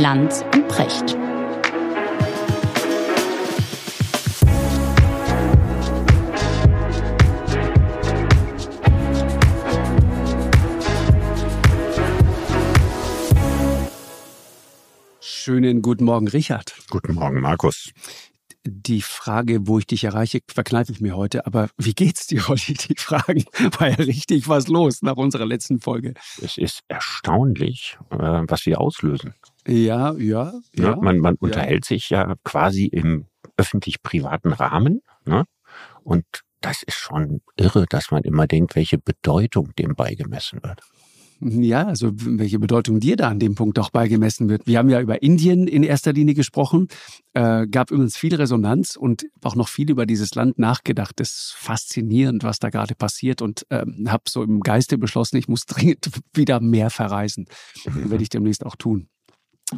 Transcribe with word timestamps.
Lanz 0.00 0.42
und 0.54 0.66
Precht. 0.66 1.14
Schönen 15.20 15.82
guten 15.82 16.04
Morgen, 16.04 16.28
Richard. 16.28 16.74
Guten 16.88 17.12
Morgen, 17.12 17.42
Markus. 17.42 17.92
Die 18.64 19.02
Frage, 19.02 19.66
wo 19.66 19.78
ich 19.78 19.86
dich 19.86 20.04
erreiche, 20.04 20.40
verkneife 20.48 20.92
ich 20.92 21.02
mir 21.02 21.14
heute. 21.14 21.46
Aber 21.46 21.68
wie 21.76 21.92
geht's 21.92 22.26
dir, 22.26 22.48
Olli? 22.48 22.72
Die 22.72 22.94
Fragen 22.96 23.44
war 23.78 23.88
ja 23.90 23.96
richtig 23.96 24.48
was 24.48 24.68
los 24.68 25.02
nach 25.02 25.16
unserer 25.16 25.44
letzten 25.44 25.78
Folge. 25.78 26.14
Es 26.40 26.56
ist 26.56 26.84
erstaunlich, 26.88 27.98
äh, 28.08 28.16
was 28.16 28.64
wir 28.64 28.80
auslösen. 28.80 29.34
Ja, 29.66 30.14
ja, 30.14 30.52
ja. 30.74 30.84
ja 30.84 30.96
man 30.96 31.18
man 31.18 31.34
ja. 31.34 31.40
unterhält 31.40 31.84
sich 31.84 32.10
ja 32.10 32.34
quasi 32.44 32.86
im 32.86 33.26
öffentlich-privaten 33.56 34.52
Rahmen. 34.52 35.02
Ne? 35.24 35.44
Und 36.02 36.24
das 36.60 36.82
ist 36.82 36.96
schon 36.96 37.40
irre, 37.56 37.86
dass 37.88 38.10
man 38.10 38.22
immer 38.22 38.46
denkt, 38.46 38.76
welche 38.76 38.98
Bedeutung 38.98 39.74
dem 39.76 39.94
beigemessen 39.94 40.62
wird. 40.62 40.80
Ja, 41.42 41.86
also 41.86 42.10
welche 42.12 42.58
Bedeutung 42.58 43.00
dir 43.00 43.16
da 43.16 43.28
an 43.28 43.38
dem 43.38 43.54
Punkt 43.54 43.78
auch 43.78 43.88
beigemessen 43.88 44.50
wird. 44.50 44.66
Wir 44.66 44.76
haben 44.76 44.90
ja 44.90 45.00
über 45.00 45.22
Indien 45.22 45.66
in 45.66 45.82
erster 45.82 46.12
Linie 46.12 46.34
gesprochen, 46.34 46.88
äh, 47.32 47.66
gab 47.66 47.90
übrigens 47.90 48.18
viel 48.18 48.34
Resonanz 48.34 48.94
und 48.94 49.24
auch 49.42 49.54
noch 49.54 49.68
viel 49.68 49.90
über 49.90 50.04
dieses 50.04 50.34
Land 50.34 50.58
nachgedacht. 50.58 51.18
Das 51.18 51.30
ist 51.30 51.54
faszinierend, 51.56 52.44
was 52.44 52.58
da 52.58 52.68
gerade 52.68 52.94
passiert 52.94 53.40
und 53.40 53.66
ähm, 53.70 54.06
habe 54.10 54.24
so 54.28 54.42
im 54.42 54.60
Geiste 54.60 54.98
beschlossen, 54.98 55.38
ich 55.38 55.48
muss 55.48 55.64
dringend 55.64 56.10
wieder 56.34 56.60
mehr 56.60 56.90
verreisen. 56.90 57.46
Mhm. 57.86 58.10
Werde 58.10 58.22
ich 58.22 58.28
demnächst 58.28 58.66
auch 58.66 58.76
tun. 58.76 59.08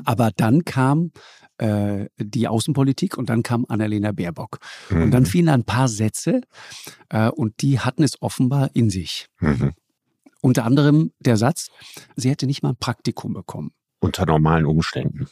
Aber 0.04 0.30
dann 0.36 0.64
kam 0.64 1.12
äh, 1.58 2.06
die 2.18 2.48
Außenpolitik 2.48 3.16
und 3.16 3.28
dann 3.30 3.42
kam 3.42 3.66
Annalena 3.68 4.12
Baerbock. 4.12 4.58
Mhm. 4.90 5.02
Und 5.02 5.10
dann 5.12 5.26
fielen 5.26 5.48
ein 5.48 5.64
paar 5.64 5.88
Sätze 5.88 6.40
äh, 7.08 7.28
und 7.28 7.62
die 7.62 7.80
hatten 7.80 8.02
es 8.02 8.20
offenbar 8.20 8.70
in 8.74 8.90
sich. 8.90 9.26
Mhm. 9.40 9.72
Unter 10.40 10.64
anderem 10.64 11.12
der 11.20 11.36
Satz, 11.36 11.68
sie 12.16 12.30
hätte 12.30 12.46
nicht 12.46 12.62
mal 12.62 12.70
ein 12.70 12.78
Praktikum 12.78 13.32
bekommen. 13.32 13.70
Unter 14.00 14.26
normalen 14.26 14.66
Umständen. 14.66 15.28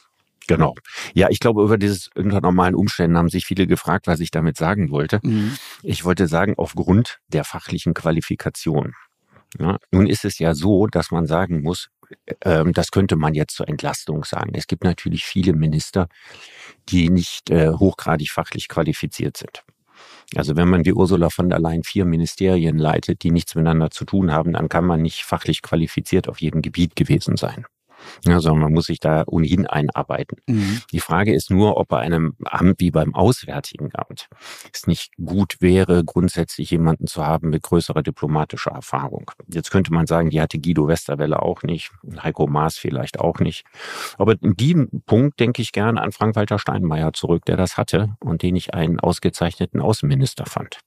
Genau. 0.47 0.75
Ja, 1.13 1.29
ich 1.29 1.39
glaube, 1.39 1.63
über 1.63 1.77
dieses 1.77 2.09
unter 2.15 2.41
normalen 2.41 2.75
Umständen 2.75 3.17
haben 3.17 3.29
sich 3.29 3.45
viele 3.45 3.67
gefragt, 3.67 4.07
was 4.07 4.19
ich 4.19 4.31
damit 4.31 4.57
sagen 4.57 4.89
wollte. 4.89 5.19
Mhm. 5.23 5.57
Ich 5.83 6.03
wollte 6.05 6.27
sagen, 6.27 6.55
aufgrund 6.57 7.19
der 7.27 7.43
fachlichen 7.43 7.93
Qualifikation. 7.93 8.93
Ja, 9.59 9.77
nun 9.91 10.07
ist 10.07 10.25
es 10.25 10.39
ja 10.39 10.53
so, 10.53 10.87
dass 10.87 11.11
man 11.11 11.27
sagen 11.27 11.61
muss, 11.61 11.89
ähm, 12.43 12.73
das 12.73 12.91
könnte 12.91 13.15
man 13.15 13.33
jetzt 13.33 13.55
zur 13.55 13.67
Entlastung 13.67 14.23
sagen. 14.23 14.51
Es 14.55 14.67
gibt 14.67 14.83
natürlich 14.83 15.25
viele 15.25 15.53
Minister, 15.53 16.07
die 16.89 17.09
nicht 17.09 17.49
äh, 17.49 17.69
hochgradig 17.69 18.31
fachlich 18.31 18.67
qualifiziert 18.67 19.37
sind. 19.37 19.63
Also 20.35 20.55
wenn 20.55 20.69
man 20.69 20.85
wie 20.85 20.93
Ursula 20.93 21.29
von 21.29 21.49
der 21.49 21.59
Leyen 21.59 21.83
vier 21.83 22.05
Ministerien 22.05 22.77
leitet, 22.77 23.23
die 23.23 23.31
nichts 23.31 23.55
miteinander 23.55 23.91
zu 23.91 24.05
tun 24.05 24.31
haben, 24.31 24.53
dann 24.53 24.69
kann 24.69 24.85
man 24.85 25.01
nicht 25.01 25.23
fachlich 25.23 25.61
qualifiziert 25.61 26.29
auf 26.29 26.41
jedem 26.41 26.61
Gebiet 26.61 26.95
gewesen 26.95 27.37
sein. 27.37 27.65
Ja, 28.25 28.39
sondern 28.39 28.63
man 28.63 28.73
muss 28.73 28.85
sich 28.85 28.99
da 28.99 29.23
ohnehin 29.27 29.67
einarbeiten. 29.67 30.37
Mhm. 30.47 30.81
Die 30.91 30.99
Frage 30.99 31.33
ist 31.33 31.51
nur, 31.51 31.77
ob 31.77 31.89
bei 31.89 31.99
einem 31.99 32.35
Amt 32.43 32.79
wie 32.79 32.91
beim 32.91 33.15
Auswärtigen 33.15 33.89
Amt 33.93 34.27
es 34.73 34.87
nicht 34.87 35.11
gut 35.23 35.57
wäre, 35.59 36.03
grundsätzlich 36.03 36.71
jemanden 36.71 37.07
zu 37.07 37.25
haben 37.25 37.49
mit 37.49 37.63
größerer 37.63 38.03
diplomatischer 38.03 38.71
Erfahrung. 38.71 39.31
Jetzt 39.47 39.71
könnte 39.71 39.93
man 39.93 40.07
sagen, 40.07 40.29
die 40.29 40.41
hatte 40.41 40.59
Guido 40.59 40.87
Westerwelle 40.87 41.41
auch 41.41 41.63
nicht, 41.63 41.91
Heiko 42.21 42.47
Maas 42.47 42.77
vielleicht 42.77 43.19
auch 43.19 43.39
nicht. 43.39 43.65
Aber 44.17 44.35
in 44.41 44.55
diesem 44.55 45.01
Punkt 45.05 45.39
denke 45.39 45.61
ich 45.61 45.71
gerne 45.71 46.01
an 46.01 46.11
Frank-Walter 46.11 46.59
Steinmeier 46.59 47.13
zurück, 47.13 47.45
der 47.45 47.57
das 47.57 47.77
hatte 47.77 48.15
und 48.19 48.41
den 48.41 48.55
ich 48.55 48.73
einen 48.73 48.99
ausgezeichneten 48.99 49.81
Außenminister 49.81 50.45
fand. 50.45 50.79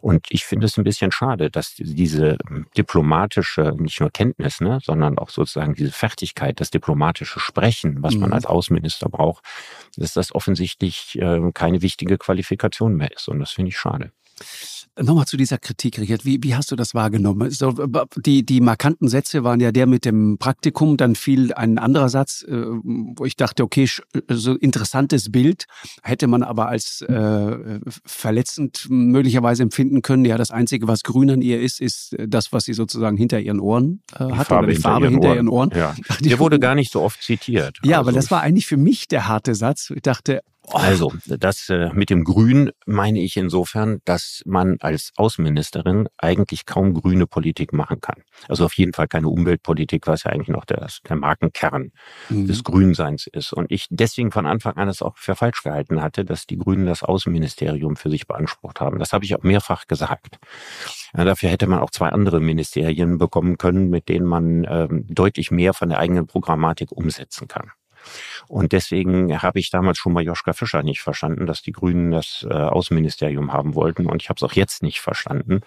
Und 0.00 0.26
ich 0.30 0.44
finde 0.44 0.66
es 0.66 0.76
ein 0.78 0.84
bisschen 0.84 1.12
schade, 1.12 1.50
dass 1.50 1.74
diese 1.76 2.38
diplomatische, 2.76 3.74
nicht 3.76 4.00
nur 4.00 4.10
Kenntnis, 4.10 4.60
ne, 4.60 4.78
sondern 4.82 5.18
auch 5.18 5.28
sozusagen 5.28 5.74
diese 5.74 5.92
Fertigkeit, 5.92 6.31
das 6.34 6.70
diplomatische 6.70 7.40
Sprechen, 7.40 8.02
was 8.02 8.14
mhm. 8.14 8.20
man 8.20 8.32
als 8.32 8.46
Außenminister 8.46 9.08
braucht, 9.08 9.44
dass 9.96 10.12
das 10.14 10.34
offensichtlich 10.34 11.18
äh, 11.20 11.40
keine 11.52 11.82
wichtige 11.82 12.18
Qualifikation 12.18 12.96
mehr 12.96 13.12
ist. 13.12 13.28
Und 13.28 13.40
das 13.40 13.52
finde 13.52 13.70
ich 13.70 13.78
schade. 13.78 14.12
Nochmal 15.00 15.26
zu 15.26 15.38
dieser 15.38 15.56
Kritik, 15.56 15.98
Richard. 15.98 16.26
Wie, 16.26 16.38
wie 16.42 16.54
hast 16.54 16.70
du 16.70 16.76
das 16.76 16.94
wahrgenommen? 16.94 17.50
So, 17.50 17.72
die, 18.16 18.44
die 18.44 18.60
markanten 18.60 19.08
Sätze 19.08 19.42
waren 19.42 19.58
ja 19.58 19.72
der 19.72 19.86
mit 19.86 20.04
dem 20.04 20.36
Praktikum, 20.36 20.98
dann 20.98 21.14
fiel 21.14 21.54
ein 21.54 21.78
anderer 21.78 22.10
Satz, 22.10 22.44
äh, 22.46 22.52
wo 22.52 23.24
ich 23.24 23.36
dachte, 23.36 23.62
okay, 23.62 23.88
so 24.28 24.54
interessantes 24.54 25.32
Bild, 25.32 25.64
hätte 26.02 26.26
man 26.26 26.42
aber 26.42 26.68
als 26.68 27.00
äh, 27.00 27.80
verletzend 28.04 28.86
möglicherweise 28.90 29.62
empfinden 29.62 30.02
können. 30.02 30.26
Ja, 30.26 30.36
das 30.36 30.50
Einzige, 30.50 30.86
was 30.88 31.04
grün 31.04 31.30
an 31.30 31.40
ihr 31.40 31.62
ist, 31.62 31.80
ist 31.80 32.14
das, 32.18 32.52
was 32.52 32.64
sie 32.64 32.74
sozusagen 32.74 33.16
hinter 33.16 33.40
ihren 33.40 33.60
Ohren 33.60 34.02
äh, 34.14 34.24
hat, 34.24 34.48
Farbe 34.48 34.66
oder 34.66 34.74
die 34.74 34.80
Farbe 34.80 35.08
hinter 35.08 35.28
ihren, 35.28 35.36
hinter 35.36 35.36
ihren 35.36 35.48
Ohren. 35.48 35.70
Ja. 35.74 35.94
Der 36.20 36.38
wurde 36.38 36.60
gar 36.60 36.74
nicht 36.74 36.92
so 36.92 37.00
oft 37.00 37.22
zitiert. 37.22 37.78
Ja, 37.82 37.98
also. 37.98 38.10
aber 38.10 38.12
das 38.12 38.30
war 38.30 38.42
eigentlich 38.42 38.66
für 38.66 38.76
mich 38.76 39.08
der 39.08 39.26
harte 39.26 39.54
Satz. 39.54 39.90
Ich 39.94 40.02
dachte, 40.02 40.42
also, 40.68 41.12
das 41.26 41.68
äh, 41.68 41.90
mit 41.92 42.08
dem 42.08 42.22
Grün 42.22 42.70
meine 42.86 43.20
ich 43.20 43.36
insofern, 43.36 44.00
dass 44.04 44.42
man 44.46 44.76
als 44.80 45.10
Außenministerin 45.16 46.08
eigentlich 46.18 46.66
kaum 46.66 46.94
grüne 46.94 47.26
Politik 47.26 47.72
machen 47.72 48.00
kann. 48.00 48.22
Also 48.48 48.64
auf 48.64 48.74
jeden 48.74 48.92
Fall 48.92 49.08
keine 49.08 49.28
Umweltpolitik, 49.28 50.06
was 50.06 50.22
ja 50.22 50.30
eigentlich 50.30 50.48
noch 50.48 50.64
der, 50.64 50.86
der 51.08 51.16
Markenkern 51.16 51.90
mhm. 52.28 52.46
des 52.46 52.62
Grünseins 52.62 53.26
ist. 53.26 53.52
Und 53.52 53.72
ich 53.72 53.86
deswegen 53.90 54.30
von 54.30 54.46
Anfang 54.46 54.76
an 54.76 54.88
es 54.88 55.02
auch 55.02 55.16
für 55.16 55.34
falsch 55.34 55.62
gehalten 55.62 56.00
hatte, 56.00 56.24
dass 56.24 56.46
die 56.46 56.58
Grünen 56.58 56.86
das 56.86 57.02
Außenministerium 57.02 57.96
für 57.96 58.10
sich 58.10 58.26
beansprucht 58.26 58.80
haben. 58.80 58.98
Das 58.98 59.12
habe 59.12 59.24
ich 59.24 59.34
auch 59.34 59.42
mehrfach 59.42 59.88
gesagt. 59.88 60.38
Ja, 61.16 61.24
dafür 61.24 61.50
hätte 61.50 61.66
man 61.66 61.80
auch 61.80 61.90
zwei 61.90 62.10
andere 62.10 62.40
Ministerien 62.40 63.18
bekommen 63.18 63.58
können, 63.58 63.90
mit 63.90 64.08
denen 64.08 64.26
man 64.26 64.64
ähm, 64.68 65.06
deutlich 65.08 65.50
mehr 65.50 65.74
von 65.74 65.88
der 65.88 65.98
eigenen 65.98 66.26
Programmatik 66.26 66.92
umsetzen 66.92 67.48
kann. 67.48 67.72
Und 68.48 68.72
deswegen 68.72 69.42
habe 69.42 69.58
ich 69.58 69.70
damals 69.70 69.98
schon 69.98 70.12
mal 70.12 70.22
Joschka 70.22 70.52
Fischer 70.52 70.82
nicht 70.82 71.00
verstanden, 71.00 71.46
dass 71.46 71.62
die 71.62 71.72
Grünen 71.72 72.10
das 72.10 72.46
äh, 72.48 72.52
Außenministerium 72.52 73.52
haben 73.52 73.74
wollten. 73.74 74.06
Und 74.06 74.22
ich 74.22 74.28
habe 74.28 74.38
es 74.38 74.42
auch 74.42 74.54
jetzt 74.54 74.82
nicht 74.82 75.00
verstanden, 75.00 75.60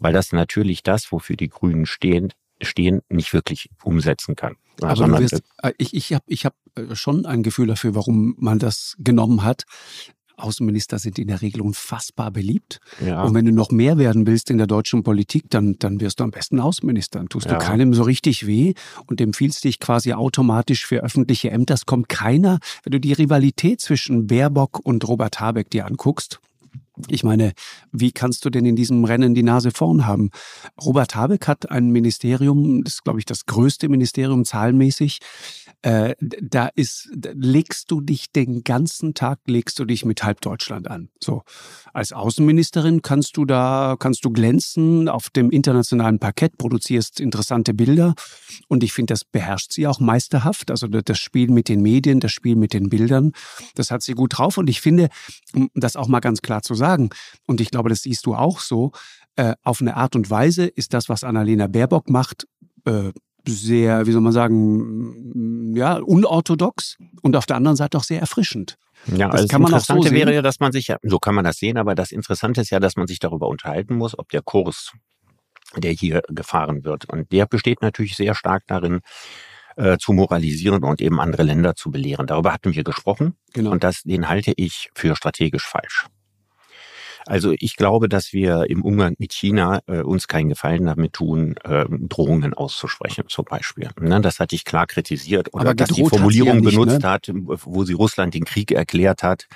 weil 0.00 0.12
das 0.12 0.32
natürlich 0.32 0.82
das, 0.82 1.12
wofür 1.12 1.36
die 1.36 1.48
Grünen 1.48 1.86
stehen, 1.86 2.32
stehen, 2.60 3.02
nicht 3.08 3.32
wirklich 3.32 3.70
umsetzen 3.82 4.36
kann. 4.36 4.56
Aber 4.80 5.06
du 5.06 5.18
wirst, 5.18 5.42
äh, 5.62 5.72
ich, 5.78 5.94
ich 5.94 6.12
habe 6.12 6.24
ich 6.26 6.44
hab 6.44 6.54
äh, 6.76 6.94
schon 6.94 7.26
ein 7.26 7.42
Gefühl 7.42 7.66
dafür, 7.66 7.94
warum 7.94 8.34
man 8.38 8.58
das 8.58 8.96
genommen 8.98 9.42
hat. 9.42 9.64
Außenminister 10.42 10.98
sind 10.98 11.18
in 11.18 11.28
der 11.28 11.42
Regel 11.42 11.60
unfassbar 11.60 12.30
beliebt. 12.30 12.80
Ja. 13.04 13.22
Und 13.22 13.34
wenn 13.34 13.44
du 13.44 13.52
noch 13.52 13.70
mehr 13.70 13.98
werden 13.98 14.26
willst 14.26 14.50
in 14.50 14.58
der 14.58 14.66
deutschen 14.66 15.02
Politik, 15.02 15.44
dann, 15.50 15.76
dann 15.78 16.00
wirst 16.00 16.20
du 16.20 16.24
am 16.24 16.30
besten 16.30 16.60
Außenminister. 16.60 17.18
Dann 17.18 17.28
tust 17.28 17.46
ja. 17.46 17.52
du 17.52 17.58
keinem 17.58 17.94
so 17.94 18.02
richtig 18.02 18.46
weh 18.46 18.74
und 19.06 19.20
empfiehlst 19.20 19.64
dich 19.64 19.80
quasi 19.80 20.12
automatisch 20.12 20.86
für 20.86 21.02
öffentliche 21.02 21.50
Ämter. 21.50 21.74
Es 21.74 21.86
kommt 21.86 22.08
keiner, 22.08 22.58
wenn 22.84 22.92
du 22.92 23.00
die 23.00 23.12
Rivalität 23.12 23.80
zwischen 23.80 24.26
Baerbock 24.26 24.80
und 24.82 25.06
Robert 25.06 25.40
Habeck 25.40 25.70
dir 25.70 25.86
anguckst, 25.86 26.40
ich 27.08 27.24
meine, 27.24 27.52
wie 27.90 28.12
kannst 28.12 28.44
du 28.44 28.50
denn 28.50 28.64
in 28.64 28.76
diesem 28.76 29.04
Rennen 29.04 29.34
die 29.34 29.42
Nase 29.42 29.70
vorn 29.70 30.06
haben? 30.06 30.30
Robert 30.80 31.14
Habeck 31.14 31.48
hat 31.48 31.70
ein 31.70 31.90
Ministerium, 31.90 32.84
das 32.84 32.94
ist, 32.94 33.04
glaube 33.04 33.18
ich, 33.18 33.26
das 33.26 33.46
größte 33.46 33.88
Ministerium 33.88 34.44
zahlenmäßig. 34.44 35.20
Äh, 35.82 36.14
da 36.20 36.68
ist, 36.76 37.10
legst 37.34 37.90
du 37.90 38.00
dich 38.00 38.30
den 38.30 38.62
ganzen 38.62 39.14
Tag, 39.14 39.40
legst 39.46 39.78
du 39.80 39.84
dich 39.84 40.04
mit 40.04 40.22
halb 40.22 40.40
Deutschland 40.40 40.88
an. 40.88 41.08
So. 41.20 41.42
Als 41.92 42.12
Außenministerin 42.12 43.02
kannst 43.02 43.36
du 43.36 43.44
da, 43.44 43.96
kannst 43.98 44.24
du 44.24 44.30
glänzen 44.30 45.08
auf 45.08 45.28
dem 45.30 45.50
internationalen 45.50 46.20
Parkett, 46.20 46.56
produzierst 46.56 47.18
interessante 47.18 47.74
Bilder. 47.74 48.14
Und 48.68 48.84
ich 48.84 48.92
finde, 48.92 49.12
das 49.14 49.24
beherrscht 49.24 49.72
sie 49.72 49.88
auch 49.88 49.98
meisterhaft. 49.98 50.70
Also 50.70 50.86
das 50.86 51.18
Spiel 51.18 51.50
mit 51.50 51.68
den 51.68 51.82
Medien, 51.82 52.20
das 52.20 52.30
Spiel 52.30 52.54
mit 52.54 52.74
den 52.74 52.88
Bildern, 52.88 53.32
das 53.74 53.90
hat 53.90 54.02
sie 54.02 54.14
gut 54.14 54.38
drauf. 54.38 54.58
Und 54.58 54.70
ich 54.70 54.80
finde, 54.80 55.08
um 55.54 55.68
das 55.74 55.96
auch 55.96 56.06
mal 56.06 56.20
ganz 56.20 56.42
klar 56.42 56.62
zu 56.62 56.74
sagen, 56.74 56.91
und 57.46 57.60
ich 57.60 57.70
glaube, 57.70 57.88
das 57.88 58.02
siehst 58.02 58.26
du 58.26 58.34
auch 58.34 58.60
so, 58.60 58.92
äh, 59.36 59.54
auf 59.62 59.80
eine 59.80 59.96
Art 59.96 60.14
und 60.14 60.30
Weise 60.30 60.66
ist 60.66 60.94
das, 60.94 61.08
was 61.08 61.24
Annalena 61.24 61.66
Baerbock 61.66 62.10
macht, 62.10 62.46
äh, 62.84 63.12
sehr, 63.46 64.06
wie 64.06 64.12
soll 64.12 64.20
man 64.20 64.32
sagen, 64.32 65.74
ja, 65.74 65.96
unorthodox 65.96 66.96
und 67.22 67.34
auf 67.36 67.46
der 67.46 67.56
anderen 67.56 67.76
Seite 67.76 67.98
auch 67.98 68.04
sehr 68.04 68.20
erfrischend. 68.20 68.76
Ja, 69.06 69.28
das 69.28 69.42
also 69.42 69.48
kann 69.48 69.62
das 69.62 69.70
Interessante 69.70 70.08
so 70.08 70.14
wäre 70.14 70.34
ja, 70.34 70.42
dass 70.42 70.60
man 70.60 70.70
sich 70.70 70.88
ja, 70.88 70.96
so 71.02 71.18
kann 71.18 71.34
man 71.34 71.44
das 71.44 71.56
sehen, 71.56 71.76
aber 71.76 71.94
das 71.94 72.12
Interessante 72.12 72.60
ist 72.60 72.70
ja, 72.70 72.78
dass 72.78 72.96
man 72.96 73.06
sich 73.06 73.18
darüber 73.18 73.48
unterhalten 73.48 73.96
muss, 73.96 74.16
ob 74.16 74.28
der 74.28 74.42
Kurs, 74.42 74.92
der 75.76 75.92
hier 75.92 76.22
gefahren 76.28 76.84
wird, 76.84 77.06
und 77.06 77.32
der 77.32 77.46
besteht 77.46 77.82
natürlich 77.82 78.16
sehr 78.16 78.34
stark 78.34 78.62
darin, 78.68 79.00
äh, 79.76 79.96
zu 79.98 80.12
moralisieren 80.12 80.84
und 80.84 81.00
eben 81.00 81.18
andere 81.18 81.42
Länder 81.42 81.74
zu 81.74 81.90
belehren. 81.90 82.26
Darüber 82.26 82.52
hatten 82.52 82.74
wir 82.74 82.84
gesprochen 82.84 83.34
genau. 83.54 83.70
und 83.70 83.82
das, 83.82 84.02
den 84.02 84.28
halte 84.28 84.52
ich 84.56 84.90
für 84.94 85.16
strategisch 85.16 85.66
falsch. 85.66 86.06
Also 87.26 87.54
ich 87.58 87.76
glaube, 87.76 88.08
dass 88.08 88.32
wir 88.32 88.68
im 88.68 88.82
Umgang 88.82 89.14
mit 89.18 89.32
China 89.32 89.80
äh, 89.86 90.00
uns 90.00 90.28
keinen 90.28 90.48
Gefallen 90.48 90.86
damit 90.86 91.12
tun, 91.12 91.56
äh, 91.64 91.84
Drohungen 91.88 92.54
auszusprechen 92.54 93.24
zum 93.28 93.44
Beispiel. 93.44 93.90
Ne, 94.00 94.20
das 94.20 94.40
hatte 94.40 94.54
ich 94.54 94.64
klar 94.64 94.86
kritisiert. 94.86 95.52
Oder 95.54 95.74
dass 95.74 95.90
die 95.90 96.04
Formulierung 96.04 96.56
ja 96.56 96.60
nicht, 96.60 96.70
benutzt 96.70 97.02
ne? 97.02 97.08
hat, 97.08 97.30
wo 97.32 97.84
sie 97.84 97.92
Russland 97.92 98.34
den 98.34 98.44
Krieg 98.44 98.72
erklärt 98.72 99.22
hat, 99.22 99.46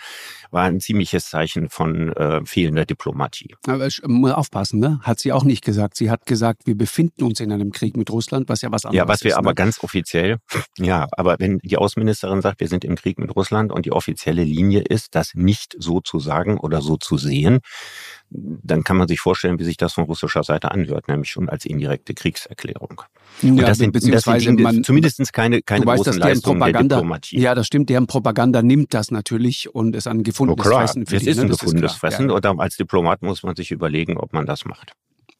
war 0.51 0.65
ein 0.65 0.81
ziemliches 0.81 1.31
Zeichen 1.31 1.69
von 1.69 2.13
äh, 2.13 2.45
fehlender 2.45 2.85
Diplomatie. 2.85 3.55
Aber 3.67 3.87
ich 3.87 4.03
muss 4.07 4.33
aufpassen, 4.33 4.81
ne? 4.81 5.01
Hat 5.03 5.21
sie 5.21 5.33
auch 5.33 5.45
nicht 5.45 5.65
gesagt. 5.65 5.97
Sie 5.97 6.11
hat 6.11 6.27
gesagt, 6.27 6.67
wir 6.67 6.77
befinden 6.77 7.25
uns 7.25 7.41
in 7.41 7.53
einem 7.53 7.73
Krieg 7.73 7.97
mit 7.97 8.11
Russland, 8.11 8.49
was 8.49 8.63
ja 8.63 8.71
was 8.73 8.85
anderes 8.85 9.03
ist. 9.03 9.07
Ja, 9.07 9.13
was 9.13 9.25
wir 9.25 9.31
ist, 9.33 9.37
aber 9.37 9.51
ne? 9.51 9.55
ganz 9.55 9.83
offiziell, 9.83 10.39
ja, 10.79 11.07
aber 11.13 11.37
wenn 11.39 11.59
die 11.59 11.77
Außenministerin 11.77 12.43
sagt, 12.43 12.61
wir 12.61 12.69
sind 12.69 12.85
im 12.85 12.97
Krieg 12.97 13.19
mit 13.19 13.35
Russland 13.35 13.73
und 13.73 13.87
die 13.87 13.93
offizielle 13.93 14.45
Linie 14.45 14.81
ist, 14.81 15.15
das 15.15 15.35
nicht 15.35 15.77
so 15.79 16.01
zu 16.01 16.19
sagen 16.19 16.59
oder 16.59 16.81
so 16.81 16.97
zu 16.97 17.17
sehen, 17.17 17.61
dann 18.31 18.83
kann 18.83 18.97
man 18.97 19.09
sich 19.09 19.21
vorstellen, 19.21 19.59
wie 19.59 19.65
sich 19.65 19.77
das 19.77 19.93
von 19.95 20.05
russischer 20.05 20.43
Seite 20.43 20.71
anhört, 20.73 21.09
nämlich 21.09 21.31
schon 21.31 21.49
als 21.49 21.65
indirekte 21.65 22.15
Kriegserklärung. 22.15 23.03
Ja, 23.43 23.51
und 23.51 23.61
das 23.63 23.79
sind, 23.79 23.93
beziehungsweise 23.93 24.55
das 24.57 24.73
sind 24.73 24.87
zumindest 24.87 25.33
keine, 25.33 25.63
keine 25.63 25.83
du 25.83 25.87
weißt, 25.89 26.05
großen 26.05 26.21
dass 26.21 26.29
Leistungen 26.29 26.59
Propaganda, 26.59 26.97
der 26.97 26.99
Diplomatie. 26.99 27.41
Ja, 27.41 27.55
das 27.55 27.67
stimmt, 27.67 27.89
deren 27.89 28.07
Propaganda 28.07 28.63
nimmt 28.63 28.95
das 28.95 29.11
natürlich 29.11 29.73
und 29.75 29.95
ist 29.95 30.07
ein 30.07 30.23
gefundenes 30.23 30.67
oh, 30.67 30.71
Fressen 30.71 31.07
für 31.07 31.17
Es 31.17 31.27
ist 31.27 31.37
ne? 31.37 31.43
ein 31.43 31.49
gefundenes 31.49 31.93
Fressen 31.93 32.29
ja. 32.29 32.35
und 32.35 32.45
als 32.61 32.77
Diplomat 32.77 33.23
muss 33.23 33.43
man 33.43 33.55
sich 33.55 33.71
überlegen, 33.71 34.17
ob 34.17 34.33
man 34.33 34.47
das 34.47 34.65
macht. 34.65 34.93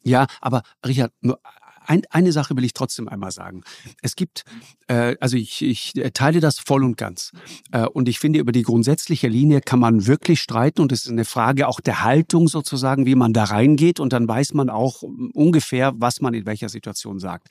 Ja, 0.03 0.27
aber 0.39 0.61
Richard, 0.85 1.11
nur 1.21 1.39
ein, 1.87 2.01
eine 2.09 2.31
Sache 2.31 2.55
will 2.55 2.63
ich 2.63 2.73
trotzdem 2.73 3.07
einmal 3.07 3.31
sagen. 3.31 3.63
Es 4.01 4.15
gibt, 4.15 4.43
äh, 4.87 5.15
also 5.19 5.37
ich, 5.37 5.61
ich 5.61 5.93
teile 6.13 6.39
das 6.39 6.59
voll 6.59 6.83
und 6.83 6.97
ganz. 6.97 7.31
Äh, 7.71 7.85
und 7.87 8.09
ich 8.09 8.19
finde, 8.19 8.39
über 8.39 8.51
die 8.51 8.63
grundsätzliche 8.63 9.27
Linie 9.27 9.61
kann 9.61 9.79
man 9.79 10.05
wirklich 10.05 10.41
streiten 10.41 10.81
und 10.81 10.91
es 10.91 11.05
ist 11.05 11.11
eine 11.11 11.25
Frage 11.25 11.67
auch 11.67 11.79
der 11.79 12.03
Haltung 12.03 12.47
sozusagen, 12.47 13.05
wie 13.05 13.15
man 13.15 13.33
da 13.33 13.45
reingeht 13.45 13.99
und 13.99 14.13
dann 14.13 14.27
weiß 14.27 14.53
man 14.53 14.69
auch 14.69 15.01
ungefähr, 15.33 15.93
was 15.95 16.21
man 16.21 16.33
in 16.33 16.45
welcher 16.45 16.69
Situation 16.69 17.19
sagt. 17.19 17.47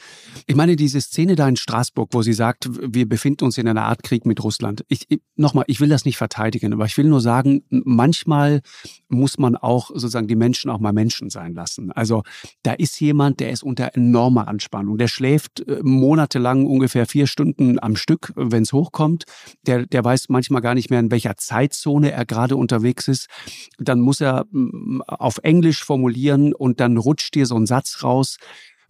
Ich 0.47 0.55
meine, 0.55 0.77
diese 0.77 1.01
Szene 1.01 1.35
da 1.35 1.49
in 1.49 1.57
Straßburg, 1.57 2.11
wo 2.13 2.23
sie 2.23 2.35
sagt, 2.35 2.69
wir 2.71 3.09
befinden 3.09 3.45
uns 3.45 3.59
in 3.59 3.67
einer 3.67 3.85
Art 3.85 4.03
Krieg 4.03 4.27
mit 4.27 4.45
Russland. 4.45 4.85
Ich, 4.89 5.07
ich 5.09 5.21
nochmal, 5.37 5.65
ich 5.69 5.81
will 5.81 5.89
das 5.89 6.05
nicht 6.05 6.17
verteidigen, 6.17 6.73
aber 6.73 6.85
ich 6.85 6.97
will 6.99 7.07
nur 7.07 7.21
sagen, 7.21 7.63
manchmal 7.71 8.61
muss 9.09 9.39
man 9.39 9.57
auch 9.57 9.91
sozusagen 9.91 10.29
die 10.29 10.37
Menschen 10.37 10.71
auch 10.71 10.81
mal 10.81 10.93
Menschen 10.93 11.31
sein 11.31 11.55
lassen. 11.55 11.93
Also 11.93 12.23
da 12.63 12.73
ist 12.73 13.01
jemand, 13.01 13.41
der 13.41 13.51
ist 13.51 13.63
unter 13.63 13.95
enorm 13.95 14.26
enorme 14.27 14.49
Anspannung. 14.49 14.99
Der 14.99 15.09
schläft 15.09 15.61
äh, 15.61 15.81
monatelang 15.83 16.67
ungefähr 16.67 17.07
vier 17.07 17.27
Stunden 17.27 17.79
am 17.81 17.97
Stück, 17.97 18.33
wenn 18.35 18.63
es 18.63 18.73
hochkommt. 18.73 19.25
Der, 19.67 19.87
der 19.87 20.05
weiß 20.05 20.29
manchmal 20.29 20.63
gar 20.63 20.75
nicht 20.75 20.91
mehr, 20.91 21.01
in 21.01 21.11
welcher 21.11 21.37
Zeitzone 21.37 22.11
er 22.11 22.25
gerade 22.25 22.57
unterwegs 22.57 23.09
ist. 23.09 23.29
Dann 23.79 24.01
muss 24.01 24.21
er 24.21 24.47
mm, 24.51 25.03
auf 25.07 25.39
Englisch 25.43 25.85
formulieren 25.85 26.53
und 26.53 26.81
dann 26.81 26.97
rutscht 26.97 27.35
dir 27.35 27.47
so 27.47 27.57
ein 27.57 27.67
Satz 27.67 28.03
raus 28.03 28.39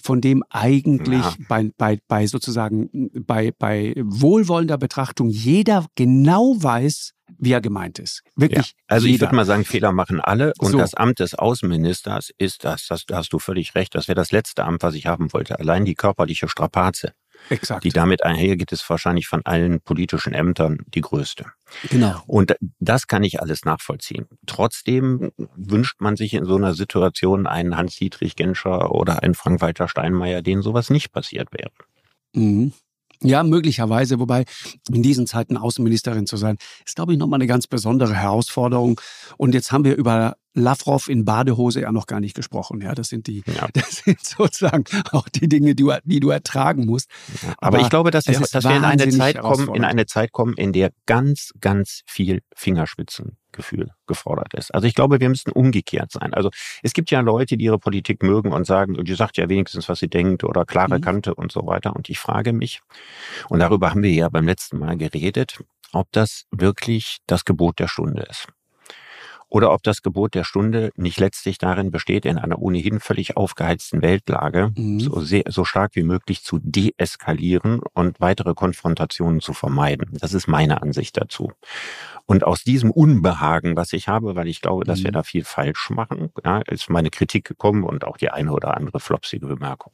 von 0.02 0.20
dem 0.20 0.42
eigentlich 0.50 1.24
ja. 1.24 1.34
bei, 1.48 1.70
bei, 1.76 1.98
bei 2.06 2.26
sozusagen 2.26 3.10
bei, 3.12 3.52
bei 3.58 3.94
wohlwollender 3.98 4.78
Betrachtung 4.78 5.28
jeder 5.30 5.86
genau 5.96 6.56
weiß, 6.58 7.12
wie 7.38 7.52
er 7.52 7.60
gemeint 7.60 7.98
ist. 7.98 8.22
Wirklich. 8.36 8.68
Ja. 8.68 8.74
Also 8.86 9.06
jeder. 9.06 9.14
ich 9.14 9.20
würde 9.22 9.36
mal 9.36 9.44
sagen, 9.44 9.64
Fehler 9.64 9.92
machen 9.92 10.20
alle 10.20 10.52
und 10.58 10.72
so. 10.72 10.78
das 10.78 10.94
Amt 10.94 11.20
des 11.20 11.34
Außenministers 11.34 12.30
ist 12.38 12.64
das, 12.64 12.86
das, 12.86 13.04
da 13.06 13.18
hast 13.18 13.32
du 13.32 13.38
völlig 13.38 13.74
recht, 13.74 13.94
das 13.94 14.08
wäre 14.08 14.16
das 14.16 14.32
letzte 14.32 14.64
Amt, 14.64 14.82
was 14.82 14.94
ich 14.94 15.06
haben 15.06 15.32
wollte. 15.32 15.58
Allein 15.58 15.84
die 15.84 15.94
körperliche 15.94 16.48
Strapaze. 16.48 17.12
Exakt. 17.50 17.84
Die 17.84 17.90
damit 17.90 18.24
einhergeht, 18.24 18.72
ist 18.72 18.88
wahrscheinlich 18.88 19.28
von 19.28 19.44
allen 19.44 19.80
politischen 19.80 20.32
Ämtern 20.32 20.78
die 20.86 21.02
größte. 21.02 21.46
Genau. 21.90 22.22
Und 22.26 22.56
das 22.78 23.06
kann 23.06 23.22
ich 23.24 23.40
alles 23.40 23.64
nachvollziehen. 23.64 24.26
Trotzdem 24.46 25.32
wünscht 25.54 26.00
man 26.00 26.16
sich 26.16 26.34
in 26.34 26.44
so 26.44 26.56
einer 26.56 26.74
Situation 26.74 27.46
einen 27.46 27.76
Hans-Dietrich 27.76 28.36
Genscher 28.36 28.90
oder 28.90 29.22
einen 29.22 29.34
Frank-Walter 29.34 29.86
Steinmeier, 29.86 30.42
denen 30.42 30.62
sowas 30.62 30.88
nicht 30.88 31.12
passiert 31.12 31.48
wäre. 31.52 31.70
Mhm. 32.32 32.72
Ja, 33.22 33.42
möglicherweise, 33.42 34.18
wobei 34.18 34.44
in 34.90 35.02
diesen 35.02 35.26
Zeiten 35.26 35.56
Außenministerin 35.56 36.26
zu 36.26 36.36
sein, 36.36 36.56
ist, 36.84 36.96
glaube 36.96 37.12
ich, 37.12 37.18
nochmal 37.18 37.38
eine 37.38 37.46
ganz 37.46 37.66
besondere 37.66 38.14
Herausforderung. 38.14 39.00
Und 39.36 39.54
jetzt 39.54 39.72
haben 39.72 39.84
wir 39.84 39.96
über 39.96 40.36
Lavrov 40.56 41.08
in 41.08 41.24
Badehose 41.24 41.82
ja 41.82 41.92
noch 41.92 42.06
gar 42.06 42.20
nicht 42.20 42.34
gesprochen. 42.34 42.80
Ja, 42.80 42.94
das 42.94 43.08
sind 43.08 43.26
die, 43.26 43.42
ja. 43.46 43.68
das 43.72 44.02
sind 44.04 44.24
sozusagen 44.24 44.84
auch 45.12 45.28
die 45.28 45.48
Dinge, 45.48 45.74
die 45.74 45.84
du, 45.84 45.92
die 46.04 46.20
du 46.20 46.30
ertragen 46.30 46.86
musst. 46.86 47.10
Aber, 47.58 47.78
Aber 47.78 47.80
ich 47.80 47.90
glaube, 47.90 48.10
dass 48.10 48.26
wir, 48.26 48.40
dass 48.40 48.64
wir 48.64 48.76
in 48.76 48.84
eine 48.84 49.08
Zeit 49.08 49.38
kommen, 49.40 49.74
in 49.74 49.84
eine 49.84 50.06
Zeit 50.06 50.32
kommen, 50.32 50.54
in 50.54 50.72
der 50.72 50.90
ganz, 51.04 51.52
ganz 51.60 52.02
viel 52.06 52.40
Fingerspitzengefühl 53.56 53.90
gefordert 54.06 54.54
ist. 54.54 54.74
Also 54.74 54.86
ich 54.86 54.94
glaube, 54.94 55.20
wir 55.20 55.28
müssen 55.28 55.52
umgekehrt 55.52 56.12
sein. 56.12 56.34
Also 56.34 56.50
es 56.82 56.92
gibt 56.92 57.10
ja 57.10 57.20
Leute, 57.20 57.56
die 57.56 57.64
ihre 57.64 57.78
Politik 57.78 58.22
mögen 58.22 58.52
und 58.52 58.66
sagen, 58.66 59.02
die 59.04 59.14
sagt 59.14 59.36
ja 59.36 59.48
wenigstens, 59.48 59.88
was 59.88 59.98
sie 59.98 60.08
denkt 60.08 60.44
oder 60.44 60.64
klare 60.64 60.98
mhm. 60.98 61.02
Kante 61.02 61.34
und 61.34 61.52
so 61.52 61.66
weiter. 61.66 61.94
Und 61.94 62.08
ich 62.08 62.18
frage 62.18 62.52
mich, 62.52 62.80
und 63.48 63.58
darüber 63.58 63.90
haben 63.90 64.02
wir 64.02 64.12
ja 64.12 64.28
beim 64.28 64.46
letzten 64.46 64.78
Mal 64.78 64.96
geredet, 64.96 65.58
ob 65.92 66.10
das 66.12 66.44
wirklich 66.50 67.18
das 67.26 67.44
Gebot 67.44 67.78
der 67.78 67.88
Stunde 67.88 68.22
ist 68.28 68.48
oder 69.48 69.72
ob 69.72 69.82
das 69.82 70.02
Gebot 70.02 70.34
der 70.34 70.44
Stunde 70.44 70.90
nicht 70.96 71.20
letztlich 71.20 71.58
darin 71.58 71.90
besteht, 71.90 72.26
in 72.26 72.38
einer 72.38 72.58
ohnehin 72.58 73.00
völlig 73.00 73.36
aufgeheizten 73.36 74.02
Weltlage 74.02 74.72
mhm. 74.76 75.00
so, 75.00 75.20
sehr, 75.20 75.44
so 75.48 75.64
stark 75.64 75.94
wie 75.94 76.02
möglich 76.02 76.42
zu 76.42 76.58
deeskalieren 76.62 77.80
und 77.94 78.20
weitere 78.20 78.54
Konfrontationen 78.54 79.40
zu 79.40 79.52
vermeiden. 79.52 80.10
Das 80.20 80.34
ist 80.34 80.48
meine 80.48 80.82
Ansicht 80.82 81.16
dazu. 81.16 81.52
Und 82.26 82.44
aus 82.44 82.64
diesem 82.64 82.90
Unbehagen, 82.90 83.76
was 83.76 83.92
ich 83.92 84.08
habe, 84.08 84.34
weil 84.34 84.48
ich 84.48 84.60
glaube, 84.60 84.84
dass 84.84 85.00
mhm. 85.00 85.04
wir 85.04 85.12
da 85.12 85.22
viel 85.22 85.44
falsch 85.44 85.90
machen, 85.90 86.30
ja, 86.44 86.60
ist 86.68 86.90
meine 86.90 87.10
Kritik 87.10 87.46
gekommen 87.46 87.84
und 87.84 88.04
auch 88.04 88.16
die 88.16 88.30
eine 88.30 88.52
oder 88.52 88.76
andere 88.76 89.00
flopsige 89.00 89.46
Bemerkung. 89.46 89.92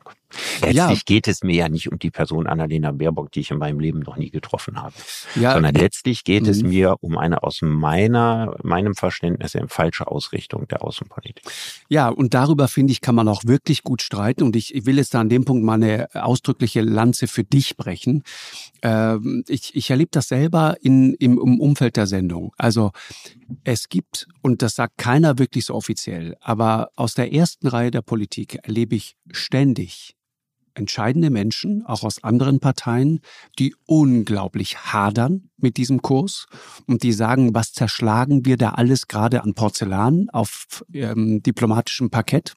Letztlich 0.62 0.74
ja. 0.74 1.04
geht 1.04 1.28
es 1.28 1.42
mir 1.42 1.54
ja 1.54 1.68
nicht 1.68 1.90
um 1.90 1.98
die 1.98 2.10
Person 2.10 2.46
Annalena 2.46 2.92
Baerbock, 2.92 3.32
die 3.32 3.40
ich 3.40 3.50
in 3.50 3.58
meinem 3.58 3.80
Leben 3.80 4.00
noch 4.00 4.16
nie 4.16 4.30
getroffen 4.30 4.80
habe, 4.80 4.94
ja. 5.34 5.52
sondern 5.52 5.74
letztlich 5.74 6.24
geht 6.24 6.44
mhm. 6.44 6.48
es 6.48 6.62
mir 6.62 6.96
um 7.00 7.18
eine 7.18 7.42
aus 7.42 7.60
meiner, 7.62 8.56
meinem 8.62 8.94
Verständnis 8.94 9.54
in 9.54 9.68
falsche 9.68 10.06
Ausrichtung 10.06 10.66
der 10.68 10.82
Außenpolitik. 10.82 11.44
Ja, 11.88 12.08
und 12.08 12.34
darüber 12.34 12.68
finde 12.68 12.92
ich, 12.92 13.00
kann 13.00 13.14
man 13.14 13.28
auch 13.28 13.42
wirklich 13.44 13.82
gut 13.82 14.02
streiten. 14.02 14.44
Und 14.44 14.56
ich, 14.56 14.74
ich 14.74 14.86
will 14.86 14.96
jetzt 14.96 15.14
da 15.14 15.20
an 15.20 15.28
dem 15.28 15.44
Punkt 15.44 15.64
mal 15.64 15.74
eine 15.74 16.08
ausdrückliche 16.14 16.80
Lanze 16.80 17.26
für 17.26 17.44
dich 17.44 17.76
brechen. 17.76 18.22
Ähm, 18.82 19.44
ich, 19.48 19.74
ich 19.74 19.90
erlebe 19.90 20.10
das 20.12 20.28
selber 20.28 20.76
in, 20.80 21.14
im, 21.14 21.38
im 21.38 21.60
Umfeld 21.60 21.96
der 21.96 22.06
Sendung. 22.22 22.52
Also 22.56 22.92
es 23.64 23.88
gibt, 23.88 24.28
und 24.42 24.62
das 24.62 24.76
sagt 24.76 24.96
keiner 24.96 25.38
wirklich 25.38 25.66
so 25.66 25.74
offiziell, 25.74 26.36
aber 26.40 26.90
aus 26.96 27.14
der 27.14 27.32
ersten 27.32 27.66
Reihe 27.66 27.90
der 27.90 28.02
Politik 28.02 28.58
erlebe 28.62 28.94
ich 28.94 29.16
ständig 29.32 30.14
entscheidende 30.74 31.28
Menschen, 31.28 31.84
auch 31.84 32.02
aus 32.02 32.24
anderen 32.24 32.58
Parteien, 32.58 33.20
die 33.58 33.74
unglaublich 33.86 34.78
hadern 34.78 35.50
mit 35.58 35.76
diesem 35.76 36.00
Kurs 36.00 36.46
und 36.86 37.02
die 37.02 37.12
sagen, 37.12 37.54
was 37.54 37.74
zerschlagen 37.74 38.46
wir 38.46 38.56
da 38.56 38.70
alles 38.70 39.06
gerade 39.06 39.42
an 39.42 39.52
Porzellan 39.52 40.30
auf 40.30 40.82
ähm, 40.94 41.42
diplomatischem 41.42 42.08
Parkett? 42.08 42.54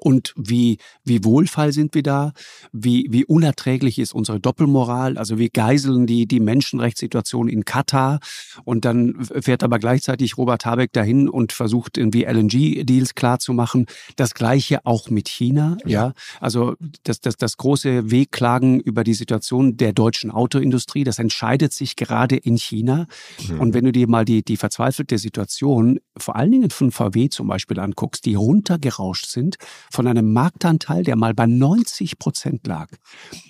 Und 0.00 0.32
wie, 0.36 0.78
wie 1.04 1.24
wohlfall 1.24 1.72
sind 1.72 1.94
wir 1.94 2.02
da? 2.02 2.32
Wie, 2.72 3.06
wie 3.10 3.24
unerträglich 3.24 3.98
ist 3.98 4.14
unsere 4.14 4.40
Doppelmoral? 4.40 5.18
Also 5.18 5.38
wir 5.38 5.50
geiseln 5.50 6.06
die, 6.06 6.26
die 6.26 6.40
Menschenrechtssituation 6.40 7.48
in 7.48 7.64
Katar 7.64 8.20
und 8.64 8.84
dann 8.84 9.24
fährt 9.24 9.62
aber 9.62 9.78
gleichzeitig 9.78 10.36
Robert 10.36 10.64
Habeck 10.64 10.92
dahin 10.92 11.28
und 11.28 11.52
versucht 11.52 11.98
irgendwie 11.98 12.24
LNG-Deals 12.24 13.14
klarzumachen. 13.14 13.86
Das 14.16 14.34
gleiche 14.34 14.84
auch 14.84 15.10
mit 15.10 15.28
China, 15.28 15.76
ja. 15.84 15.88
ja. 15.88 16.12
Also 16.40 16.74
das, 17.02 17.20
das, 17.20 17.36
das 17.36 17.56
große 17.56 18.10
Wehklagen 18.10 18.80
über 18.80 19.04
die 19.04 19.14
Situation 19.14 19.76
der 19.76 19.92
deutschen 19.92 20.30
Autoindustrie, 20.30 21.04
das 21.04 21.18
entscheidet 21.18 21.72
sich 21.72 21.96
gerade 21.96 22.36
in 22.36 22.56
China. 22.56 23.06
Mhm. 23.48 23.60
Und 23.60 23.74
wenn 23.74 23.84
du 23.84 23.92
dir 23.92 24.08
mal 24.08 24.24
die, 24.24 24.42
die 24.42 24.56
verzweifelte 24.56 25.18
Situation, 25.18 26.00
vor 26.16 26.36
allen 26.36 26.52
Dingen 26.52 26.70
von 26.70 26.92
VW 26.92 27.28
zum 27.28 27.48
Beispiel 27.48 27.80
anguckst, 27.80 28.24
die 28.24 28.34
runtergerauscht 28.34 29.26
sind, 29.26 29.56
von 29.90 30.06
einem 30.06 30.32
Marktanteil, 30.32 31.04
der 31.04 31.16
mal 31.16 31.34
bei 31.34 31.46
90 31.46 32.18
Prozent 32.18 32.66
lag. 32.66 32.88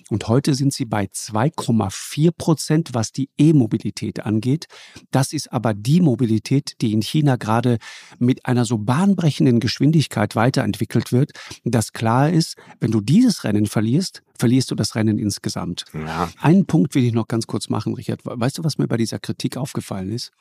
Und 0.09 0.27
heute 0.27 0.55
sind 0.55 0.73
sie 0.73 0.85
bei 0.85 1.05
2,4 1.05 2.31
Prozent, 2.37 2.89
was 2.93 3.11
die 3.11 3.29
E-Mobilität 3.37 4.25
angeht. 4.25 4.67
Das 5.11 5.33
ist 5.33 5.51
aber 5.51 5.73
die 5.73 6.01
Mobilität, 6.01 6.73
die 6.81 6.93
in 6.93 7.01
China 7.01 7.35
gerade 7.35 7.77
mit 8.17 8.45
einer 8.45 8.65
so 8.65 8.77
bahnbrechenden 8.77 9.59
Geschwindigkeit 9.59 10.35
weiterentwickelt 10.35 11.11
wird, 11.11 11.31
dass 11.63 11.93
klar 11.93 12.29
ist, 12.29 12.55
wenn 12.79 12.91
du 12.91 13.01
dieses 13.01 13.43
Rennen 13.43 13.65
verlierst, 13.65 14.23
verlierst 14.39 14.71
du 14.71 14.75
das 14.75 14.95
Rennen 14.95 15.19
insgesamt. 15.19 15.85
Ja. 15.93 16.29
Einen 16.39 16.65
Punkt 16.65 16.95
will 16.95 17.03
ich 17.03 17.13
noch 17.13 17.27
ganz 17.27 17.45
kurz 17.45 17.69
machen, 17.69 17.93
Richard. 17.93 18.21
Weißt 18.23 18.57
du, 18.57 18.63
was 18.63 18.77
mir 18.77 18.87
bei 18.87 18.97
dieser 18.97 19.19
Kritik 19.19 19.57
aufgefallen 19.57 20.11
ist? 20.11 20.31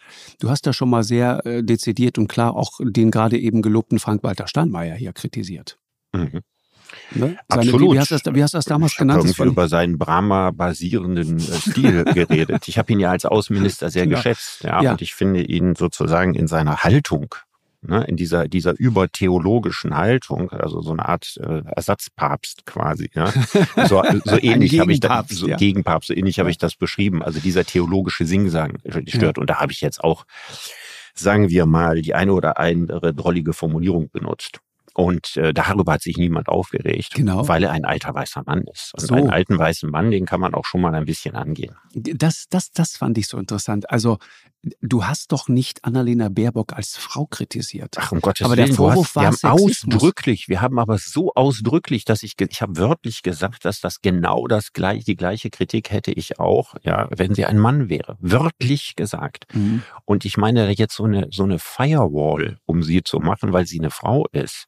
Du 0.41 0.49
hast 0.49 0.67
da 0.67 0.73
schon 0.73 0.89
mal 0.89 1.05
sehr 1.05 1.45
äh, 1.45 1.63
dezidiert 1.63 2.17
und 2.19 2.29
klar 2.29 2.55
auch 2.55 2.81
den 2.81 3.11
gerade 3.11 3.39
eben 3.39 3.61
gelobten 3.61 3.99
Frank-Walter 3.99 4.47
Steinmeier 4.47 4.95
hier 4.95 5.13
kritisiert. 5.13 5.79
Mhm. 6.15 6.41
Ne? 7.15 7.37
Absolut. 7.49 7.93
Wie 7.93 7.99
hast, 7.99 8.11
das, 8.11 8.23
wie 8.33 8.43
hast 8.43 8.55
du 8.55 8.59
das 8.59 8.65
damals 8.65 8.93
ich 8.93 8.99
genannt? 8.99 9.25
Ich 9.25 9.39
habe 9.39 9.51
über 9.51 9.69
seinen 9.69 9.99
Brahma-basierenden 9.99 11.39
äh, 11.39 11.41
Stil 11.41 12.05
geredet. 12.15 12.67
Ich 12.69 12.79
habe 12.79 12.93
ihn 12.93 13.01
ja 13.01 13.11
als 13.11 13.27
Außenminister 13.27 13.91
sehr 13.91 14.05
ja. 14.05 14.17
geschätzt. 14.17 14.65
Ja, 14.65 14.83
ja, 14.83 14.93
Und 14.93 15.03
ich 15.03 15.15
finde 15.15 15.43
ihn 15.43 15.75
sozusagen 15.75 16.35
in 16.35 16.47
seiner 16.47 16.79
Haltung 16.85 17.35
ne, 17.83 18.05
in 18.05 18.17
dieser, 18.17 18.49
dieser 18.49 18.79
übertheologischen 18.79 19.97
Haltung, 19.97 20.51
also 20.51 20.81
so 20.81 20.93
eine 20.93 21.09
Art 21.09 21.39
äh, 21.43 21.63
Ersatzpapst 21.65 22.67
quasi. 22.67 23.11
Ja. 23.15 23.33
So, 23.87 24.03
so 24.25 24.39
ähnlich 24.43 24.79
habe 24.81 24.93
ich 24.93 25.01
das, 25.01 25.29
so, 25.29 25.49
ja. 25.49 25.57
Gegenpapst, 25.57 26.09
so 26.09 26.15
ähnlich 26.15 26.39
habe 26.39 26.51
ich 26.51 26.59
das 26.59 26.77
beschrieben. 26.77 27.23
Also 27.23 27.41
dieser 27.41 27.65
theologische 27.65 28.27
Singsang 28.27 28.79
stört. 29.07 29.37
Ja. 29.37 29.41
Und 29.41 29.51
da 29.51 29.61
habe 29.61 29.73
ich 29.73 29.81
jetzt 29.81 30.03
auch, 30.03 30.25
sagen 31.15 31.49
wir 31.49 31.67
mal, 31.67 32.03
die 32.03 32.15
eine 32.15 32.33
oder 32.33 32.59
andere 32.59 33.15
drollige 33.15 33.53
Formulierung 33.53 34.11
benutzt. 34.11 34.61
Und 34.95 35.37
äh, 35.37 35.55
darüber 35.55 35.93
hat 35.93 36.03
sich 36.03 36.17
niemand 36.17 36.49
aufgeregt, 36.49 37.15
genau. 37.15 37.47
weil 37.47 37.63
er 37.63 37.71
ein 37.71 37.85
alter 37.85 38.13
weißer 38.15 38.43
Mann 38.45 38.65
ist. 38.65 38.95
Und 38.95 39.07
so. 39.07 39.15
einen 39.15 39.31
alten 39.31 39.57
weißen 39.57 39.89
Mann, 39.89 40.11
den 40.11 40.27
kann 40.27 40.41
man 40.41 40.55
auch 40.55 40.65
schon 40.65 40.81
mal 40.81 40.93
ein 40.93 41.05
bisschen 41.05 41.37
angehen. 41.37 41.77
Das, 41.95 42.47
das, 42.51 42.73
das 42.73 42.97
fand 42.97 43.17
ich 43.17 43.29
so 43.29 43.39
interessant. 43.39 43.89
Also 43.91 44.19
Du 44.81 45.05
hast 45.05 45.31
doch 45.31 45.49
nicht 45.49 45.85
Annalena 45.85 46.29
Baerbock 46.29 46.73
als 46.73 46.97
Frau 46.97 47.27
kritisiert. 47.27 47.95
Ach, 47.97 48.11
um 48.11 48.21
Gottes 48.21 48.45
aber 48.45 48.57
Willen, 48.57 48.69
der 48.69 48.77
Vorwurf 48.77 49.15
hast, 49.15 49.17
war 49.17 49.23
wir 49.23 49.29
haben 49.29 49.63
ausdrücklich, 49.63 50.49
wir 50.49 50.61
haben 50.61 50.79
aber 50.81 50.99
so 50.99 51.33
ausdrücklich, 51.35 52.05
dass 52.05 52.25
ich, 52.25 52.35
ich 52.41 52.61
habe 52.61 52.77
wörtlich 52.77 53.23
gesagt, 53.23 53.65
dass 53.65 53.81
das 53.81 54.01
genau 54.01 54.49
das 54.49 54.73
gleiche, 54.73 55.05
die 55.05 55.17
gleiche 55.17 55.51
Kritik 55.51 55.91
hätte 55.93 56.11
ich 56.11 56.41
auch, 56.41 56.75
ja, 56.83 57.09
wenn 57.17 57.35
sie 57.35 57.45
ein 57.45 57.59
Mann 57.59 57.89
wäre. 57.89 58.17
Wörtlich 58.21 58.97
gesagt. 58.97 59.47
Mhm. 59.55 59.83
Und 60.05 60.25
ich 60.25 60.37
meine 60.37 60.71
jetzt 60.73 60.97
so 60.97 61.05
eine, 61.05 61.29
so 61.31 61.45
eine 61.45 61.61
Firewall, 61.61 62.59
um 62.67 62.83
sie 62.83 63.03
zu 63.05 63.21
machen, 63.21 63.53
weil 63.53 63.67
sie 63.67 63.79
eine 63.79 63.91
Frau 63.91 64.27
ist, 64.33 64.67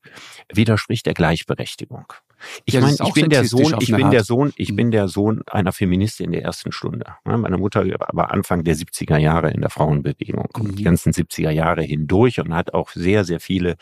widerspricht 0.53 1.07
der 1.07 1.15
Gleichberechtigung. 1.15 2.07
Ich 2.65 2.81
meine, 2.81 2.97
ich 3.05 3.13
bin 3.13 3.29
der 3.29 3.45
Sohn, 3.45 3.75
ich 3.81 3.91
bin 3.91 4.05
Art. 4.05 4.13
der 4.13 4.25
Sohn, 4.25 4.53
ich 4.57 4.75
bin 4.75 4.91
der 4.91 5.09
Sohn 5.09 5.43
einer 5.47 5.73
Feministin 5.73 6.33
der 6.33 6.43
ersten 6.43 6.73
Stunde. 6.73 7.07
Meine 7.25 7.59
Mutter 7.59 7.85
war 8.13 8.31
Anfang 8.31 8.65
der 8.65 8.77
70er 8.77 9.19
Jahre 9.19 9.51
in 9.51 9.61
der 9.61 9.71
Frauenbewegung 9.71 10.49
mhm. 10.57 10.77
die 10.77 10.85
ganzen 10.85 11.13
70er 11.13 11.51
Jahre 11.51 11.83
hindurch 11.83 12.41
und 12.41 12.55
hat 12.55 12.75
auch 12.75 12.91
sehr, 12.91 13.25
sehr 13.25 13.41
viele 13.41 13.77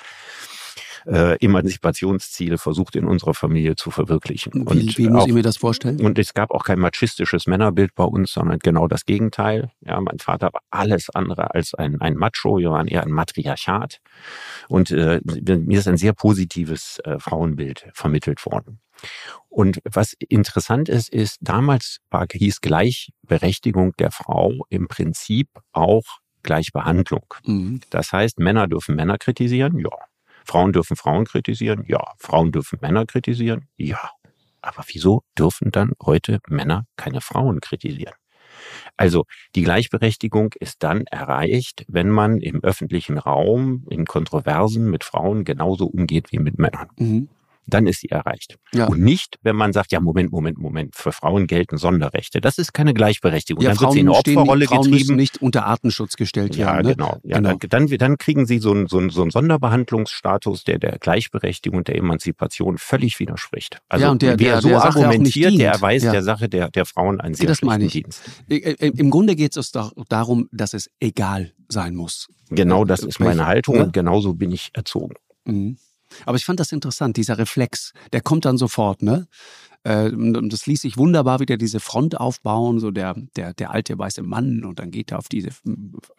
äh, 1.08 1.36
Emanzipationsziele 1.44 2.58
versucht 2.58 2.96
in 2.96 3.06
unserer 3.06 3.34
Familie 3.34 3.76
zu 3.76 3.90
verwirklichen. 3.90 4.52
Wie, 4.54 4.60
und 4.60 4.98
wie 4.98 5.08
muss 5.08 5.22
auch, 5.22 5.28
ich 5.28 5.34
mir 5.34 5.42
das 5.42 5.56
vorstellen? 5.56 6.00
Und 6.00 6.18
es 6.18 6.34
gab 6.34 6.50
auch 6.50 6.64
kein 6.64 6.78
machistisches 6.78 7.46
Männerbild 7.46 7.94
bei 7.94 8.04
uns, 8.04 8.32
sondern 8.32 8.58
genau 8.58 8.88
das 8.88 9.06
Gegenteil. 9.06 9.70
Ja, 9.80 10.00
mein 10.00 10.18
Vater 10.18 10.52
war 10.52 10.60
alles 10.70 11.08
andere 11.10 11.54
als 11.54 11.74
ein, 11.74 12.00
ein 12.00 12.14
Macho, 12.14 12.58
wir 12.58 12.70
waren 12.70 12.88
eher 12.88 13.04
ein 13.04 13.10
Matriarchat. 13.10 14.00
Und 14.68 14.90
äh, 14.90 15.20
mir 15.24 15.78
ist 15.78 15.88
ein 15.88 15.96
sehr 15.96 16.12
positives 16.12 16.98
äh, 17.04 17.18
Frauenbild 17.18 17.88
vermittelt 17.94 18.44
worden. 18.44 18.80
Und 19.48 19.80
was 19.84 20.14
interessant 20.28 20.88
ist, 20.88 21.08
ist, 21.08 21.38
damals 21.40 21.98
war, 22.10 22.26
hieß 22.30 22.60
Gleichberechtigung 22.60 23.94
der 23.98 24.10
Frau 24.10 24.66
im 24.68 24.88
Prinzip 24.88 25.48
auch 25.72 26.04
Gleichbehandlung. 26.42 27.34
Mhm. 27.44 27.80
Das 27.90 28.12
heißt, 28.12 28.38
Männer 28.38 28.68
dürfen 28.68 28.94
Männer 28.94 29.18
kritisieren, 29.18 29.78
ja. 29.78 29.90
Frauen 30.48 30.72
dürfen 30.72 30.96
Frauen 30.96 31.24
kritisieren? 31.26 31.84
Ja. 31.86 32.14
Frauen 32.18 32.52
dürfen 32.52 32.78
Männer 32.80 33.04
kritisieren? 33.06 33.68
Ja. 33.76 34.10
Aber 34.62 34.82
wieso 34.88 35.22
dürfen 35.38 35.70
dann 35.70 35.92
heute 36.02 36.40
Männer 36.48 36.86
keine 36.96 37.20
Frauen 37.20 37.60
kritisieren? 37.60 38.14
Also 38.96 39.24
die 39.54 39.62
Gleichberechtigung 39.62 40.54
ist 40.58 40.82
dann 40.82 41.04
erreicht, 41.06 41.84
wenn 41.86 42.08
man 42.08 42.38
im 42.38 42.62
öffentlichen 42.64 43.18
Raum 43.18 43.86
in 43.88 44.04
Kontroversen 44.04 44.90
mit 44.90 45.04
Frauen 45.04 45.44
genauso 45.44 45.86
umgeht 45.86 46.32
wie 46.32 46.38
mit 46.38 46.58
Männern. 46.58 46.88
Mhm 46.98 47.28
dann 47.68 47.86
ist 47.86 48.00
sie 48.00 48.08
erreicht. 48.08 48.56
Ja. 48.72 48.86
Und 48.86 49.00
nicht, 49.00 49.36
wenn 49.42 49.56
man 49.56 49.72
sagt, 49.72 49.92
ja, 49.92 50.00
Moment, 50.00 50.32
Moment, 50.32 50.58
Moment, 50.58 50.96
für 50.96 51.12
Frauen 51.12 51.46
gelten 51.46 51.76
Sonderrechte. 51.76 52.40
Das 52.40 52.58
ist 52.58 52.72
keine 52.72 52.94
Gleichberechtigung. 52.94 53.62
Ja, 53.62 53.70
dann 53.70 53.78
Frauen 53.78 53.86
wird 53.88 53.94
sie 53.94 54.00
in 54.00 54.08
eine 54.08 54.16
Opferrolle 54.16 54.66
stehen, 54.66 54.76
Frauen 54.76 54.90
getrieben. 54.90 55.16
nicht 55.16 55.42
unter 55.42 55.66
Artenschutz 55.66 56.16
gestellt 56.16 56.56
ja, 56.56 56.74
werden. 56.74 56.86
Ne? 56.86 56.94
genau. 56.96 57.18
Ja, 57.22 57.36
genau. 57.36 57.56
Dann, 57.68 57.86
dann 57.86 58.18
kriegen 58.18 58.46
sie 58.46 58.58
so 58.58 58.72
einen, 58.72 58.86
so, 58.88 58.98
einen, 58.98 59.10
so 59.10 59.22
einen 59.22 59.30
Sonderbehandlungsstatus, 59.30 60.64
der 60.64 60.78
der 60.78 60.98
Gleichberechtigung 60.98 61.78
und 61.78 61.88
der 61.88 61.96
Emanzipation 61.96 62.78
völlig 62.78 63.18
widerspricht. 63.20 63.80
Also 63.88 64.06
ja, 64.06 64.10
und 64.10 64.22
der, 64.22 64.38
wer 64.38 64.52
der, 64.52 64.62
so 64.62 64.68
der 64.68 64.84
argumentiert, 64.84 65.58
der 65.58 65.72
erweist 65.72 66.04
ja. 66.04 66.12
der 66.12 66.22
Sache 66.22 66.48
der, 66.48 66.70
der 66.70 66.86
Frauen 66.86 67.20
einen 67.20 67.34
sehr 67.34 67.46
das 67.46 67.62
meine 67.62 67.84
ich. 67.84 67.92
Dienst. 67.92 68.22
Im 68.48 69.10
Grunde 69.10 69.36
geht 69.36 69.56
es 69.56 69.72
doch 69.72 69.92
darum, 70.08 70.48
dass 70.52 70.74
es 70.74 70.90
egal 71.00 71.52
sein 71.68 71.94
muss. 71.94 72.28
Genau 72.50 72.84
das 72.84 73.00
ist 73.00 73.20
meine 73.20 73.46
Haltung 73.46 73.78
und 73.78 73.92
genauso 73.92 74.34
bin 74.34 74.50
ich 74.52 74.70
erzogen. 74.72 75.14
Mhm. 75.44 75.76
Aber 76.24 76.36
ich 76.36 76.44
fand 76.44 76.60
das 76.60 76.72
interessant, 76.72 77.16
dieser 77.16 77.38
Reflex, 77.38 77.92
der 78.12 78.20
kommt 78.20 78.44
dann 78.44 78.58
sofort, 78.58 79.02
ne? 79.02 79.26
Äh, 79.84 80.10
und 80.10 80.52
das 80.52 80.66
ließ 80.66 80.82
sich 80.82 80.96
wunderbar 80.96 81.40
wieder 81.40 81.56
diese 81.56 81.80
Front 81.80 82.18
aufbauen, 82.18 82.80
so 82.80 82.90
der, 82.90 83.14
der, 83.36 83.54
der 83.54 83.70
alte 83.70 83.98
weiße 83.98 84.22
Mann 84.22 84.64
und 84.64 84.78
dann 84.78 84.90
geht 84.90 85.12
er 85.12 85.18
auf 85.18 85.28
diese 85.28 85.50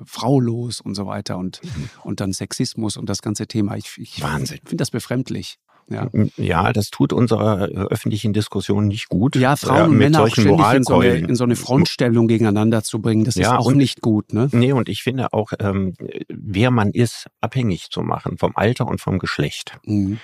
Frau 0.03 0.39
los 0.39 0.81
und 0.81 0.95
so 0.95 1.05
weiter 1.05 1.37
und, 1.37 1.61
mhm. 1.63 1.89
und 2.03 2.19
dann 2.19 2.33
Sexismus 2.33 2.97
und 2.97 3.09
das 3.09 3.21
ganze 3.21 3.47
Thema. 3.47 3.75
Ich, 3.75 3.97
ich 3.97 4.23
finde 4.23 4.77
das 4.77 4.91
befremdlich. 4.91 5.57
Ja. 5.89 6.07
ja, 6.37 6.71
das 6.71 6.91
tut 6.91 7.13
unserer 7.13 7.69
äh, 7.69 7.73
öffentlichen 7.73 8.31
Diskussion 8.31 8.87
nicht 8.87 9.09
gut. 9.09 9.35
Ja, 9.35 9.55
Frauen 9.55 9.91
und 9.91 9.97
Männer 9.97 10.23
auch 10.23 10.27
ständig 10.27 10.73
in 10.73 10.83
so, 10.83 10.99
eine, 10.99 11.15
in 11.15 11.35
so, 11.35 11.43
eine, 11.43 11.55
Frontstellung 11.55 12.27
gegeneinander 12.27 12.83
zu 12.83 13.01
bringen, 13.01 13.23
das 13.23 13.35
ja, 13.35 13.53
ist 13.53 13.59
auch 13.59 13.65
und, 13.65 13.77
nicht 13.77 14.01
gut. 14.01 14.31
Ne? 14.31 14.49
Nee, 14.51 14.71
und 14.71 14.87
ich 14.87 15.01
finde 15.01 15.33
auch, 15.33 15.51
ähm, 15.59 15.95
wer 16.27 16.69
man 16.69 16.91
ist, 16.91 17.27
abhängig 17.41 17.89
zu 17.89 18.01
machen 18.01 18.37
vom 18.37 18.51
Alter 18.55 18.87
und 18.87 19.01
vom 19.01 19.17
Geschlecht. 19.17 19.79
Mhm. 19.85 20.19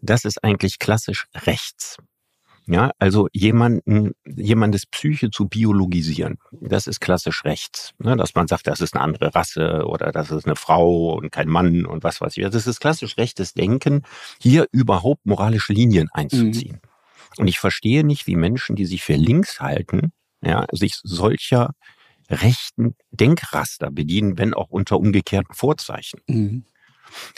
Das 0.00 0.24
ist 0.24 0.42
eigentlich 0.42 0.78
klassisch 0.78 1.26
rechts. 1.34 1.98
Ja, 2.68 2.90
also 2.98 3.28
jemanden, 3.32 4.12
jemandes 4.24 4.86
Psyche 4.86 5.30
zu 5.30 5.46
biologisieren, 5.46 6.38
das 6.50 6.88
ist 6.88 7.00
klassisch 7.00 7.44
rechts. 7.44 7.92
Ne? 7.98 8.16
Dass 8.16 8.34
man 8.34 8.48
sagt, 8.48 8.66
das 8.66 8.80
ist 8.80 8.94
eine 8.94 9.04
andere 9.04 9.36
Rasse 9.36 9.84
oder 9.86 10.10
das 10.10 10.32
ist 10.32 10.46
eine 10.46 10.56
Frau 10.56 11.14
und 11.14 11.30
kein 11.30 11.48
Mann 11.48 11.86
und 11.86 12.02
was 12.02 12.20
weiß 12.20 12.36
ich. 12.36 12.44
Das 12.50 12.66
ist 12.66 12.80
klassisch 12.80 13.16
rechtes 13.18 13.54
Denken, 13.54 14.02
hier 14.40 14.66
überhaupt 14.72 15.24
moralische 15.26 15.72
Linien 15.72 16.08
einzuziehen. 16.12 16.80
Mhm. 16.82 17.38
Und 17.38 17.48
ich 17.48 17.60
verstehe 17.60 18.02
nicht, 18.02 18.26
wie 18.26 18.36
Menschen, 18.36 18.74
die 18.74 18.86
sich 18.86 19.02
für 19.02 19.14
links 19.14 19.60
halten, 19.60 20.12
ja, 20.42 20.66
sich 20.72 20.98
solcher 21.04 21.70
rechten 22.28 22.96
Denkraster 23.10 23.92
bedienen, 23.92 24.38
wenn 24.38 24.54
auch 24.54 24.70
unter 24.70 24.98
umgekehrten 24.98 25.54
Vorzeichen. 25.54 26.20
Mhm. 26.26 26.64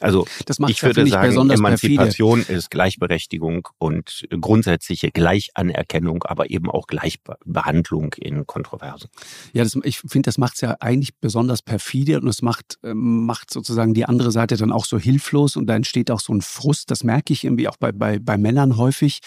Also 0.00 0.26
ich 0.68 0.82
würde 0.82 1.02
ja, 1.02 1.30
sagen, 1.30 1.50
Emanzipation 1.50 2.40
perfide. 2.40 2.58
ist 2.58 2.70
Gleichberechtigung 2.70 3.68
und 3.78 4.26
grundsätzliche 4.40 5.10
Gleichanerkennung, 5.10 6.24
aber 6.24 6.50
eben 6.50 6.70
auch 6.70 6.86
Gleichbehandlung 6.86 8.14
in 8.14 8.46
Kontroversen. 8.46 9.08
Ja, 9.52 9.64
das, 9.64 9.76
ich 9.84 9.98
finde, 9.98 10.28
das 10.28 10.38
macht 10.38 10.54
es 10.54 10.60
ja 10.60 10.76
eigentlich 10.80 11.16
besonders 11.16 11.62
perfide 11.62 12.20
und 12.20 12.28
es 12.28 12.42
macht, 12.42 12.78
äh, 12.82 12.94
macht 12.94 13.52
sozusagen 13.52 13.94
die 13.94 14.04
andere 14.04 14.30
Seite 14.30 14.56
dann 14.56 14.72
auch 14.72 14.84
so 14.84 14.98
hilflos 14.98 15.56
und 15.56 15.66
da 15.66 15.76
entsteht 15.76 16.10
auch 16.10 16.20
so 16.20 16.32
ein 16.32 16.42
Frust. 16.42 16.90
Das 16.90 17.04
merke 17.04 17.32
ich 17.32 17.44
irgendwie 17.44 17.68
auch 17.68 17.76
bei, 17.76 17.92
bei, 17.92 18.18
bei 18.18 18.36
Männern 18.36 18.76
häufig. 18.76 19.20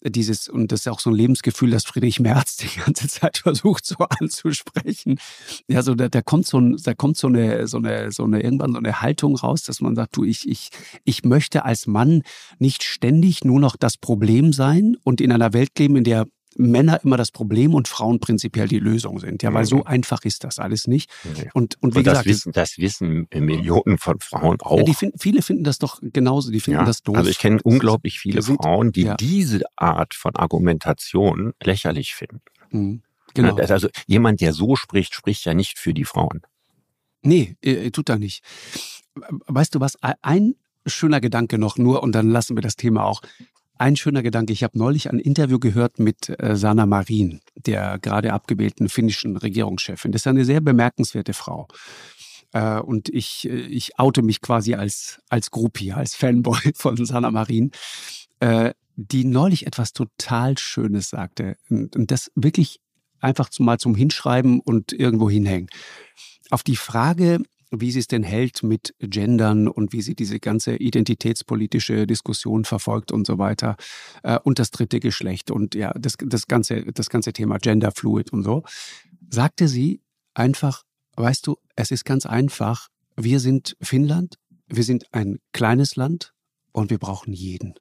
Dieses, 0.00 0.48
und 0.48 0.70
das 0.70 0.80
ist 0.80 0.88
auch 0.88 1.00
so 1.00 1.10
ein 1.10 1.16
Lebensgefühl, 1.16 1.70
das 1.70 1.84
Friedrich 1.84 2.20
Merz 2.20 2.56
die 2.56 2.68
ganze 2.78 3.08
Zeit 3.08 3.38
versucht 3.42 3.84
so 3.84 3.96
anzusprechen. 4.20 5.18
Ja, 5.66 5.82
so 5.82 5.94
da, 5.94 6.08
da 6.08 6.22
kommt 6.22 6.46
so 6.46 6.58
ein, 6.60 6.76
da 6.76 6.94
kommt 6.94 7.16
so 7.16 7.26
eine, 7.26 7.66
so 7.66 7.78
eine, 7.78 8.12
so 8.12 8.24
eine, 8.24 8.40
irgendwann 8.40 8.72
so 8.72 8.78
eine 8.78 9.00
Haltung 9.00 9.34
raus, 9.36 9.64
dass 9.68 9.80
man 9.80 9.94
sagt, 9.94 10.16
du, 10.16 10.24
ich, 10.24 10.48
ich, 10.48 10.70
ich 11.04 11.24
möchte 11.24 11.64
als 11.64 11.86
Mann 11.86 12.22
nicht 12.58 12.82
ständig 12.82 13.44
nur 13.44 13.60
noch 13.60 13.76
das 13.76 13.96
Problem 13.96 14.52
sein 14.52 14.96
und 15.04 15.20
in 15.20 15.32
einer 15.32 15.52
Welt 15.52 15.78
leben, 15.78 15.96
in 15.96 16.04
der 16.04 16.26
Männer 16.58 17.00
immer 17.04 17.16
das 17.16 17.30
Problem 17.30 17.74
und 17.74 17.88
Frauen 17.88 18.20
prinzipiell 18.20 18.68
die 18.68 18.80
Lösung 18.80 19.20
sind. 19.20 19.42
Ja, 19.42 19.54
weil 19.54 19.64
so 19.64 19.76
mhm. 19.76 19.86
einfach 19.86 20.24
ist 20.24 20.44
das 20.44 20.58
alles 20.58 20.86
nicht. 20.86 21.10
Und, 21.54 21.80
und 21.80 21.94
wie 21.94 21.98
und 21.98 22.06
das 22.06 22.24
gesagt. 22.24 22.26
Wissen, 22.26 22.52
das 22.52 22.78
wissen 22.78 23.28
Millionen 23.32 23.98
von 23.98 24.18
Frauen 24.20 24.60
auch. 24.60 24.78
Ja, 24.78 24.82
die 24.82 24.94
finden, 24.94 25.18
viele 25.18 25.42
finden 25.42 25.64
das 25.64 25.78
doch 25.78 26.00
genauso, 26.02 26.50
die 26.50 26.60
finden 26.60 26.80
ja, 26.80 26.86
das 26.86 27.02
doof. 27.02 27.16
Also 27.16 27.30
ich 27.30 27.38
kenne 27.38 27.60
unglaublich 27.62 28.18
viele 28.18 28.42
sind, 28.42 28.56
Frauen, 28.56 28.92
die 28.92 29.02
ja. 29.02 29.16
diese 29.16 29.62
Art 29.76 30.14
von 30.14 30.34
Argumentation 30.34 31.52
lächerlich 31.62 32.14
finden. 32.14 32.40
Mhm, 32.70 33.02
genau. 33.34 33.56
Also 33.56 33.88
jemand, 34.06 34.40
der 34.40 34.52
so 34.52 34.74
spricht, 34.74 35.14
spricht 35.14 35.44
ja 35.44 35.54
nicht 35.54 35.78
für 35.78 35.94
die 35.94 36.04
Frauen. 36.04 36.42
Nee, 37.22 37.56
äh, 37.62 37.90
tut 37.90 38.08
er 38.08 38.18
nicht 38.18 38.42
weißt 39.46 39.74
du 39.74 39.80
was, 39.80 39.96
ein 40.22 40.54
schöner 40.86 41.20
Gedanke 41.20 41.58
noch 41.58 41.76
nur 41.76 42.02
und 42.02 42.12
dann 42.12 42.30
lassen 42.30 42.56
wir 42.56 42.62
das 42.62 42.76
Thema 42.76 43.04
auch. 43.04 43.22
Ein 43.76 43.94
schöner 43.94 44.22
Gedanke. 44.22 44.52
Ich 44.52 44.64
habe 44.64 44.76
neulich 44.76 45.08
ein 45.08 45.20
Interview 45.20 45.60
gehört 45.60 46.00
mit 46.00 46.28
äh, 46.40 46.56
Sana 46.56 46.84
Marin, 46.84 47.40
der 47.54 47.98
gerade 48.00 48.32
abgewählten 48.32 48.88
finnischen 48.88 49.36
Regierungschefin. 49.36 50.10
Das 50.10 50.22
ist 50.22 50.26
eine 50.26 50.44
sehr 50.44 50.60
bemerkenswerte 50.60 51.32
Frau. 51.32 51.68
Äh, 52.52 52.80
und 52.80 53.08
ich, 53.08 53.48
äh, 53.48 53.54
ich 53.54 53.98
oute 53.98 54.22
mich 54.22 54.40
quasi 54.40 54.74
als, 54.74 55.20
als 55.28 55.52
Groupie, 55.52 55.92
als 55.92 56.16
Fanboy 56.16 56.58
von 56.74 57.04
Sana 57.04 57.30
Marin, 57.30 57.70
die 58.94 59.24
neulich 59.24 59.66
etwas 59.66 59.92
total 59.92 60.56
Schönes 60.58 61.10
sagte. 61.10 61.56
Und 61.68 62.12
das 62.12 62.30
wirklich 62.36 62.78
einfach 63.18 63.50
mal 63.58 63.78
zum 63.78 63.96
Hinschreiben 63.96 64.60
und 64.60 64.92
irgendwo 64.92 65.28
hinhängen. 65.28 65.68
Auf 66.50 66.62
die 66.62 66.76
Frage, 66.76 67.40
wie 67.70 67.90
sie 67.90 67.98
es 67.98 68.06
denn 68.06 68.22
hält 68.22 68.62
mit 68.62 68.94
Gendern 68.98 69.68
und 69.68 69.92
wie 69.92 70.02
sie 70.02 70.14
diese 70.14 70.40
ganze 70.40 70.76
identitätspolitische 70.76 72.06
Diskussion 72.06 72.64
verfolgt 72.64 73.12
und 73.12 73.26
so 73.26 73.38
weiter. 73.38 73.76
Äh, 74.22 74.38
und 74.42 74.58
das 74.58 74.70
dritte 74.70 75.00
Geschlecht 75.00 75.50
und 75.50 75.74
ja, 75.74 75.92
das, 75.98 76.14
das, 76.18 76.46
ganze, 76.46 76.84
das 76.92 77.10
ganze 77.10 77.32
Thema 77.32 77.58
Genderfluid 77.58 78.32
und 78.32 78.44
so. 78.44 78.62
Sagte 79.30 79.68
sie 79.68 80.00
einfach, 80.34 80.84
weißt 81.16 81.46
du, 81.46 81.56
es 81.76 81.90
ist 81.90 82.04
ganz 82.04 82.26
einfach, 82.26 82.88
wir 83.16 83.40
sind 83.40 83.76
Finnland 83.80 84.38
wir 84.68 84.84
sind 84.84 85.12
ein 85.12 85.38
kleines 85.52 85.96
Land 85.96 86.34
und 86.72 86.90
wir 86.90 86.98
brauchen 86.98 87.32
jeden. 87.32 87.74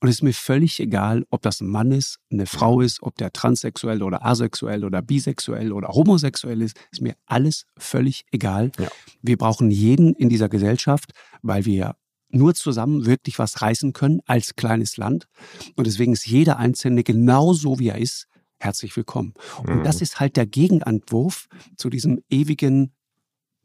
Und 0.00 0.08
es 0.08 0.16
ist 0.16 0.22
mir 0.22 0.34
völlig 0.34 0.78
egal, 0.78 1.24
ob 1.30 1.42
das 1.42 1.60
ein 1.60 1.68
Mann 1.68 1.90
ist, 1.90 2.18
eine 2.30 2.46
Frau 2.46 2.80
ist, 2.80 3.02
ob 3.02 3.16
der 3.16 3.32
transsexuell 3.32 4.02
oder 4.02 4.24
asexuell 4.26 4.84
oder 4.84 5.00
bisexuell 5.00 5.72
oder 5.72 5.88
homosexuell 5.88 6.60
ist. 6.60 6.78
Ist 6.92 7.00
mir 7.00 7.14
alles 7.24 7.64
völlig 7.78 8.24
egal. 8.30 8.72
Ja. 8.78 8.88
Wir 9.22 9.38
brauchen 9.38 9.70
jeden 9.70 10.14
in 10.14 10.28
dieser 10.28 10.50
Gesellschaft, 10.50 11.12
weil 11.40 11.64
wir 11.64 11.96
nur 12.28 12.54
zusammen 12.54 13.06
wirklich 13.06 13.38
was 13.38 13.62
reißen 13.62 13.94
können 13.94 14.20
als 14.26 14.54
kleines 14.56 14.98
Land. 14.98 15.26
Und 15.76 15.86
deswegen 15.86 16.12
ist 16.12 16.26
jeder 16.26 16.58
Einzelne 16.58 17.02
genauso, 17.02 17.78
wie 17.78 17.88
er 17.88 17.98
ist, 17.98 18.26
herzlich 18.58 18.94
willkommen. 18.96 19.32
Und 19.66 19.84
das 19.84 19.96
mhm. 19.96 20.02
ist 20.02 20.20
halt 20.20 20.36
der 20.36 20.46
Gegenentwurf 20.46 21.46
zu 21.76 21.88
diesem 21.88 22.20
ewigen 22.28 22.92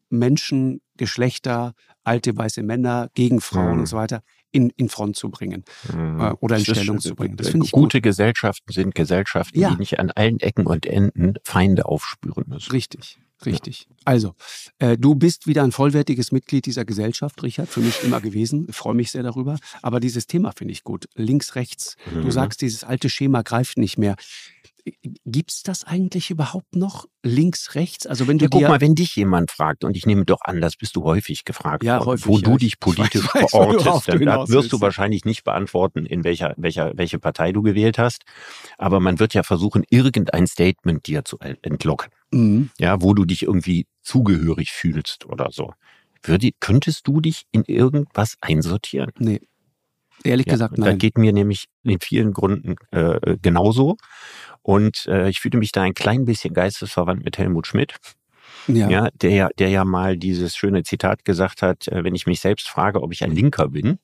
Menschen, 0.09 0.81
Geschlechter, 0.97 1.73
alte 2.03 2.37
weiße 2.37 2.63
Männer 2.63 3.09
gegen 3.15 3.41
Frauen 3.41 3.75
mhm. 3.75 3.79
und 3.81 3.85
so 3.87 3.97
weiter 3.97 4.23
in, 4.51 4.71
in 4.77 4.89
Front 4.89 5.15
zu 5.15 5.29
bringen 5.29 5.63
mhm. 5.93 6.19
äh, 6.19 6.31
oder 6.39 6.57
in 6.57 6.65
Stellung 6.65 6.99
zu 6.99 7.15
bringen. 7.15 7.37
Das 7.37 7.49
finde 7.49 7.65
ich 7.65 7.71
Gute 7.71 7.97
gut. 7.97 8.03
Gesellschaften 8.03 8.71
sind 8.71 8.95
Gesellschaften, 8.95 9.59
ja. 9.59 9.71
die 9.71 9.77
nicht 9.77 9.99
an 9.99 10.11
allen 10.11 10.39
Ecken 10.39 10.65
und 10.65 10.85
Enden 10.85 11.35
Feinde 11.43 11.85
aufspüren 11.85 12.45
müssen. 12.47 12.71
Richtig. 12.71 13.19
Richtig. 13.45 13.87
Ja. 13.89 13.95
Also, 14.05 14.35
äh, 14.79 14.97
du 14.97 15.15
bist 15.15 15.47
wieder 15.47 15.63
ein 15.63 15.71
vollwertiges 15.71 16.31
Mitglied 16.31 16.65
dieser 16.65 16.85
Gesellschaft, 16.85 17.41
Richard, 17.43 17.69
für 17.69 17.79
mich 17.79 18.03
immer 18.03 18.21
gewesen. 18.21 18.67
Ich 18.69 18.75
freue 18.75 18.93
mich 18.93 19.11
sehr 19.11 19.23
darüber. 19.23 19.57
Aber 19.81 19.99
dieses 19.99 20.27
Thema 20.27 20.51
finde 20.51 20.73
ich 20.73 20.83
gut. 20.83 21.07
Links, 21.15 21.55
rechts. 21.55 21.95
Mhm. 22.13 22.21
Du 22.23 22.31
sagst, 22.31 22.61
dieses 22.61 22.83
alte 22.83 23.09
Schema 23.09 23.41
greift 23.41 23.77
nicht 23.77 23.97
mehr. 23.97 24.15
Gibt 25.25 25.51
es 25.51 25.63
das 25.63 25.83
eigentlich 25.83 26.29
überhaupt 26.29 26.75
noch? 26.75 27.05
Links, 27.23 27.75
rechts? 27.75 28.07
Also 28.07 28.27
wenn 28.27 28.37
du 28.37 28.45
ja, 28.45 28.49
guck 28.49 28.61
mal, 28.63 28.81
wenn 28.81 28.95
dich 28.95 29.15
jemand 29.15 29.51
fragt, 29.51 29.83
und 29.83 29.95
ich 29.95 30.05
nehme 30.05 30.25
doch 30.25 30.41
an, 30.43 30.61
das 30.61 30.75
bist 30.75 30.95
du 30.95 31.03
häufig 31.03 31.45
gefragt, 31.45 31.83
ja, 31.83 32.03
häufig, 32.03 32.27
wo 32.27 32.37
ja. 32.37 32.43
du 32.43 32.57
dich 32.57 32.79
politisch 32.79 33.25
weiß, 33.33 33.51
verortest, 33.51 34.07
dann 34.07 34.19
wirst 34.19 34.49
willst. 34.51 34.73
du 34.73 34.81
wahrscheinlich 34.81 35.25
nicht 35.25 35.43
beantworten, 35.43 36.05
in 36.05 36.23
welcher, 36.23 36.53
welcher, 36.57 36.91
welche 36.95 37.19
Partei 37.19 37.51
du 37.51 37.61
gewählt 37.61 37.97
hast. 37.97 38.23
Aber 38.77 38.99
man 38.99 39.19
wird 39.19 39.33
ja 39.33 39.43
versuchen, 39.43 39.83
irgendein 39.89 40.47
Statement 40.47 41.05
dir 41.07 41.23
zu 41.25 41.37
entlocken. 41.39 42.11
Mhm. 42.31 42.69
Ja, 42.79 43.01
wo 43.01 43.13
du 43.13 43.25
dich 43.25 43.43
irgendwie 43.43 43.85
zugehörig 44.01 44.71
fühlst 44.71 45.25
oder 45.25 45.49
so. 45.51 45.73
Würde, 46.23 46.51
könntest 46.59 47.07
du 47.07 47.19
dich 47.19 47.43
in 47.51 47.63
irgendwas 47.65 48.37
einsortieren? 48.41 49.11
Nee. 49.17 49.41
Ehrlich 50.23 50.47
ja, 50.47 50.53
gesagt, 50.53 50.77
nein. 50.77 50.91
Das 50.91 50.97
geht 50.99 51.17
mir 51.17 51.33
nämlich 51.33 51.65
in 51.83 51.99
vielen 51.99 52.33
Gründen 52.33 52.75
äh, 52.91 53.37
genauso. 53.41 53.97
Und 54.61 55.05
äh, 55.07 55.29
ich 55.29 55.39
fühlte 55.39 55.57
mich 55.57 55.71
da 55.71 55.81
ein 55.81 55.93
klein 55.93 56.25
bisschen 56.25 56.53
geistesverwandt 56.53 57.23
mit 57.23 57.37
Helmut 57.37 57.67
Schmidt. 57.67 57.95
Ja. 58.67 58.89
ja, 58.89 59.09
der, 59.15 59.49
der 59.57 59.69
ja 59.69 59.85
mal 59.85 60.17
dieses 60.17 60.55
schöne 60.55 60.83
Zitat 60.83 61.25
gesagt 61.25 61.61
hat, 61.61 61.87
äh, 61.87 62.03
wenn 62.03 62.13
ich 62.13 62.27
mich 62.27 62.39
selbst 62.39 62.69
frage, 62.69 63.01
ob 63.01 63.11
ich 63.11 63.23
ein 63.23 63.31
Linker 63.31 63.69
bin, 63.69 63.97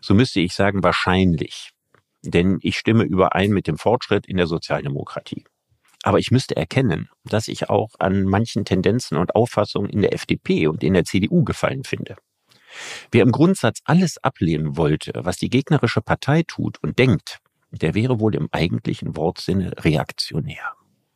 so 0.00 0.14
müsste 0.14 0.40
ich 0.40 0.54
sagen, 0.54 0.82
wahrscheinlich. 0.82 1.70
Denn 2.22 2.58
ich 2.62 2.76
stimme 2.76 3.04
überein 3.04 3.50
mit 3.50 3.66
dem 3.66 3.78
Fortschritt 3.78 4.26
in 4.26 4.36
der 4.36 4.46
Sozialdemokratie. 4.46 5.44
Aber 6.02 6.18
ich 6.18 6.30
müsste 6.30 6.56
erkennen, 6.56 7.08
dass 7.24 7.48
ich 7.48 7.68
auch 7.68 7.90
an 7.98 8.24
manchen 8.24 8.64
Tendenzen 8.64 9.16
und 9.16 9.34
Auffassungen 9.34 9.90
in 9.90 10.02
der 10.02 10.14
FDP 10.14 10.68
und 10.68 10.84
in 10.84 10.94
der 10.94 11.04
CDU 11.04 11.42
gefallen 11.44 11.84
finde. 11.84 12.16
Wer 13.10 13.22
im 13.22 13.32
Grundsatz 13.32 13.80
alles 13.84 14.18
ablehnen 14.18 14.76
wollte, 14.76 15.12
was 15.14 15.36
die 15.36 15.50
gegnerische 15.50 16.00
Partei 16.00 16.42
tut 16.46 16.82
und 16.82 16.98
denkt, 16.98 17.38
der 17.70 17.94
wäre 17.94 18.20
wohl 18.20 18.34
im 18.34 18.48
eigentlichen 18.52 19.16
Wortsinne 19.16 19.72
reaktionär. 19.78 20.72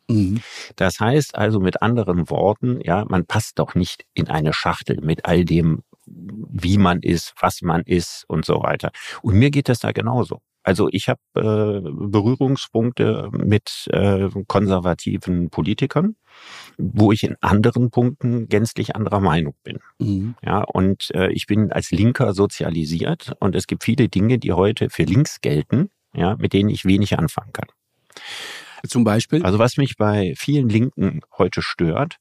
Mhm. 0.08 0.42
Das 0.76 1.00
heißt 1.00 1.34
also 1.34 1.60
mit 1.60 1.82
anderen 1.82 2.28
Worten, 2.30 2.80
ja, 2.82 3.04
man 3.08 3.26
passt 3.26 3.58
doch 3.58 3.74
nicht 3.74 4.04
in 4.14 4.28
eine 4.28 4.52
Schachtel 4.52 5.00
mit 5.00 5.24
all 5.24 5.44
dem, 5.44 5.82
wie 6.06 6.78
man 6.78 7.00
ist, 7.00 7.34
was 7.40 7.62
man 7.62 7.82
ist 7.82 8.24
und 8.28 8.44
so 8.44 8.62
weiter. 8.62 8.90
Und 9.22 9.36
mir 9.36 9.50
geht 9.50 9.68
das 9.68 9.78
da 9.78 9.92
genauso. 9.92 10.40
Also 10.62 10.88
ich 10.90 11.08
habe 11.08 11.20
äh, 11.34 11.90
Berührungspunkte 12.08 13.30
mit 13.32 13.88
äh, 13.90 14.28
konservativen 14.46 15.50
Politikern, 15.50 16.16
wo 16.78 17.12
ich 17.12 17.24
in 17.24 17.36
anderen 17.40 17.90
Punkten 17.90 18.48
gänzlich 18.48 18.94
anderer 18.94 19.20
Meinung 19.20 19.54
bin. 19.64 19.78
Mhm. 19.98 20.34
Ja, 20.42 20.62
und 20.62 21.10
äh, 21.14 21.32
ich 21.32 21.46
bin 21.46 21.72
als 21.72 21.90
Linker 21.90 22.32
sozialisiert 22.32 23.32
und 23.40 23.56
es 23.56 23.66
gibt 23.66 23.84
viele 23.84 24.08
Dinge, 24.08 24.38
die 24.38 24.52
heute 24.52 24.88
für 24.90 25.04
links 25.04 25.40
gelten, 25.40 25.90
ja, 26.14 26.36
mit 26.36 26.52
denen 26.52 26.70
ich 26.70 26.84
wenig 26.84 27.18
anfangen 27.18 27.52
kann. 27.52 27.68
Zum 28.86 29.04
Beispiel? 29.04 29.42
Also 29.42 29.58
was 29.58 29.76
mich 29.76 29.96
bei 29.96 30.34
vielen 30.36 30.68
Linken 30.68 31.20
heute 31.38 31.62
stört, 31.62 32.16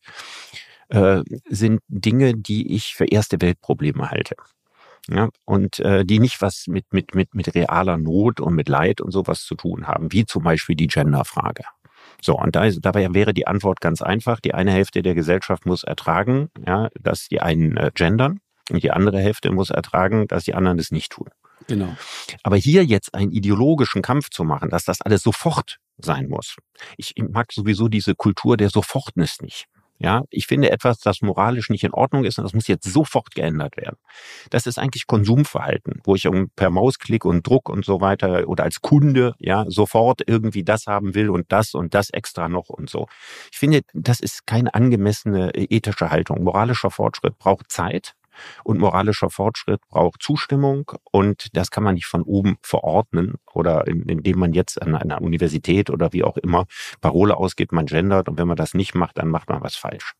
äh, 0.89 1.21
sind 1.49 1.81
Dinge, 1.87 2.35
die 2.35 2.75
ich 2.75 2.95
für 2.95 3.05
erste 3.05 3.41
Weltprobleme 3.41 4.11
halte. 4.11 4.35
Ja, 5.09 5.29
und 5.45 5.79
äh, 5.79 6.05
die 6.05 6.19
nicht 6.19 6.41
was 6.41 6.65
mit, 6.67 6.85
mit, 6.93 7.15
mit, 7.15 7.33
mit 7.33 7.55
realer 7.55 7.97
Not 7.97 8.39
und 8.39 8.53
mit 8.53 8.69
Leid 8.69 9.01
und 9.01 9.11
sowas 9.11 9.43
zu 9.43 9.55
tun 9.55 9.87
haben, 9.87 10.11
wie 10.11 10.25
zum 10.25 10.43
Beispiel 10.43 10.75
die 10.75 10.87
Genderfrage. 10.87 11.63
So, 12.21 12.37
und 12.37 12.55
da 12.55 12.65
ist, 12.65 12.79
dabei 12.81 13.11
wäre 13.13 13.33
die 13.33 13.47
Antwort 13.47 13.81
ganz 13.81 14.01
einfach. 14.01 14.39
Die 14.39 14.53
eine 14.53 14.71
Hälfte 14.71 15.01
der 15.01 15.15
Gesellschaft 15.15 15.65
muss 15.65 15.83
ertragen, 15.83 16.49
ja, 16.65 16.89
dass 16.99 17.27
die 17.27 17.41
einen 17.41 17.77
äh, 17.77 17.91
gendern 17.93 18.39
und 18.69 18.83
die 18.83 18.91
andere 18.91 19.19
Hälfte 19.19 19.51
muss 19.51 19.71
ertragen, 19.71 20.27
dass 20.27 20.43
die 20.43 20.53
anderen 20.53 20.77
es 20.77 20.91
nicht 20.91 21.11
tun. 21.11 21.29
Genau. 21.67 21.95
Aber 22.43 22.57
hier 22.57 22.85
jetzt 22.85 23.13
einen 23.13 23.31
ideologischen 23.31 24.01
Kampf 24.01 24.29
zu 24.29 24.43
machen, 24.43 24.69
dass 24.69 24.85
das 24.85 25.01
alles 25.01 25.23
sofort 25.23 25.77
sein 25.97 26.27
muss. 26.27 26.55
Ich 26.97 27.13
mag 27.17 27.51
sowieso 27.51 27.87
diese 27.87 28.15
Kultur 28.15 28.57
der 28.57 28.69
Sofortnis 28.69 29.41
nicht. 29.41 29.65
Ja, 30.03 30.23
ich 30.31 30.47
finde 30.47 30.71
etwas, 30.71 30.99
das 30.99 31.21
moralisch 31.21 31.69
nicht 31.69 31.83
in 31.83 31.93
Ordnung 31.93 32.23
ist 32.23 32.39
und 32.39 32.43
das 32.43 32.53
muss 32.53 32.67
jetzt 32.67 32.91
sofort 32.91 33.35
geändert 33.35 33.77
werden. 33.77 33.97
Das 34.49 34.65
ist 34.65 34.79
eigentlich 34.79 35.05
Konsumverhalten, 35.05 36.01
wo 36.03 36.15
ich 36.15 36.27
per 36.55 36.71
Mausklick 36.71 37.23
und 37.23 37.45
Druck 37.45 37.69
und 37.69 37.85
so 37.85 38.01
weiter 38.01 38.47
oder 38.47 38.63
als 38.63 38.81
Kunde 38.81 39.35
ja 39.37 39.63
sofort 39.67 40.21
irgendwie 40.25 40.63
das 40.63 40.87
haben 40.87 41.13
will 41.13 41.29
und 41.29 41.51
das 41.51 41.75
und 41.75 41.93
das 41.93 42.09
extra 42.09 42.49
noch 42.49 42.69
und 42.69 42.89
so. 42.89 43.07
Ich 43.51 43.59
finde, 43.59 43.81
das 43.93 44.19
ist 44.21 44.47
keine 44.47 44.73
angemessene 44.73 45.51
ethische 45.53 46.09
Haltung. 46.09 46.43
Moralischer 46.43 46.89
Fortschritt 46.89 47.37
braucht 47.37 47.71
Zeit. 47.71 48.15
Und 48.63 48.79
moralischer 48.79 49.29
Fortschritt 49.29 49.81
braucht 49.89 50.21
Zustimmung 50.21 50.91
und 51.11 51.47
das 51.53 51.71
kann 51.71 51.83
man 51.83 51.95
nicht 51.95 52.05
von 52.05 52.23
oben 52.23 52.57
verordnen 52.61 53.35
oder 53.53 53.87
indem 53.87 54.39
man 54.39 54.53
jetzt 54.53 54.81
an 54.81 54.95
einer 54.95 55.21
Universität 55.21 55.89
oder 55.89 56.13
wie 56.13 56.23
auch 56.23 56.37
immer 56.37 56.65
Parole 57.01 57.37
ausgibt, 57.37 57.71
man 57.71 57.85
gendert 57.85 58.29
und 58.29 58.37
wenn 58.37 58.47
man 58.47 58.57
das 58.57 58.73
nicht 58.73 58.95
macht, 58.95 59.17
dann 59.17 59.29
macht 59.29 59.49
man 59.49 59.61
was 59.61 59.75
falsch. 59.75 60.13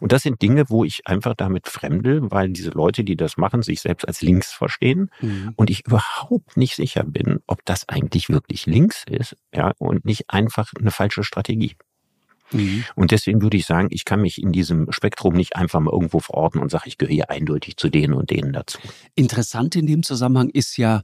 Und 0.00 0.12
das 0.12 0.22
sind 0.22 0.42
Dinge, 0.42 0.64
wo 0.68 0.84
ich 0.84 1.06
einfach 1.06 1.34
damit 1.34 1.68
fremdel, 1.68 2.30
weil 2.30 2.50
diese 2.50 2.70
Leute, 2.70 3.04
die 3.04 3.16
das 3.16 3.36
machen, 3.36 3.62
sich 3.62 3.80
selbst 3.80 4.06
als 4.06 4.22
links 4.22 4.52
verstehen 4.52 5.10
mhm. 5.20 5.52
und 5.56 5.70
ich 5.70 5.86
überhaupt 5.86 6.56
nicht 6.56 6.76
sicher 6.76 7.04
bin, 7.04 7.40
ob 7.46 7.64
das 7.64 7.88
eigentlich 7.88 8.28
wirklich 8.28 8.66
links 8.66 9.04
ist, 9.08 9.36
ja, 9.54 9.72
und 9.78 10.04
nicht 10.04 10.30
einfach 10.30 10.70
eine 10.78 10.90
falsche 10.90 11.24
Strategie. 11.24 11.76
Mhm. 12.52 12.84
Und 12.94 13.10
deswegen 13.10 13.42
würde 13.42 13.56
ich 13.56 13.66
sagen, 13.66 13.88
ich 13.90 14.04
kann 14.04 14.20
mich 14.20 14.42
in 14.42 14.52
diesem 14.52 14.90
Spektrum 14.92 15.34
nicht 15.34 15.56
einfach 15.56 15.80
mal 15.80 15.92
irgendwo 15.92 16.20
verorten 16.20 16.60
und 16.60 16.70
sage, 16.70 16.84
ich 16.86 16.98
gehöre 16.98 17.30
eindeutig 17.30 17.76
zu 17.76 17.88
denen 17.88 18.14
und 18.14 18.30
denen 18.30 18.52
dazu. 18.52 18.78
Interessant 19.14 19.76
in 19.76 19.86
dem 19.86 20.02
Zusammenhang 20.02 20.50
ist 20.50 20.76
ja 20.76 21.02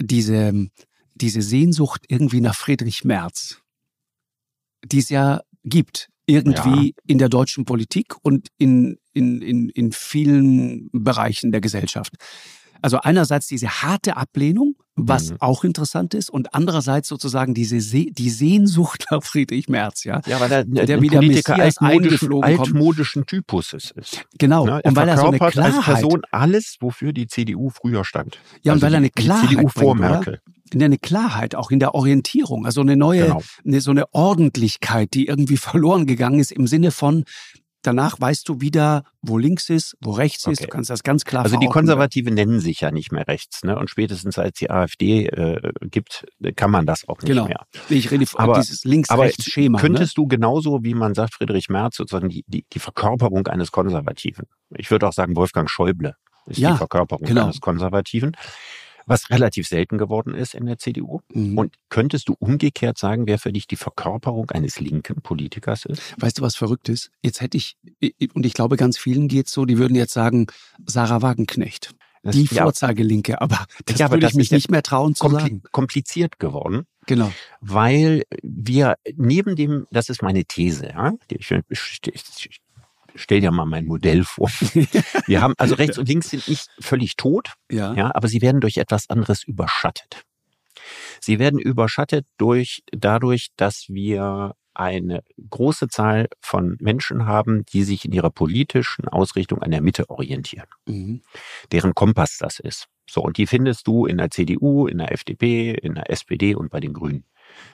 diese, 0.00 0.68
diese 1.14 1.42
Sehnsucht 1.42 2.04
irgendwie 2.08 2.40
nach 2.40 2.54
Friedrich 2.54 3.04
Merz, 3.04 3.60
die 4.84 4.98
es 4.98 5.08
ja 5.08 5.42
gibt, 5.64 6.08
irgendwie 6.26 6.88
ja. 6.88 7.02
in 7.06 7.18
der 7.18 7.28
deutschen 7.28 7.64
Politik 7.64 8.14
und 8.22 8.48
in, 8.58 8.98
in, 9.12 9.42
in, 9.42 9.68
in 9.70 9.92
vielen 9.92 10.88
Bereichen 10.92 11.52
der 11.52 11.60
Gesellschaft. 11.60 12.14
Also 12.82 12.98
einerseits 12.98 13.46
diese 13.46 13.68
harte 13.68 14.16
Ablehnung, 14.16 14.74
was 14.96 15.30
mhm. 15.30 15.36
auch 15.40 15.64
interessant 15.64 16.14
ist, 16.14 16.28
und 16.28 16.54
andererseits 16.54 17.08
sozusagen 17.08 17.54
diese 17.54 17.80
Se 17.80 18.06
die 18.10 18.28
Sehnsucht 18.28 19.06
nach 19.10 19.22
Friedrich 19.22 19.68
Merz, 19.68 20.04
ja. 20.04 20.20
Ja, 20.26 20.40
weil 20.40 20.52
er 20.52 20.64
der 20.64 21.00
wieder 21.00 21.18
Politiker 21.18 21.56
Messias 21.56 21.78
altmodischen, 21.78 22.42
altmodischen 22.42 23.26
Typus 23.26 23.72
ist. 23.72 24.24
Genau. 24.38 24.66
Ne? 24.66 24.82
und 24.82 24.96
weil 24.96 25.08
er 25.08 25.16
so 25.16 25.28
eine 25.28 25.38
Klarheit 25.38 25.76
als 25.76 25.84
Person 25.84 26.22
alles, 26.30 26.76
wofür 26.80 27.12
die 27.12 27.26
CDU 27.28 27.70
früher 27.70 28.04
stand. 28.04 28.38
Ja, 28.62 28.72
und 28.72 28.76
also 28.76 28.86
weil 28.86 28.94
er 28.94 28.98
eine 28.98 29.10
Klarheit 29.10 29.50
die 29.50 29.56
CDU 29.56 29.68
vor 29.68 29.94
Merkel. 29.94 30.40
eine 30.74 30.98
Klarheit 30.98 31.54
auch 31.54 31.70
in 31.70 31.78
der 31.78 31.94
Orientierung, 31.94 32.66
also 32.66 32.80
eine 32.80 32.96
neue, 32.96 33.24
genau. 33.24 33.42
eine, 33.64 33.80
so 33.80 33.92
eine 33.92 34.12
Ordentlichkeit, 34.12 35.14
die 35.14 35.26
irgendwie 35.26 35.56
verloren 35.56 36.06
gegangen 36.06 36.40
ist 36.40 36.50
im 36.50 36.66
Sinne 36.66 36.90
von, 36.90 37.24
Danach 37.82 38.20
weißt 38.20 38.48
du 38.48 38.60
wieder, 38.60 39.04
wo 39.22 39.38
links 39.38 39.68
ist, 39.68 39.96
wo 40.00 40.12
rechts 40.12 40.46
okay. 40.46 40.52
ist. 40.52 40.64
Du 40.64 40.68
kannst 40.68 40.88
das 40.88 41.02
ganz 41.02 41.24
klar 41.24 41.44
Also 41.44 41.58
die 41.58 41.66
Konservativen 41.66 42.34
nennen 42.34 42.60
sich 42.60 42.80
ja 42.80 42.90
nicht 42.90 43.12
mehr 43.12 43.26
rechts. 43.26 43.64
Ne? 43.64 43.76
Und 43.76 43.90
spätestens 43.90 44.38
als 44.38 44.58
die 44.58 44.70
AfD 44.70 45.26
äh, 45.26 45.72
gibt, 45.82 46.26
kann 46.56 46.70
man 46.70 46.86
das 46.86 47.08
auch 47.08 47.18
nicht 47.18 47.26
genau. 47.26 47.46
mehr. 47.46 47.66
Ich 47.88 48.10
rede 48.10 48.26
von 48.26 48.54
dieses 48.54 48.84
Links-Rechts-Schema. 48.84 49.80
Könntest 49.80 50.16
ne? 50.16 50.22
du 50.22 50.28
genauso, 50.28 50.84
wie 50.84 50.94
man 50.94 51.14
sagt, 51.14 51.34
Friedrich 51.34 51.68
Merz, 51.68 51.96
sozusagen 51.96 52.28
die, 52.28 52.44
die, 52.46 52.64
die 52.72 52.78
Verkörperung 52.78 53.46
eines 53.48 53.72
Konservativen. 53.72 54.46
Ich 54.76 54.90
würde 54.90 55.08
auch 55.08 55.12
sagen, 55.12 55.36
Wolfgang 55.36 55.68
Schäuble 55.68 56.14
ist 56.46 56.58
ja, 56.58 56.72
die 56.72 56.78
Verkörperung 56.78 57.26
genau. 57.26 57.44
eines 57.44 57.60
Konservativen 57.60 58.36
was 59.06 59.30
relativ 59.30 59.66
selten 59.66 59.98
geworden 59.98 60.34
ist 60.34 60.54
in 60.54 60.66
der 60.66 60.78
CDU. 60.78 61.20
Mhm. 61.32 61.58
Und 61.58 61.74
könntest 61.88 62.28
du 62.28 62.36
umgekehrt 62.38 62.98
sagen, 62.98 63.26
wer 63.26 63.38
für 63.38 63.52
dich 63.52 63.66
die 63.66 63.76
Verkörperung 63.76 64.50
eines 64.50 64.80
linken 64.80 65.22
Politikers 65.22 65.84
ist? 65.84 66.14
Weißt 66.18 66.38
du, 66.38 66.42
was 66.42 66.56
verrückt 66.56 66.88
ist? 66.88 67.10
Jetzt 67.22 67.40
hätte 67.40 67.56
ich, 67.56 67.76
und 68.34 68.46
ich 68.46 68.54
glaube, 68.54 68.76
ganz 68.76 68.98
vielen 68.98 69.28
geht 69.28 69.46
es 69.46 69.52
so, 69.52 69.64
die 69.64 69.78
würden 69.78 69.94
jetzt 69.94 70.12
sagen, 70.12 70.46
Sarah 70.86 71.22
Wagenknecht. 71.22 71.94
Das, 72.24 72.36
die 72.36 72.46
Vorzeigelinke, 72.46 73.40
aber 73.40 73.66
das 73.84 73.98
ja, 73.98 74.06
aber 74.06 74.14
würde 74.14 74.26
das 74.26 74.32
ich 74.32 74.36
mich 74.36 74.52
nicht 74.52 74.70
mehr 74.70 74.84
trauen 74.84 75.16
zu 75.16 75.24
kompli 75.24 75.40
sagen. 75.40 75.62
Kompliziert 75.72 76.38
geworden. 76.38 76.86
Genau. 77.06 77.32
Weil 77.60 78.22
wir 78.44 78.94
neben 79.16 79.56
dem, 79.56 79.88
das 79.90 80.08
ist 80.08 80.22
meine 80.22 80.44
These, 80.44 80.86
ja, 80.86 81.14
ich 81.28 81.50
stell 83.14 83.40
dir 83.40 83.50
mal 83.50 83.66
mein 83.66 83.86
Modell 83.86 84.24
vor. 84.24 84.48
Wir 85.26 85.40
haben, 85.40 85.54
also 85.58 85.74
rechts 85.74 85.98
und 85.98 86.08
links 86.08 86.30
sind 86.30 86.46
nicht 86.48 86.68
völlig 86.80 87.16
tot, 87.16 87.54
ja. 87.70 87.94
ja, 87.94 88.14
aber 88.14 88.28
sie 88.28 88.42
werden 88.42 88.60
durch 88.60 88.76
etwas 88.76 89.10
anderes 89.10 89.42
überschattet. 89.44 90.24
Sie 91.20 91.38
werden 91.38 91.60
überschattet 91.60 92.26
durch, 92.38 92.82
dadurch, 92.90 93.48
dass 93.56 93.86
wir 93.88 94.54
eine 94.74 95.22
große 95.50 95.88
Zahl 95.88 96.28
von 96.40 96.76
Menschen 96.80 97.26
haben, 97.26 97.64
die 97.66 97.82
sich 97.84 98.04
in 98.04 98.12
ihrer 98.12 98.30
politischen 98.30 99.06
Ausrichtung 99.06 99.62
an 99.62 99.70
der 99.70 99.82
Mitte 99.82 100.08
orientieren, 100.08 100.66
mhm. 100.86 101.22
deren 101.70 101.94
Kompass 101.94 102.38
das 102.38 102.58
ist. 102.58 102.86
So, 103.08 103.22
und 103.22 103.36
die 103.36 103.46
findest 103.46 103.86
du 103.86 104.06
in 104.06 104.16
der 104.16 104.30
CDU, 104.30 104.86
in 104.86 104.98
der 104.98 105.12
FDP, 105.12 105.72
in 105.72 105.94
der 105.94 106.10
SPD 106.10 106.54
und 106.54 106.70
bei 106.70 106.80
den 106.80 106.94
Grünen. 106.94 107.24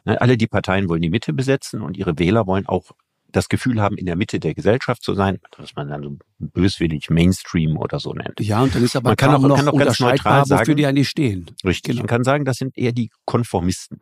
Ne, 0.05 0.21
alle 0.21 0.37
die 0.37 0.49
Parteien 0.49 0.89
wollen 0.89 1.03
die 1.03 1.11
Mitte 1.11 1.33
besetzen 1.33 1.83
und 1.83 1.97
ihre 1.97 2.19
Wähler 2.19 2.47
wollen 2.47 2.67
auch 2.67 2.91
das 3.31 3.49
Gefühl 3.49 3.81
haben, 3.81 3.97
in 3.97 4.07
der 4.07 4.17
Mitte 4.17 4.41
der 4.41 4.55
Gesellschaft 4.55 5.03
zu 5.03 5.15
sein, 5.15 5.39
was 5.57 5.75
man 5.75 5.89
dann 5.89 6.03
so 6.03 6.19
böswillig 6.39 7.11
Mainstream 7.11 7.77
oder 7.77 8.01
so 8.01 8.13
nennt. 8.13 8.41
Ja, 8.41 8.63
und 8.63 8.75
dann 8.75 8.83
ist 8.83 8.97
aber 8.97 9.11
man 9.11 9.17
kann 9.17 9.35
auch, 9.35 9.41
noch 9.41 9.57
kann 9.57 9.69
auch 9.69 9.79
ganz 9.79 10.01
neutral 10.01 10.47
sagen, 10.47 10.61
wofür 10.61 10.75
die 10.75 10.87
eigentlich 10.87 11.09
stehen. 11.09 11.47
Richtig. 11.65 11.93
Genau. 11.93 12.01
Man 12.01 12.07
kann 12.09 12.25
sagen, 12.25 12.45
das 12.45 12.57
sind 12.57 12.77
eher 12.77 12.93
die 12.93 13.11
Konformisten. 13.25 13.99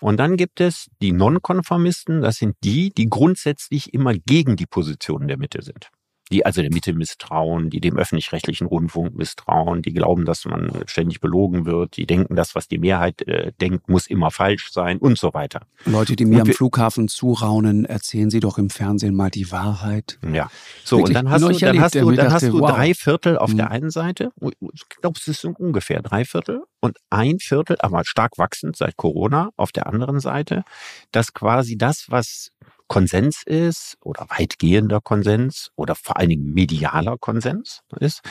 Und 0.00 0.18
dann 0.18 0.36
gibt 0.36 0.60
es 0.60 0.88
die 1.02 1.12
Nonkonformisten, 1.12 2.20
das 2.20 2.36
sind 2.36 2.56
die, 2.62 2.90
die 2.90 3.08
grundsätzlich 3.08 3.92
immer 3.94 4.14
gegen 4.14 4.56
die 4.56 4.66
Positionen 4.66 5.26
der 5.26 5.38
Mitte 5.38 5.62
sind 5.62 5.90
die 6.28 6.44
also 6.44 6.60
der 6.60 6.72
Mitte 6.72 6.92
misstrauen, 6.92 7.70
die 7.70 7.80
dem 7.80 7.96
öffentlich-rechtlichen 7.96 8.66
Rundfunk 8.66 9.16
misstrauen, 9.16 9.82
die 9.82 9.92
glauben, 9.92 10.24
dass 10.24 10.44
man 10.44 10.70
ständig 10.86 11.20
belogen 11.20 11.66
wird, 11.66 11.96
die 11.96 12.06
denken, 12.06 12.36
das, 12.36 12.54
was 12.54 12.68
die 12.68 12.78
Mehrheit 12.78 13.22
äh, 13.22 13.52
denkt, 13.60 13.88
muss 13.88 14.06
immer 14.06 14.30
falsch 14.30 14.70
sein 14.70 14.98
und 14.98 15.18
so 15.18 15.34
weiter. 15.34 15.62
Leute, 15.84 16.16
die 16.16 16.24
mir 16.24 16.42
am 16.42 16.52
Flughafen 16.52 17.08
zuraunen, 17.08 17.84
erzählen 17.84 18.30
sie 18.30 18.40
doch 18.40 18.58
im 18.58 18.70
Fernsehen 18.70 19.14
mal 19.14 19.30
die 19.30 19.50
Wahrheit. 19.50 20.18
Ja. 20.32 20.50
So, 20.84 20.98
Wirklich, 20.98 21.16
und 21.16 21.24
dann 21.24 21.30
hast 21.30 21.42
du, 21.42 21.52
dann 21.52 21.80
hast 21.80 21.94
du, 21.94 22.10
dann 22.12 22.32
hast 22.32 22.42
du 22.46 22.60
wow. 22.60 22.70
drei 22.70 22.94
Viertel 22.94 23.38
auf 23.38 23.52
mhm. 23.52 23.56
der 23.56 23.70
einen 23.70 23.90
Seite, 23.90 24.30
ich 24.40 24.88
glaube, 25.00 25.18
es 25.18 25.28
ist 25.28 25.44
ungefähr 25.44 26.02
drei 26.02 26.24
Viertel 26.24 26.62
und 26.80 26.96
ein 27.10 27.38
Viertel, 27.38 27.76
aber 27.80 28.04
stark 28.04 28.38
wachsend 28.38 28.76
seit 28.76 28.96
Corona 28.96 29.50
auf 29.56 29.72
der 29.72 29.86
anderen 29.86 30.20
Seite, 30.20 30.64
dass 31.12 31.32
quasi 31.32 31.76
das, 31.76 32.06
was 32.08 32.50
Konsens 32.88 33.42
ist 33.44 33.96
oder 34.02 34.26
weitgehender 34.28 35.00
Konsens 35.00 35.70
oder 35.76 35.94
vor 35.94 36.16
allen 36.16 36.30
Dingen 36.30 36.52
medialer 36.52 37.16
Konsens 37.18 37.82
ist, 38.00 38.22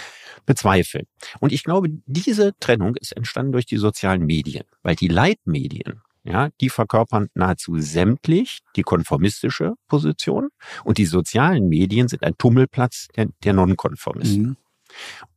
bezweifelt. 0.45 1.07
Und 1.39 1.53
ich 1.53 1.63
glaube, 1.63 1.89
diese 2.05 2.53
Trennung 2.59 2.95
ist 2.95 3.13
entstanden 3.13 3.53
durch 3.53 3.65
die 3.65 3.77
sozialen 3.77 4.25
Medien, 4.25 4.65
weil 4.83 4.95
die 4.95 5.07
Leitmedien 5.07 6.01
ja, 6.23 6.49
die 6.59 6.69
verkörpern 6.69 7.29
nahezu 7.35 7.79
sämtlich 7.79 8.59
die 8.75 8.81
konformistische 8.81 9.75
Position 9.87 10.49
und 10.83 10.97
die 10.97 11.05
sozialen 11.05 11.69
Medien 11.69 12.09
sind 12.09 12.23
ein 12.23 12.37
Tummelplatz 12.37 13.07
der, 13.15 13.27
der 13.45 13.53
Nonkonformisten. 13.53 14.43
Mhm. 14.43 14.57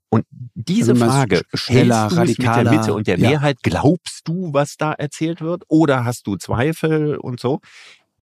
Und 0.09 0.27
diese 0.55 0.93
also 0.93 1.05
Frage, 1.05 1.43
schneller, 1.55 2.03
hältst 2.03 2.13
du 2.13 2.21
radikaler, 2.21 2.57
mit 2.57 2.73
der 2.73 2.79
Mitte 2.81 2.95
und 2.95 3.07
der 3.07 3.19
ja. 3.19 3.31
Mehrheit, 3.31 3.59
glaubst 3.63 4.27
du, 4.27 4.53
was 4.53 4.77
da 4.77 4.93
erzählt 4.93 5.41
wird, 5.41 5.63
oder 5.69 6.05
hast 6.05 6.27
du 6.27 6.37
Zweifel 6.37 7.17
und 7.17 7.39
so? 7.39 7.61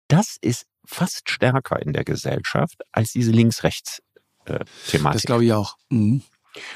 Das 0.09 0.35
ist 0.41 0.65
fast 0.87 1.29
stärker 1.29 1.81
in 1.81 1.93
der 1.93 2.03
Gesellschaft 2.03 2.81
als 2.91 3.11
diese 3.11 3.31
Links-Rechts-Thematik. 3.31 5.13
Das 5.13 5.23
glaube 5.23 5.45
ich 5.45 5.53
auch. 5.53 5.75
Mhm. 5.89 6.23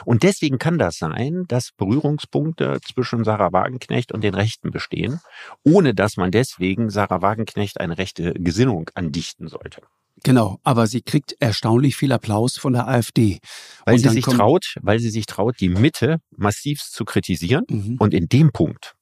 Und 0.06 0.24
deswegen 0.24 0.60
kann 0.60 0.78
das 0.78 0.98
sein, 0.98 1.46
dass 1.48 1.72
Berührungspunkte 1.76 2.80
zwischen 2.86 3.24
Sarah 3.24 3.52
Wagenknecht 3.52 4.12
und 4.12 4.24
den 4.24 4.36
Rechten 4.36 4.72
bestehen, 4.72 5.20
ohne 5.64 5.94
dass 5.96 6.18
man 6.18 6.32
deswegen 6.32 6.90
Sarah 6.90 7.22
Wagenknecht 7.22 7.80
eine 7.80 7.98
rechte 7.98 8.34
Gesinnung 8.34 8.90
andichten 8.94 9.48
sollte. 9.48 9.82
Genau, 10.24 10.60
aber 10.64 10.86
sie 10.86 11.02
kriegt 11.02 11.36
erstaunlich 11.40 11.96
viel 11.96 12.12
Applaus 12.12 12.58
von 12.58 12.74
der 12.74 12.88
AfD. 12.88 13.40
Weil 13.86 13.96
und 13.96 14.02
sie 14.02 14.10
sich 14.10 14.26
traut, 14.26 14.76
weil 14.82 15.00
sie 15.00 15.10
sich 15.10 15.26
traut, 15.26 15.60
die 15.60 15.70
Mitte 15.70 16.18
massiv 16.30 16.82
zu 16.84 17.06
kritisieren. 17.06 17.66
Mhm. 17.68 17.96
Und 17.98 18.14
in 18.14 18.28
dem 18.28 18.52
Punkt 18.52 18.94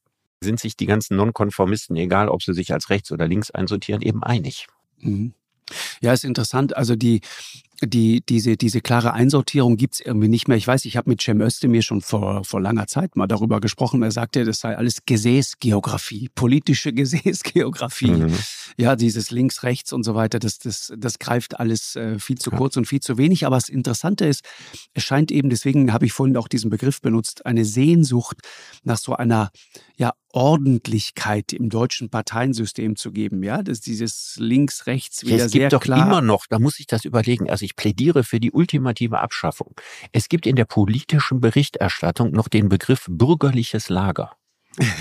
sind 0.42 0.62
sich 0.62 0.78
die 0.78 0.86
ganzen 0.86 1.18
Nonkonformisten, 1.18 1.98
egal 1.98 2.30
ob 2.30 2.42
sie 2.42 2.54
sich 2.54 2.72
als 2.72 2.90
rechts 2.90 3.12
oder 3.12 3.28
links 3.28 3.52
einsortieren, 3.52 4.02
eben 4.02 4.24
einig. 4.24 4.68
Mhm. 5.02 5.34
Ja, 6.02 6.14
ist 6.14 6.24
interessant. 6.24 6.76
Also 6.76 6.96
die, 6.96 7.22
die, 7.82 8.22
diese, 8.28 8.58
diese 8.58 8.82
klare 8.82 9.14
Einsortierung 9.14 9.78
gibt's 9.78 10.00
irgendwie 10.00 10.28
nicht 10.28 10.48
mehr. 10.48 10.58
Ich 10.58 10.68
weiß, 10.68 10.86
ich 10.86 10.98
habe 10.98 11.10
mit 11.10 11.22
Cem 11.22 11.42
Özdemir 11.42 11.82
schon 11.82 12.02
vor, 12.02 12.44
vor 12.44 12.60
langer 12.60 12.88
Zeit 12.88 13.16
mal 13.16 13.28
darüber 13.28 13.62
gesprochen. 13.62 14.02
Er 14.04 14.12
sagte, 14.12 14.44
das 14.44 14.60
sei 14.60 14.76
alles 14.78 15.06
Gesäßgeografie, 15.06 16.30
politische 16.36 16.92
Gesäßgeografie. 16.94 18.12
Mhm. 18.12 18.34
Ja, 18.78 18.96
dieses 18.96 19.32
links, 19.32 19.64
rechts 19.64 19.94
und 19.94 20.04
so 20.04 20.16
weiter, 20.16 20.40
das, 20.40 20.60
das, 20.60 20.94
das 20.98 21.20
greift 21.20 21.60
alles 21.60 21.96
äh, 21.96 22.20
viel 22.20 22.38
zu 22.38 22.52
kurz 22.52 22.78
und 22.78 22.86
viel 22.86 23.00
zu 23.00 23.18
wenig. 23.18 23.46
Aber 23.46 23.58
das 23.58 23.70
Interessante 23.70 24.26
ist, 24.26 24.44
es 24.94 25.04
scheint 25.04 25.32
eben, 25.32 25.50
deswegen 25.50 25.94
habe 25.94 26.06
ich 26.06 26.14
vorhin 26.14 26.38
auch 26.38 26.48
diesen 26.48 26.70
Begriff 26.70 27.02
benutzt, 27.02 27.46
eine 27.46 27.66
Sehnsucht 27.66 28.38
nach 28.84 28.98
so 28.98 29.16
einer 29.16 29.52
ja, 29.96 30.14
Ordentlichkeit 30.32 31.54
im 31.54 31.70
deutschen 31.70 32.10
Parteiensystem 32.10 32.96
zu 32.96 33.12
geben, 33.12 33.44
ja, 33.44 33.64
dass 33.64 33.82
dieses 33.82 34.36
links 34.38 34.86
rechts 34.86 35.26
wieder 35.26 35.46
es 35.46 35.52
gibt 35.52 35.74
doch 35.74 35.86
immer 35.86 36.22
noch, 36.22 36.46
da 36.48 36.60
muss 36.60 36.80
ich 36.80 36.88
das 36.88 37.06
überlegen. 37.06 37.50
Also 37.50 37.66
ich 37.66 37.76
plädiere 37.76 38.24
für 38.24 38.40
die 38.40 38.52
ultimative 38.52 39.20
Abschaffung. 39.20 39.76
Es 40.12 40.30
gibt 40.30 40.46
in 40.46 40.56
der 40.56 40.66
politischen 40.66 41.42
Berichterstattung 41.42 42.32
noch 42.32 42.48
den 42.48 42.70
Begriff 42.70 43.08
bürgerliches 43.10 43.90
Lager. 43.90 44.39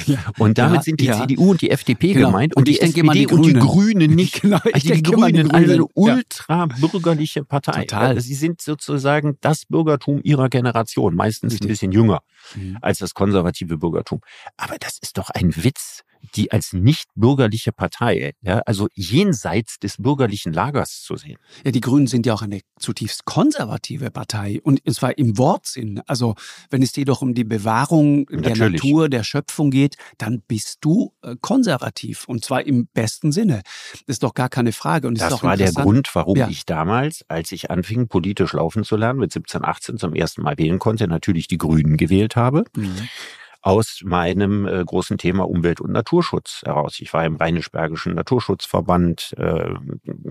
Ja, 0.06 0.18
und 0.38 0.58
damit 0.58 0.76
ja, 0.76 0.82
sind 0.82 1.00
die 1.00 1.06
ja. 1.06 1.20
CDU 1.20 1.50
und 1.50 1.60
die 1.60 1.70
FDP 1.70 2.14
genau. 2.14 2.28
gemeint 2.28 2.56
und, 2.56 2.62
und 2.62 2.68
die 2.68 2.80
SPD 2.80 3.10
die 3.10 3.26
und 3.26 3.42
die 3.42 3.52
Grünen 3.52 4.14
nicht. 4.14 4.42
Genau, 4.48 4.58
also 4.72 4.92
die 4.94 5.02
Grünen, 5.02 5.50
also 5.50 5.72
eine 5.72 5.86
ultra-bürgerliche 5.94 7.44
Partei. 7.44 7.82
Total. 7.82 8.08
Also 8.08 8.20
sie 8.20 8.34
sind 8.34 8.62
sozusagen 8.62 9.36
das 9.40 9.66
Bürgertum 9.66 10.20
ihrer 10.22 10.48
Generation, 10.48 11.14
meistens 11.14 11.54
Richtig. 11.54 11.66
ein 11.66 11.68
bisschen 11.68 11.92
jünger 11.92 12.20
mhm. 12.54 12.78
als 12.80 12.98
das 12.98 13.14
konservative 13.14 13.78
Bürgertum. 13.78 14.20
Aber 14.56 14.76
das 14.78 14.98
ist 15.02 15.18
doch 15.18 15.30
ein 15.30 15.54
Witz 15.56 16.04
die 16.34 16.52
als 16.52 16.72
nicht 16.72 17.08
bürgerliche 17.14 17.72
Partei, 17.72 18.32
ja, 18.40 18.58
also 18.66 18.88
jenseits 18.94 19.78
des 19.78 19.96
bürgerlichen 19.98 20.52
Lagers 20.52 21.02
zu 21.02 21.16
sehen. 21.16 21.38
Ja, 21.64 21.70
die 21.70 21.80
Grünen 21.80 22.06
sind 22.06 22.26
ja 22.26 22.34
auch 22.34 22.42
eine 22.42 22.60
zutiefst 22.78 23.24
konservative 23.24 24.10
Partei 24.10 24.60
und 24.62 24.80
zwar 24.94 25.16
im 25.18 25.38
Wortsinn. 25.38 26.00
Also 26.06 26.34
wenn 26.70 26.82
es 26.82 26.92
dir 26.92 27.04
doch 27.04 27.22
um 27.22 27.34
die 27.34 27.44
Bewahrung 27.44 28.26
der 28.26 28.56
Natur, 28.56 29.08
der 29.08 29.24
Schöpfung 29.24 29.70
geht, 29.70 29.96
dann 30.18 30.42
bist 30.46 30.78
du 30.80 31.12
äh, 31.22 31.36
konservativ 31.40 32.26
und 32.28 32.44
zwar 32.44 32.64
im 32.66 32.88
besten 32.92 33.32
Sinne. 33.32 33.62
Das 33.92 34.16
ist 34.16 34.22
doch 34.22 34.34
gar 34.34 34.48
keine 34.48 34.72
Frage. 34.72 35.08
Und 35.08 35.20
das, 35.20 35.30
das 35.30 35.42
war 35.42 35.56
der 35.56 35.72
Grund, 35.72 36.08
warum 36.14 36.36
ja. 36.36 36.48
ich 36.48 36.66
damals, 36.66 37.24
als 37.28 37.52
ich 37.52 37.70
anfing, 37.70 38.08
politisch 38.08 38.52
laufen 38.52 38.84
zu 38.84 38.96
lernen, 38.96 39.20
mit 39.20 39.32
17, 39.32 39.64
18 39.64 39.98
zum 39.98 40.14
ersten 40.14 40.42
Mal 40.42 40.58
wählen 40.58 40.78
konnte, 40.78 41.08
natürlich 41.08 41.48
die 41.48 41.58
Grünen 41.58 41.96
gewählt 41.96 42.36
habe. 42.36 42.64
Mhm 42.76 43.08
aus 43.60 44.00
meinem 44.04 44.66
äh, 44.66 44.84
großen 44.84 45.18
Thema 45.18 45.48
Umwelt- 45.48 45.80
und 45.80 45.92
Naturschutz 45.92 46.62
heraus. 46.64 46.98
Ich 47.00 47.12
war 47.12 47.24
im 47.24 47.36
Rheinisch-Bergischen 47.36 48.14
Naturschutzverband, 48.14 49.34
äh, 49.36 49.70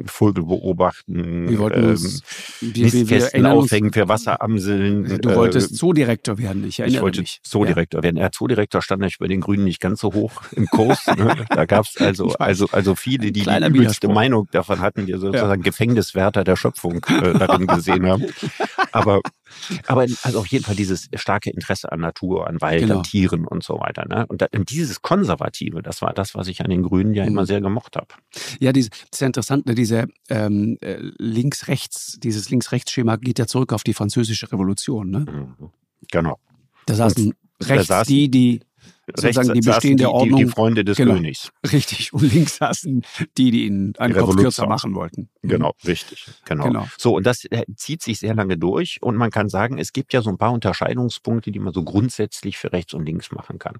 Vögel 0.05 0.45
beobachten, 0.45 1.49
wir 1.49 1.59
wollten 1.59 1.83
uns, 1.83 2.21
ähm, 2.61 2.71
wir, 2.73 3.33
wir 3.33 3.51
aufhängen 3.51 3.91
für 3.91 4.07
Wasseramseln. 4.07 5.19
Du 5.21 5.35
wolltest 5.35 5.71
äh, 5.71 5.75
Zoodirektor 5.75 6.37
werden, 6.37 6.65
ich 6.65 6.79
erinnere 6.79 6.97
ich 6.97 7.01
wollte 7.01 7.19
mich. 7.21 7.39
Zoodirektor 7.43 7.99
ja. 7.99 8.03
werden. 8.03 8.17
Ja, 8.17 8.31
Zoodirektor 8.31 8.81
stand 8.81 9.01
natürlich 9.01 9.19
bei 9.19 9.27
den 9.27 9.41
Grünen 9.41 9.65
nicht 9.65 9.81
ganz 9.81 9.99
so 9.99 10.13
hoch 10.13 10.41
im 10.53 10.67
Kurs. 10.67 11.05
ne? 11.07 11.45
Da 11.49 11.65
gab 11.65 11.85
es 11.85 11.97
also, 12.01 12.29
also, 12.39 12.67
also 12.71 12.95
viele, 12.95 13.31
die 13.31 13.43
die 13.43 13.65
übelste 13.67 14.07
Meinung 14.07 14.47
davon 14.51 14.79
hatten, 14.79 15.05
die 15.05 15.13
sozusagen 15.13 15.61
ja. 15.61 15.65
Gefängniswärter 15.65 16.43
der 16.43 16.55
Schöpfung 16.55 17.03
äh, 17.09 17.33
darin 17.33 17.67
gesehen 17.67 18.05
haben. 18.05 18.25
Aber 18.91 19.21
aber 19.87 20.05
also 20.23 20.39
auf 20.39 20.47
jeden 20.47 20.63
Fall 20.63 20.75
dieses 20.75 21.09
starke 21.15 21.49
Interesse 21.49 21.91
an 21.91 21.99
Natur, 21.99 22.47
an 22.47 22.61
Wald, 22.61 22.81
genau. 22.81 22.97
an 22.97 23.03
Tieren 23.03 23.45
und 23.45 23.63
so 23.63 23.79
weiter. 23.79 24.05
Ne? 24.07 24.25
Und, 24.27 24.41
da, 24.41 24.47
dieses 24.51 25.01
Konservative, 25.01 25.81
das 25.81 26.01
war 26.01 26.13
das, 26.13 26.35
was 26.35 26.47
ich 26.47 26.61
an 26.61 26.69
den 26.69 26.83
Grünen 26.83 27.13
ja 27.13 27.23
mhm. 27.23 27.31
immer 27.31 27.45
sehr 27.45 27.61
gemocht 27.61 27.95
habe. 27.95 28.07
Ja, 28.59 28.71
diese, 28.71 28.89
das 28.89 28.99
ist 29.13 29.21
ja 29.21 29.27
interessant, 29.27 29.65
ne? 29.65 29.75
diese 29.75 30.07
ähm, 30.29 30.77
äh, 30.81 30.97
links-rechts, 31.17 32.17
dieses 32.19 32.49
links-rechts-Schema 32.49 33.17
geht 33.17 33.39
ja 33.39 33.47
zurück 33.47 33.73
auf 33.73 33.83
die 33.83 33.93
französische 33.93 34.51
Revolution. 34.51 35.09
Ne? 35.09 35.19
Mhm. 35.19 35.69
Genau. 36.11 36.39
Da 36.85 36.95
saßen 36.95 37.33
rechts 37.61 37.87
da 37.87 37.99
saßen, 37.99 38.13
die, 38.13 38.29
die 38.29 38.61
sozusagen 39.15 39.53
die 39.53 39.61
bestehende 39.61 40.03
die, 40.03 40.07
Ordnung. 40.07 40.39
Die, 40.39 40.45
die 40.45 40.51
Freunde 40.51 40.85
des 40.85 40.97
genau, 40.97 41.13
Königs. 41.13 41.51
Richtig. 41.71 42.13
Und 42.13 42.33
links 42.33 42.57
saßen 42.57 43.03
die, 43.37 43.51
die 43.51 43.65
ihn 43.65 43.93
einen 43.97 44.13
Kopf 44.13 44.35
kürzer 44.35 44.67
machen 44.67 44.95
wollten. 44.95 45.29
Mhm. 45.41 45.49
Genau, 45.49 45.73
richtig. 45.85 46.25
Genau. 46.45 46.65
genau. 46.65 46.87
So, 46.97 47.15
und 47.15 47.25
das 47.25 47.45
äh, 47.45 47.63
zieht 47.75 48.03
sich 48.03 48.19
sehr 48.19 48.35
lange 48.35 48.57
durch. 48.57 48.99
Und 49.01 49.15
man 49.15 49.31
kann 49.31 49.49
sagen, 49.49 49.77
es 49.77 49.93
gibt 49.93 50.13
ja 50.13 50.21
so 50.21 50.29
ein 50.29 50.37
paar 50.37 50.51
Unterscheidungspunkte, 50.51 51.51
die 51.51 51.59
man 51.59 51.73
so 51.73 51.83
grundsätzlich 51.83 52.57
für 52.57 52.71
rechts 52.73 52.93
und 52.93 53.05
links 53.05 53.31
machen 53.31 53.59
kann. 53.59 53.77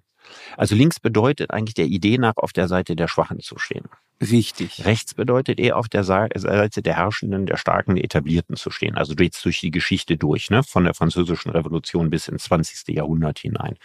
Also 0.56 0.76
links 0.76 1.00
bedeutet 1.00 1.52
eigentlich 1.52 1.76
der 1.76 1.86
Idee 1.86 2.18
nach, 2.18 2.38
auf 2.38 2.54
der 2.54 2.68
Seite 2.68 2.96
der 2.96 3.08
Schwachen 3.08 3.40
zu 3.40 3.58
stehen. 3.58 3.86
Richtig. 4.20 4.84
Rechts 4.86 5.14
bedeutet 5.14 5.60
eher 5.60 5.78
auf 5.78 5.90
der 5.90 6.04
Seite 6.04 6.82
der 6.82 6.96
Herrschenden, 6.96 7.46
der 7.46 7.58
Starken, 7.58 7.96
der 7.96 8.04
Etablierten 8.04 8.56
zu 8.56 8.72
stehen. 8.72 8.98
Also 8.98 9.14
jetzt 9.20 9.46
durch 9.46 9.60
die 9.60 9.70
Geschichte 9.70 10.18
durch, 10.18 10.50
ne? 10.50 10.64
von 10.64 10.86
der 10.86 10.96
Französischen 10.96 11.52
Revolution 11.52 12.10
bis 12.10 12.28
ins 12.28 12.46
20. 12.46 12.96
Jahrhundert 12.96 13.40
hinein. 13.40 13.76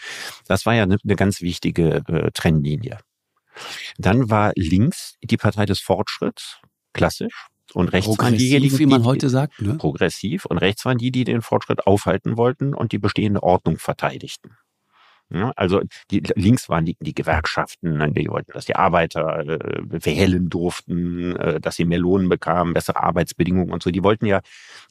Das 0.47 0.65
war 0.65 0.75
ja 0.75 0.85
eine, 0.85 0.97
eine 1.05 1.17
ganz 1.17 1.43
wichtige 1.43 2.03
äh, 2.09 2.31
Trennlinie. 2.33 2.99
Dann 3.99 4.31
war 4.31 4.53
links 4.57 5.17
die 5.23 5.37
Partei 5.37 5.67
des 5.67 5.81
Fortschritts, 5.81 6.61
klassisch. 6.95 7.49
Und 7.75 7.89
rechts 7.89 8.19
waren 8.19 8.37
diejenigen, 8.37 8.79
wie 8.79 8.87
man 8.87 9.05
heute 9.05 9.29
sagt, 9.29 9.61
ne? 9.61 9.75
progressiv. 9.75 10.47
Und 10.47 10.59
rechts 10.59 10.85
waren 10.85 10.99
die, 10.99 11.11
die 11.11 11.25
den 11.25 11.43
Fortschritt 11.43 11.87
aufhalten 11.87 12.37
wollten 12.37 12.75
und 12.75 12.93
die 12.93 12.99
bestehende 12.99 13.43
Ordnung 13.43 13.79
verteidigten. 13.79 14.57
Ja, 15.35 15.53
also 15.57 15.81
die, 16.11 16.21
links 16.35 16.69
waren 16.69 16.85
die, 16.85 16.97
die 17.01 17.15
Gewerkschaften, 17.15 17.97
ne, 17.97 18.13
die 18.13 18.29
wollten, 18.29 18.53
dass 18.53 18.67
die 18.67 18.77
Arbeiter 18.77 19.39
äh, 19.41 19.81
wählen 20.05 20.51
durften, 20.51 21.37
äh, 21.37 21.61
dass 21.61 21.77
sie 21.77 21.87
mehr 21.87 21.99
Lohn 21.99 22.29
bekamen, 22.29 22.75
bessere 22.75 23.03
Arbeitsbedingungen 23.03 23.73
und 23.73 23.83
so. 23.83 23.91
Die 23.91 24.03
wollten 24.03 24.27
ja 24.27 24.43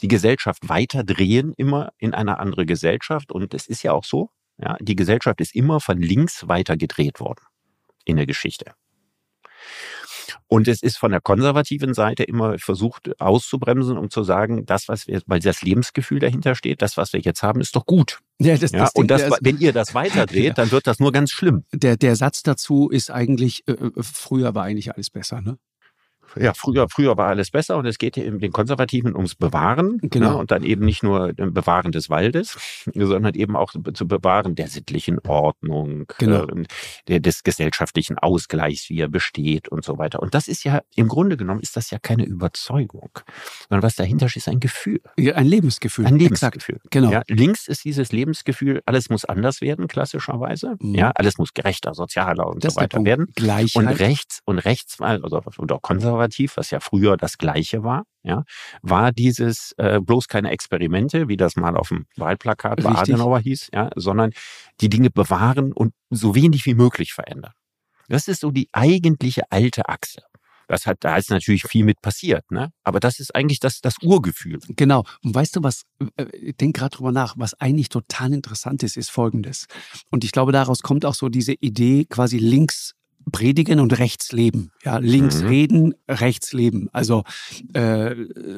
die 0.01 0.07
Gesellschaft 0.07 0.67
weiter 0.67 1.03
drehen, 1.03 1.53
immer 1.57 1.91
in 1.99 2.15
eine 2.15 2.39
andere 2.39 2.65
Gesellschaft. 2.65 3.31
Und 3.31 3.53
es 3.53 3.67
ist 3.67 3.83
ja 3.83 3.91
auch 3.91 4.03
so, 4.03 4.31
ja, 4.57 4.77
die 4.79 4.95
Gesellschaft 4.95 5.41
ist 5.41 5.55
immer 5.55 5.79
von 5.79 5.99
links 5.99 6.47
weiter 6.47 6.75
gedreht 6.75 7.19
worden 7.19 7.45
in 8.05 8.15
der 8.15 8.25
Geschichte. 8.25 8.73
Und 10.47 10.67
es 10.67 10.81
ist 10.83 10.97
von 10.97 11.11
der 11.11 11.21
konservativen 11.21 11.93
Seite 11.93 12.23
immer 12.23 12.57
versucht 12.59 13.19
auszubremsen, 13.19 13.97
um 13.97 14.09
zu 14.09 14.23
sagen, 14.23 14.65
das, 14.65 14.87
was 14.87 15.07
wir, 15.07 15.21
weil 15.25 15.39
das 15.39 15.61
Lebensgefühl 15.61 16.19
dahinter 16.19 16.55
steht, 16.55 16.81
das, 16.81 16.97
was 16.97 17.13
wir 17.13 17.19
jetzt 17.19 17.43
haben, 17.43 17.61
ist 17.61 17.75
doch 17.75 17.85
gut. 17.85 18.19
Ja, 18.39 18.57
das, 18.57 18.71
ja, 18.71 18.79
das 18.79 18.93
und 18.93 19.09
das, 19.09 19.29
wenn 19.41 19.59
ihr 19.59 19.73
das 19.73 19.93
weiterdreht, 19.93 20.43
ja. 20.45 20.53
dann 20.53 20.71
wird 20.71 20.87
das 20.87 20.99
nur 20.99 21.11
ganz 21.11 21.31
schlimm. 21.31 21.63
Der, 21.73 21.97
der 21.97 22.15
Satz 22.15 22.43
dazu 22.43 22.89
ist 22.89 23.11
eigentlich, 23.11 23.67
äh, 23.67 23.73
äh 23.73 23.91
früher 24.01 24.55
war 24.55 24.63
eigentlich 24.63 24.93
alles 24.93 25.09
besser, 25.09 25.41
ne? 25.41 25.57
Ja, 26.35 26.53
früher, 26.53 26.87
früher 26.89 27.17
war 27.17 27.27
alles 27.27 27.51
besser 27.51 27.77
und 27.77 27.85
es 27.85 27.97
geht 27.97 28.15
den 28.15 28.51
Konservativen 28.51 29.15
ums 29.15 29.35
Bewahren. 29.35 29.99
Ne, 30.01 30.09
genau. 30.09 30.31
Ne, 30.31 30.37
und 30.37 30.51
dann 30.51 30.63
eben 30.63 30.85
nicht 30.85 31.03
nur 31.03 31.33
Bewahren 31.33 31.91
des 31.91 32.09
Waldes, 32.09 32.57
sondern 32.93 33.33
eben 33.35 33.55
auch 33.55 33.73
zu 33.93 34.07
Bewahren 34.07 34.55
der 34.55 34.67
sittlichen 34.67 35.19
Ordnung, 35.27 36.05
genau. 36.17 36.45
äh, 37.07 37.19
des 37.19 37.43
gesellschaftlichen 37.43 38.17
Ausgleichs, 38.17 38.89
wie 38.89 38.99
er 38.99 39.09
besteht 39.09 39.69
und 39.69 39.83
so 39.83 39.97
weiter. 39.97 40.21
Und 40.21 40.33
das 40.33 40.47
ist 40.47 40.63
ja, 40.63 40.81
im 40.95 41.07
Grunde 41.07 41.37
genommen 41.37 41.61
ist 41.61 41.75
das 41.75 41.91
ja 41.91 41.99
keine 41.99 42.25
Überzeugung, 42.25 43.09
sondern 43.69 43.83
was 43.83 43.95
dahinter 43.95 44.29
steht, 44.29 44.43
ist 44.43 44.49
ein 44.49 44.59
Gefühl. 44.59 45.01
Ja, 45.17 45.35
ein 45.35 45.47
Lebensgefühl. 45.47 46.05
Ein 46.05 46.17
Lebensgefühl. 46.17 46.75
Exakt. 46.75 46.91
Genau. 46.91 47.11
Ja, 47.11 47.23
links 47.27 47.67
ist 47.67 47.83
dieses 47.85 48.11
Lebensgefühl, 48.11 48.81
alles 48.85 49.09
muss 49.09 49.25
anders 49.25 49.61
werden, 49.61 49.87
klassischerweise. 49.87 50.75
Mhm. 50.79 50.95
Ja, 50.95 51.11
alles 51.15 51.37
muss 51.37 51.53
gerechter, 51.53 51.93
sozialer 51.93 52.47
und 52.47 52.63
das 52.63 52.75
so 52.75 52.81
weiter 52.81 53.03
werden. 53.03 53.27
Gleichheit. 53.35 53.75
Und 53.75 53.87
rechts, 53.87 54.41
und 54.45 54.59
rechts, 54.59 55.01
also, 55.01 55.41
oder 55.57 55.79
konservativ 55.79 56.20
konservativ, 56.21 56.57
was 56.57 56.71
ja 56.71 56.79
früher 56.79 57.17
das 57.17 57.37
Gleiche 57.37 57.83
war, 57.83 58.03
ja, 58.23 58.43
war 58.81 59.11
dieses 59.11 59.73
äh, 59.77 59.99
bloß 59.99 60.27
keine 60.27 60.51
Experimente, 60.51 61.27
wie 61.27 61.37
das 61.37 61.55
mal 61.55 61.75
auf 61.75 61.89
dem 61.89 62.05
Wahlplakat 62.17 62.83
bei 62.83 62.89
Adenauer 62.89 63.39
hieß, 63.39 63.69
ja, 63.73 63.89
sondern 63.95 64.31
die 64.79 64.89
Dinge 64.89 65.09
bewahren 65.09 65.73
und 65.73 65.93
so 66.09 66.35
wenig 66.35 66.65
wie 66.65 66.75
möglich 66.75 67.13
verändern. 67.13 67.53
Das 68.07 68.27
ist 68.27 68.41
so 68.41 68.51
die 68.51 68.69
eigentliche 68.73 69.43
alte 69.49 69.87
Achse. 69.87 70.21
Das 70.67 70.85
hat, 70.85 70.97
da 71.01 71.17
ist 71.17 71.29
natürlich 71.29 71.63
viel 71.63 71.83
mit 71.83 72.01
passiert, 72.01 72.49
ne? 72.49 72.71
Aber 72.85 73.01
das 73.01 73.19
ist 73.19 73.35
eigentlich 73.35 73.59
das, 73.59 73.81
das 73.81 73.95
Urgefühl. 74.01 74.59
Genau. 74.69 75.03
Und 75.21 75.35
weißt 75.35 75.57
du 75.57 75.63
was, 75.63 75.83
äh, 76.15 76.25
ich 76.31 76.55
denke 76.55 76.79
gerade 76.79 76.95
drüber 76.95 77.11
nach, 77.11 77.35
was 77.37 77.59
eigentlich 77.59 77.89
total 77.89 78.31
interessant 78.31 78.81
ist, 78.83 78.95
ist 78.95 79.11
folgendes. 79.11 79.65
Und 80.11 80.23
ich 80.23 80.31
glaube, 80.31 80.53
daraus 80.53 80.81
kommt 80.81 81.03
auch 81.03 81.13
so 81.13 81.27
diese 81.27 81.53
Idee, 81.53 82.05
quasi 82.05 82.37
links 82.37 82.93
predigen 83.31 83.79
und 83.79 83.97
rechts 83.99 84.31
leben. 84.31 84.71
Ja, 84.83 84.97
links 84.97 85.41
mhm. 85.41 85.47
reden, 85.47 85.93
rechts 86.07 86.53
leben. 86.53 86.89
Also 86.91 87.23
äh, 87.73 88.15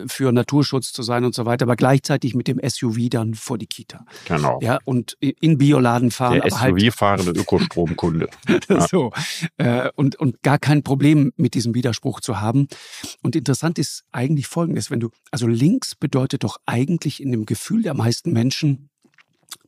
für 0.08 0.32
Naturschutz 0.32 0.94
zu 0.94 1.04
sein 1.04 1.26
und 1.26 1.36
so 1.36 1.46
weiter, 1.46 1.64
aber 1.64 1.76
gleichzeitig 1.76 2.36
mit 2.36 2.48
dem 2.48 2.60
SUV 2.64 3.10
dann 3.10 3.34
vor 3.34 3.58
die 3.58 3.68
Kita. 3.68 4.06
Genau. 4.26 4.60
Ja, 4.62 4.80
und 4.86 5.18
in 5.20 5.58
Bioladen 5.58 6.12
fahren. 6.12 6.42
Der 6.42 6.52
SUV-fahrende 6.52 7.28
halt, 7.28 7.38
Ökostromkunde. 7.38 8.30
ja. 8.70 8.88
So. 8.88 9.12
Äh, 9.58 9.90
und, 9.96 10.16
und 10.16 10.42
gar 10.44 10.60
kein 10.60 10.84
Problem 10.84 11.34
mit 11.36 11.54
diesem 11.54 11.76
Widerspruch 11.76 12.22
zu 12.22 12.40
haben. 12.40 12.68
Und 13.22 13.36
interessant 13.36 13.80
ist 13.80 14.04
eigentlich 14.12 14.48
folgendes, 14.48 14.92
wenn 14.92 15.00
du, 15.00 15.10
also 15.32 15.48
links 15.48 15.96
bedeutet 15.96 16.44
doch 16.44 16.58
eigentlich 16.66 17.22
in 17.22 17.32
dem 17.32 17.46
Gefühl 17.46 17.84
der 17.84 17.94
meisten 17.94 18.32
Menschen 18.32 18.90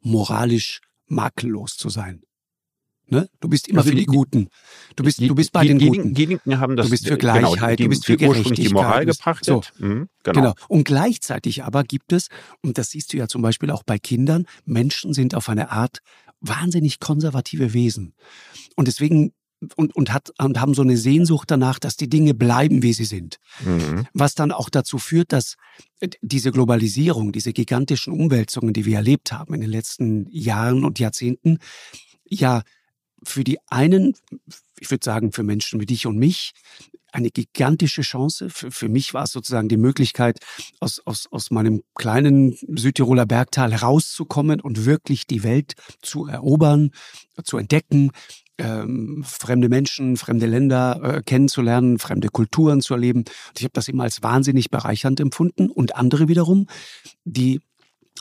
moralisch 0.02 0.82
makellos 1.08 1.78
zu 1.78 1.90
sein. 1.90 2.22
Ne? 3.08 3.30
Du 3.40 3.48
bist 3.48 3.68
immer 3.68 3.82
ja, 3.82 3.90
für 3.90 3.96
die, 3.96 4.06
Guten. 4.06 4.50
Du 4.96 5.04
bist, 5.04 5.20
die, 5.20 5.28
du 5.28 5.36
bist 5.36 5.52
bei 5.52 5.62
die, 5.62 5.78
den 5.78 5.80
Guten. 5.80 6.14
Die 6.14 6.26
Linken 6.26 6.60
haben 6.60 6.76
das. 6.76 6.88
Du 6.88 6.92
bist 6.92 7.08
für 7.08 7.18
Gleichheit, 7.18 7.78
genau, 7.78 7.88
du 7.88 7.90
bist 7.90 8.06
für 8.06 8.18
Gerechtigkeit. 8.18 8.58
die 8.58 8.74
Moral 8.74 9.06
gepachtet. 9.06 9.46
So. 9.46 9.62
Mhm, 9.78 10.10
genau. 10.24 10.40
genau. 10.40 10.54
Und 10.68 10.86
gleichzeitig 10.86 11.64
aber 11.64 11.84
gibt 11.84 12.14
es, 12.14 12.30
und 12.62 12.78
das 12.78 12.90
siehst 12.90 13.14
du 13.14 13.18
ja 13.18 13.28
zum 13.28 13.42
Beispiel 13.42 13.70
auch 13.70 13.84
bei 13.84 14.00
Kindern, 14.00 14.46
Menschen 14.66 15.14
sind 15.14 15.36
auf 15.36 15.50
eine 15.50 15.72
Art 15.72 16.00
wahnsinnig 16.42 17.00
konservative 17.00 17.74
Wesen. 17.74 18.14
Und 18.76 18.88
deswegen 18.88 19.34
und, 19.76 19.96
und, 19.96 20.14
hat, 20.14 20.32
und 20.38 20.60
haben 20.60 20.74
so 20.74 20.82
eine 20.82 20.98
Sehnsucht 20.98 21.50
danach, 21.50 21.80
dass 21.80 21.96
die 21.96 22.10
Dinge 22.10 22.34
bleiben, 22.34 22.84
wie 22.84 22.94
sie 22.94 23.06
sind. 23.06 23.40
Mhm. 23.64 24.06
Was 24.14 24.36
dann 24.36 24.52
auch 24.52 24.70
dazu 24.70 24.98
führt, 24.98 25.32
dass 25.32 25.56
äh, 26.00 26.10
diese 26.22 26.52
Globalisierung, 26.52 27.32
diese 27.32 27.54
gigantischen 27.54 28.14
Umwälzungen, 28.14 28.74
die 28.74 28.86
wir 28.86 28.98
erlebt 28.98 29.32
haben 29.32 29.54
in 29.54 29.62
den 29.62 29.70
letzten 29.70 30.28
Jahren 30.30 30.84
und 30.84 31.00
Jahrzehnten, 31.00 31.60
ja 32.28 32.64
für 33.24 33.44
die 33.44 33.58
einen, 33.68 34.16
ich 34.80 34.92
würde 34.92 35.04
sagen 35.04 35.32
für 35.32 35.44
Menschen 35.44 35.80
wie 35.80 35.86
dich 35.86 36.06
und 36.06 36.18
mich, 36.18 36.54
eine 37.16 37.32
gigantische 37.32 38.02
Chance. 38.02 38.50
Für, 38.50 38.72
für 38.72 38.90
mich 38.90 39.14
war 39.14 39.24
es 39.24 39.32
sozusagen 39.32 39.70
die 39.70 39.78
Möglichkeit, 39.78 40.40
aus, 40.80 41.02
aus, 41.06 41.28
aus 41.32 41.50
meinem 41.50 41.82
kleinen 41.96 42.58
Südtiroler 42.76 43.26
Bergtal 43.26 43.72
herauszukommen 43.72 44.60
und 44.60 44.86
wirklich 44.86 45.26
die 45.26 45.44
Welt 45.44 45.74
zu 46.02 46.28
erobern, 46.28 46.92
zu 47.44 47.58
entdecken, 47.58 48.12
ähm, 48.58 49.24
fremde 49.26 49.70
Menschen, 49.70 50.18
fremde 50.18 50.46
Länder 50.46 51.00
äh, 51.04 51.22
kennenzulernen, 51.22 52.00
fremde 52.00 52.28
Kulturen 52.30 52.82
zu 52.82 52.94
erleben. 52.94 53.20
Und 53.20 53.60
ich 53.60 53.64
habe 53.64 53.74
das 53.74 53.88
immer 53.88 54.04
als 54.04 54.22
wahnsinnig 54.22 54.70
bereichernd 54.70 55.20
empfunden. 55.20 55.70
Und 55.70 55.96
andere 55.96 56.28
wiederum, 56.28 56.68
die 57.24 57.62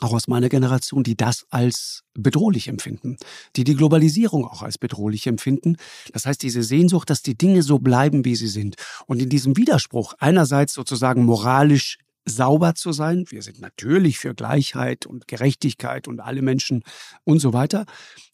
auch 0.01 0.13
aus 0.13 0.27
meiner 0.27 0.49
Generation, 0.49 1.03
die 1.03 1.15
das 1.15 1.45
als 1.49 2.03
bedrohlich 2.13 2.67
empfinden, 2.67 3.17
die 3.55 3.63
die 3.63 3.75
Globalisierung 3.75 4.45
auch 4.45 4.61
als 4.61 4.77
bedrohlich 4.77 5.27
empfinden. 5.27 5.77
Das 6.11 6.25
heißt, 6.25 6.43
diese 6.43 6.63
Sehnsucht, 6.63 7.09
dass 7.09 7.21
die 7.21 7.37
Dinge 7.37 7.63
so 7.63 7.79
bleiben, 7.79 8.25
wie 8.25 8.35
sie 8.35 8.47
sind. 8.47 8.75
Und 9.05 9.21
in 9.21 9.29
diesem 9.29 9.55
Widerspruch, 9.57 10.13
einerseits 10.19 10.73
sozusagen 10.73 11.23
moralisch 11.23 11.97
sauber 12.25 12.73
zu 12.75 12.91
sein, 12.91 13.25
wir 13.29 13.41
sind 13.41 13.61
natürlich 13.61 14.17
für 14.17 14.33
Gleichheit 14.33 15.05
und 15.05 15.27
Gerechtigkeit 15.27 16.07
und 16.07 16.19
alle 16.19 16.41
Menschen 16.41 16.83
und 17.23 17.39
so 17.39 17.53
weiter. 17.53 17.85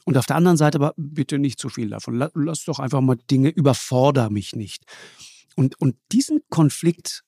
Und 0.06 0.18
auf 0.18 0.26
der 0.26 0.38
anderen 0.38 0.58
Seite 0.58 0.78
aber 0.78 0.94
bitte 0.98 1.38
nicht 1.38 1.60
zu 1.60 1.70
viel 1.70 1.90
davon. 1.90 2.28
Lass 2.34 2.66
doch 2.66 2.80
einfach 2.80 3.02
mal 3.02 3.18
Dinge, 3.30 3.50
überforder 3.50 4.30
mich 4.30 4.56
nicht. 4.56 4.84
Und, 5.56 5.80
und 5.80 5.96
diesen 6.12 6.40
Konflikt 6.50 7.24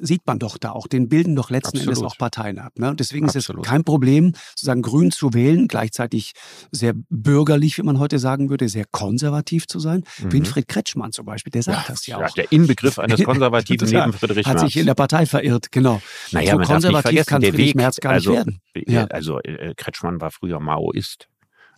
sieht 0.00 0.26
man 0.26 0.38
doch 0.38 0.58
da 0.58 0.72
auch, 0.72 0.86
den 0.86 1.08
bilden 1.08 1.36
doch 1.36 1.50
letzten 1.50 1.78
Absolut. 1.78 1.96
Endes 1.96 2.02
auch 2.02 2.18
Parteien 2.18 2.58
ab. 2.58 2.78
Ne? 2.78 2.94
Deswegen 2.96 3.26
Absolut. 3.26 3.60
ist 3.60 3.66
es 3.66 3.70
kein 3.70 3.84
Problem, 3.84 4.34
sozusagen 4.50 4.82
grün 4.82 5.10
zu 5.10 5.32
wählen, 5.34 5.68
gleichzeitig 5.68 6.32
sehr 6.70 6.92
bürgerlich, 7.08 7.78
wie 7.78 7.82
man 7.82 7.98
heute 7.98 8.18
sagen 8.18 8.50
würde, 8.50 8.68
sehr 8.68 8.84
konservativ 8.90 9.66
zu 9.66 9.78
sein. 9.78 10.04
Mhm. 10.22 10.32
Winfried 10.32 10.68
Kretschmann 10.68 11.12
zum 11.12 11.26
Beispiel, 11.26 11.50
der 11.50 11.62
sagt 11.62 11.88
ja, 11.88 11.94
das 11.94 12.06
ja 12.06 12.16
auch. 12.16 12.20
Ja, 12.22 12.28
der 12.28 12.52
Inbegriff 12.52 12.98
eines 12.98 13.22
konservativen 13.24 13.88
neben 13.88 14.12
Friedrich 14.12 14.46
Hat 14.46 14.60
sich 14.60 14.76
in 14.76 14.86
der 14.86 14.94
Partei 14.94 15.26
verirrt, 15.26 15.72
genau. 15.72 16.00
Naja, 16.30 16.52
so 16.52 16.58
konservativ 16.58 17.26
kann 17.26 17.42
Friedrich 17.42 17.68
Weg, 17.68 17.74
Merz 17.76 17.96
gar 17.96 18.12
also, 18.12 18.30
nicht 18.30 18.38
werden. 18.38 18.60
Ja. 18.86 19.06
Also 19.06 19.40
äh, 19.40 19.74
Kretschmann 19.76 20.20
war 20.20 20.30
früher 20.30 20.60
Maoist. 20.60 21.28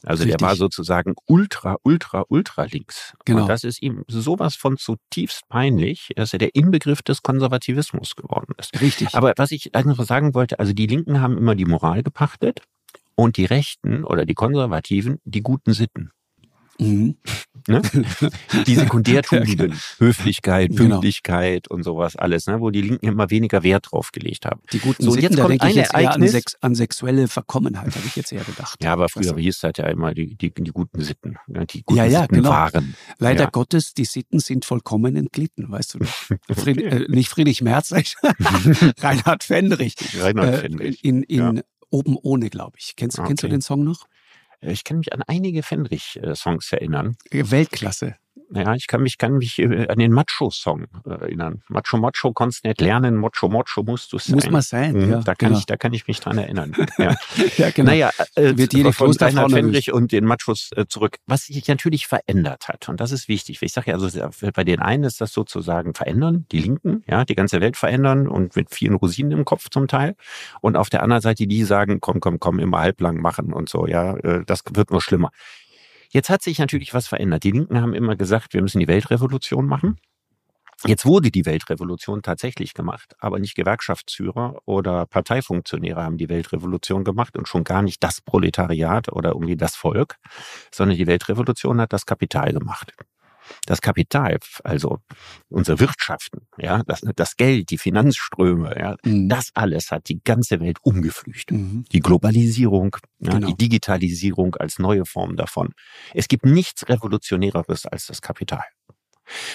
Also 0.05 0.25
Richtig. 0.25 0.39
der 0.39 0.47
war 0.47 0.57
sozusagen 0.57 1.15
ultra, 1.27 1.77
ultra, 1.83 2.25
ultra 2.29 2.65
links. 2.65 3.15
Genau. 3.25 3.43
Und 3.43 3.49
das 3.49 3.65
ist 3.65 3.83
ihm 3.83 4.05
sowas 4.09 4.55
von 4.55 4.77
zutiefst 4.77 5.49
peinlich, 5.49 6.11
dass 6.17 6.33
er 6.33 6.39
der 6.39 6.55
Inbegriff 6.55 7.03
des 7.03 7.23
Konservativismus 7.23 8.15
geworden 8.17 8.55
ist. 8.59 8.81
Richtig. 8.81 9.15
Aber 9.15 9.33
was 9.37 9.51
ich 9.51 9.75
einfach 9.75 10.03
sagen 10.05 10.35
wollte, 10.35 10.59
also 10.59 10.73
die 10.73 10.87
Linken 10.87 11.21
haben 11.21 11.39
immer 11.39 11.55
die 11.55 11.65
Moral 11.65 12.03
gepachtet 12.03 12.63
und 13.15 13.37
die 13.37 13.45
Rechten 13.45 14.05
oder 14.05 14.25
die 14.27 14.35
Konservativen 14.35 15.21
die 15.25 15.43
guten 15.43 15.73
Sitten. 15.73 16.11
Mhm. 16.79 17.17
Ne? 17.67 17.81
Die 18.67 18.75
Sekundärtugenden, 18.75 19.73
Höflichkeit, 19.99 20.69
genau. 20.71 20.97
Pünktlichkeit 20.97 21.65
genau. 21.65 21.77
und 21.77 21.83
sowas 21.83 22.15
alles, 22.15 22.47
ne? 22.47 22.61
wo 22.61 22.71
die 22.71 22.83
Linken 22.83 23.07
immer 23.07 23.31
weniger 23.31 23.63
Wert 23.63 23.91
drauf 23.91 24.13
gelegt 24.13 24.45
haben. 24.45 24.61
Die 24.73 24.81
guten 24.81 25.03
so, 25.03 25.13
Sitten, 25.13 25.33
jetzt 25.33 25.41
kommt 25.41 25.63
da 25.63 25.67
ein 25.67 25.77
Ereignis. 25.77 26.15
An, 26.15 26.29
Sex, 26.29 26.57
an, 26.61 26.75
sexuelle 26.75 27.27
Verkommenheit 27.27 27.95
habe 27.95 28.07
ich 28.07 28.17
jetzt 28.17 28.33
eher 28.33 28.45
gedacht. 28.45 28.83
Ja, 28.83 28.93
aber 28.93 29.09
früher 29.09 29.35
hieß 29.35 29.61
das 29.61 29.73
ja 29.79 29.87
immer 29.87 30.13
die, 30.13 30.35
die, 30.37 30.53
die 30.53 30.71
guten 30.73 31.01
Sitten. 31.01 31.39
Ne? 31.47 31.65
Die 31.67 31.83
guten 31.83 31.97
ja, 31.97 32.05
ja, 32.05 32.21
Sitten 32.23 32.37
genau. 32.37 32.51
waren. 32.51 32.97
Leider 33.19 33.45
ja. 33.45 33.51
Gottes, 33.51 33.95
die 33.95 34.05
Sitten 34.05 34.41
sind 34.41 34.67
vollkommen 34.67 35.17
entglitten, 35.17 35.71
weißt 35.71 35.95
du. 35.95 35.99
Fried, 36.55 36.83
äh, 36.83 37.07
nicht 37.09 37.31
Friedrich 37.31 37.63
Merz, 37.63 37.93
Reinhard 38.99 39.43
Fendrich. 39.43 39.95
Reinhard 40.21 40.55
äh, 40.55 40.59
Fendrich. 40.59 41.03
Äh, 41.03 41.09
in, 41.09 41.23
in 41.23 41.57
ja. 41.57 41.63
Oben 41.91 42.17
ohne, 42.21 42.51
glaube 42.51 42.77
ich. 42.79 42.97
Kennst, 42.97 43.19
okay. 43.19 43.29
kennst 43.29 43.45
du 43.45 43.49
den 43.49 43.61
Song 43.61 43.85
noch? 43.85 44.07
Ich 44.67 44.85
kann 44.85 44.99
mich 44.99 45.13
an 45.13 45.23
einige 45.27 45.63
Fendrich-Songs 45.63 46.73
erinnern. 46.73 47.17
Weltklasse. 47.31 48.17
Ja, 48.53 48.75
ich 48.75 48.87
kann 48.87 49.03
mich, 49.03 49.19
kann 49.19 49.35
mich 49.35 49.59
äh, 49.59 49.87
an 49.89 49.99
den 49.99 50.13
Macho-Song 50.13 50.87
äh, 51.07 51.11
erinnern. 51.11 51.63
Macho 51.69 51.97
Macho 51.97 52.33
konntest 52.33 52.65
nicht 52.65 52.81
lernen, 52.81 53.17
Macho 53.17 53.49
Macho 53.49 53.83
musst 53.83 54.13
du 54.13 54.19
sein. 54.19 54.35
Muss 54.35 54.51
man 54.51 54.63
sein, 54.63 54.93
mhm, 54.95 55.11
ja. 55.11 55.21
Da 55.21 55.35
kann, 55.35 55.49
genau. 55.49 55.59
ich, 55.59 55.67
da 55.67 55.77
kann 55.77 55.93
ich 55.93 56.07
mich 56.07 56.21
dran 56.21 56.39
erinnern. 56.39 56.75
Ja, 56.97 57.17
ja 57.57 57.71
genau. 57.71 57.91
Naja, 57.91 58.11
äh, 58.37 58.57
Wird 58.57 58.73
jede 58.73 58.93
von 58.93 59.11
Reinhard 59.11 59.51
Fendrich 59.51 59.93
und 59.93 60.13
den 60.13 60.25
Machos 60.25 60.71
äh, 60.77 60.87
zurück. 60.87 61.17
Was 61.27 61.47
sich 61.47 61.67
natürlich 61.67 62.07
verändert 62.07 62.69
hat, 62.69 62.89
und 62.89 63.01
das 63.01 63.11
ist 63.11 63.27
wichtig. 63.27 63.61
Ich 63.63 63.73
sage 63.73 63.91
ja, 63.91 63.97
also 63.97 64.21
bei 64.53 64.65
den 64.65 64.81
einen 64.81 65.05
ist 65.05 65.21
das 65.21 65.33
sozusagen 65.33 65.95
verändern, 65.95 66.47
die 66.53 66.61
Linken, 66.61 67.03
ja, 67.09 67.25
die 67.25 67.35
ganze 67.35 67.61
Welt 67.61 67.77
verändern 67.77 68.29
und 68.29 68.55
mit 68.55 68.73
vielen 68.73 68.95
Rosinen 68.95 69.33
im 69.33 69.45
Kopf 69.45 69.71
zum 69.71 69.89
Teil. 69.89 70.15
Und 70.61 70.77
auf 70.77 70.89
der 70.89 71.03
anderen 71.03 71.23
Seite 71.23 71.47
die 71.47 71.65
sagen, 71.65 72.01
komm, 72.01 72.21
komm, 72.21 72.39
komm, 72.39 72.61
immer 72.61 72.79
halblang 72.79 73.21
machen 73.21 73.53
und 73.53 73.69
so, 73.69 73.87
ja, 73.87 74.17
äh, 74.19 74.45
das 74.47 74.63
wird 74.73 74.91
nur 74.91 75.01
schlimmer. 75.01 75.31
Jetzt 76.15 76.31
hat 76.31 76.43
sich 76.43 76.61
natürlich 76.61 76.95
was 76.95 77.09
verändert. 77.09 77.43
Die 77.43 77.51
Linken 77.51 77.81
haben 77.81 77.93
immer 77.93 78.15
gesagt, 78.15 78.55
wir 78.55 78.63
müssen 78.63 78.79
die 78.79 78.87
Weltrevolution 78.87 79.67
machen. 79.67 79.99
Jetzt 80.87 81.05
wurde 81.05 81.33
die 81.33 81.45
Weltrevolution 81.45 82.23
tatsächlich 82.23 82.73
gemacht, 82.73 83.17
aber 83.19 83.41
nicht 83.41 83.57
Gewerkschaftsführer 83.57 84.61
oder 84.65 85.07
Parteifunktionäre 85.07 86.05
haben 86.05 86.17
die 86.17 86.29
Weltrevolution 86.29 87.03
gemacht 87.03 87.37
und 87.37 87.49
schon 87.49 87.65
gar 87.65 87.83
nicht 87.83 88.01
das 88.05 88.21
Proletariat 88.21 89.11
oder 89.11 89.31
irgendwie 89.31 89.57
das 89.57 89.75
Volk, 89.75 90.17
sondern 90.71 90.97
die 90.97 91.09
Weltrevolution 91.09 91.81
hat 91.81 91.93
das 91.93 92.07
Kapital 92.07 92.53
gemacht 92.53 92.93
das 93.67 93.81
Kapital, 93.81 94.39
also 94.63 94.99
unsere 95.49 95.81
Wirtschaften, 95.81 96.47
ja, 96.59 96.83
das, 96.87 97.03
das 97.17 97.37
Geld, 97.37 97.71
die 97.71 97.79
Finanzströme, 97.79 98.77
ja, 98.79 98.97
mhm. 99.05 99.29
das 99.29 99.51
alles 99.55 99.91
hat 99.91 100.09
die 100.09 100.21
ganze 100.23 100.61
Welt 100.61 100.79
umgeflücht. 100.83 101.51
Mhm. 101.51 101.85
Die 101.93 102.01
Globalisierung, 102.01 102.97
ja, 103.19 103.33
genau. 103.33 103.47
die 103.49 103.57
Digitalisierung 103.57 104.55
als 104.57 104.79
neue 104.79 105.05
Form 105.05 105.37
davon. 105.37 105.71
Es 106.13 106.29
gibt 106.29 106.45
nichts 106.45 106.89
Revolutionäreres 106.89 107.87
als 107.87 108.07
das 108.07 108.21
Kapital. 108.21 108.65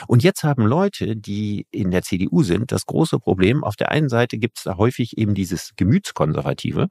Und 0.08 0.23
jetzt 0.23 0.43
haben 0.43 0.65
Leute, 0.65 1.15
die 1.15 1.67
in 1.71 1.91
der 1.91 2.02
CDU 2.02 2.43
sind, 2.43 2.71
das 2.71 2.86
große 2.86 3.19
Problem, 3.19 3.63
auf 3.63 3.75
der 3.75 3.91
einen 3.91 4.10
Seite 4.10 4.38
gibt 4.38 4.58
es 4.58 4.63
da 4.63 4.78
häufig 4.78 5.17
eben 5.17 5.36
dieses 5.36 5.71
Gemütskonservative, 5.75 6.88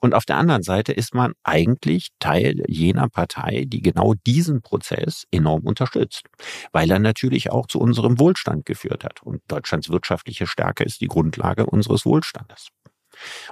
und 0.00 0.14
auf 0.14 0.24
der 0.24 0.36
anderen 0.36 0.62
Seite 0.62 0.92
ist 0.92 1.14
man 1.14 1.34
eigentlich 1.44 2.08
Teil 2.18 2.62
jener 2.66 3.08
Partei, 3.08 3.64
die 3.66 3.82
genau 3.82 4.14
diesen 4.26 4.62
Prozess 4.62 5.26
enorm 5.30 5.62
unterstützt, 5.62 6.24
weil 6.72 6.90
er 6.90 6.98
natürlich 6.98 7.50
auch 7.50 7.66
zu 7.66 7.78
unserem 7.78 8.18
Wohlstand 8.18 8.64
geführt 8.64 9.04
hat. 9.04 9.22
Und 9.22 9.42
Deutschlands 9.48 9.90
wirtschaftliche 9.90 10.46
Stärke 10.46 10.84
ist 10.84 11.02
die 11.02 11.08
Grundlage 11.08 11.66
unseres 11.66 12.06
Wohlstandes. 12.06 12.68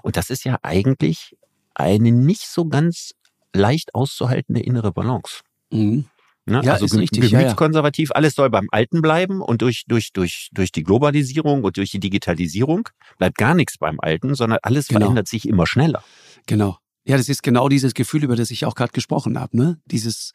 Und 0.02 0.16
das 0.16 0.30
ist 0.30 0.44
ja 0.44 0.58
eigentlich 0.62 1.36
eine 1.74 2.12
nicht 2.12 2.46
so 2.48 2.66
ganz 2.66 3.12
leicht 3.54 3.94
auszuhaltende 3.94 4.60
innere 4.60 4.92
Balance. 4.92 5.40
Mhm. 5.70 6.06
Ne? 6.46 6.62
Ja, 6.64 6.72
also 6.72 6.86
ist 6.86 6.96
richtig, 6.96 7.30
gemütskonservativ, 7.30 8.08
ja, 8.08 8.14
ja. 8.14 8.16
alles 8.16 8.34
soll 8.34 8.48
beim 8.48 8.68
Alten 8.70 9.02
bleiben 9.02 9.42
und 9.42 9.60
durch, 9.60 9.84
durch, 9.86 10.12
durch, 10.14 10.48
durch 10.52 10.72
die 10.72 10.82
Globalisierung 10.82 11.62
und 11.62 11.76
durch 11.76 11.90
die 11.90 12.00
Digitalisierung 12.00 12.88
bleibt 13.18 13.36
gar 13.36 13.54
nichts 13.54 13.76
beim 13.76 14.00
Alten, 14.00 14.34
sondern 14.34 14.58
alles 14.62 14.88
genau. 14.88 15.00
verändert 15.00 15.28
sich 15.28 15.46
immer 15.46 15.66
schneller. 15.66 16.02
Genau. 16.48 16.78
Ja, 17.04 17.16
das 17.16 17.28
ist 17.28 17.42
genau 17.42 17.68
dieses 17.68 17.94
Gefühl, 17.94 18.24
über 18.24 18.36
das 18.36 18.50
ich 18.50 18.66
auch 18.66 18.74
gerade 18.74 18.92
gesprochen 18.92 19.38
habe. 19.38 19.56
Ne? 19.56 19.80
Dieses, 19.86 20.32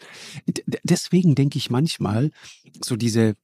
deswegen 0.84 1.36
denke 1.36 1.58
ich 1.58 1.70
manchmal, 1.70 2.32
so 2.82 2.96
diese, 2.96 3.36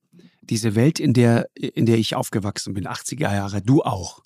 diese 0.41 0.75
Welt, 0.75 0.99
in 0.99 1.13
der, 1.13 1.49
in 1.53 1.85
der 1.85 1.97
ich 1.97 2.15
aufgewachsen 2.15 2.73
bin, 2.73 2.87
80er 2.87 3.33
Jahre, 3.33 3.61
du 3.61 3.83
auch. 3.83 4.23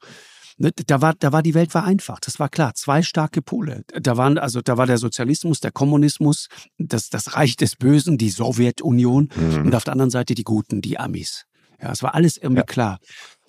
Ne, 0.58 0.72
da 0.72 1.02
war, 1.02 1.16
da 1.16 1.32
war 1.32 1.42
die 1.42 1.56
Welt 1.56 1.72
vereinfacht. 1.72 2.28
Das 2.28 2.40
war 2.40 2.48
klar. 2.48 2.76
Zwei 2.76 3.02
starke 3.02 3.42
Pole. 3.42 3.84
Da 3.88 4.18
waren, 4.18 4.38
also, 4.38 4.62
da 4.62 4.78
war 4.78 4.86
der 4.86 5.00
Sozialismus, 5.00 5.60
der 5.60 5.72
Kommunismus, 5.72 6.48
das, 6.78 7.10
das 7.10 7.36
Reich 7.36 7.56
des 7.56 7.76
Bösen, 7.76 8.18
die 8.18 8.30
Sowjetunion 8.30 9.30
mhm. 9.36 9.66
und 9.66 9.76
auf 9.76 9.84
der 9.84 9.94
anderen 9.94 10.12
Seite 10.12 10.36
die 10.36 10.44
Guten, 10.44 10.82
die 10.82 11.00
Amis. 11.00 11.46
Ja, 11.82 11.92
es 11.92 12.04
war 12.04 12.16
alles 12.16 12.38
irgendwie 12.38 12.62
ja. 12.62 12.66
klar. 12.66 13.00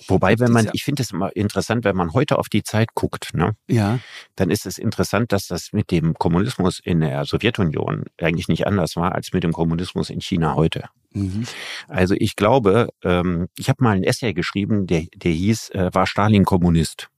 Wobei, 0.09 0.39
wenn 0.39 0.53
man, 0.53 0.69
ich 0.73 0.85
finde 0.85 1.03
es 1.03 1.13
immer 1.13 1.35
interessant, 1.35 1.85
wenn 1.85 1.97
man 1.97 2.13
heute 2.13 2.39
auf 2.39 2.49
die 2.49 2.63
Zeit 2.63 2.95
guckt, 2.95 3.33
ne? 3.33 3.57
Ja. 3.69 4.01
Dann 4.37 4.51
ist 4.51 4.67
es 4.67 4.77
interessant, 4.77 5.33
dass 5.33 5.47
das 5.47 5.73
mit 5.73 5.91
dem 5.91 6.15
Kommunismus 6.15 6.81
in 6.81 7.01
der 7.01 7.25
Sowjetunion 7.25 8.05
eigentlich 8.21 8.49
nicht 8.49 8.67
anders 8.67 8.97
war 8.97 9.15
als 9.15 9.33
mit 9.33 9.45
dem 9.45 9.53
Kommunismus 9.53 10.11
in 10.11 10.21
China 10.21 10.57
heute. 10.57 10.89
Mhm. 11.13 11.45
Also 11.89 12.15
ich 12.19 12.37
glaube, 12.37 12.89
ähm, 13.03 13.49
ich 13.57 13.69
habe 13.69 13.83
mal 13.83 13.97
ein 13.97 14.05
Essay 14.05 14.35
geschrieben, 14.35 14.87
der, 14.87 15.05
der 15.15 15.33
hieß, 15.33 15.71
äh, 15.71 15.91
war 15.93 16.07
Stalin 16.07 16.45
Kommunist? 16.45 17.09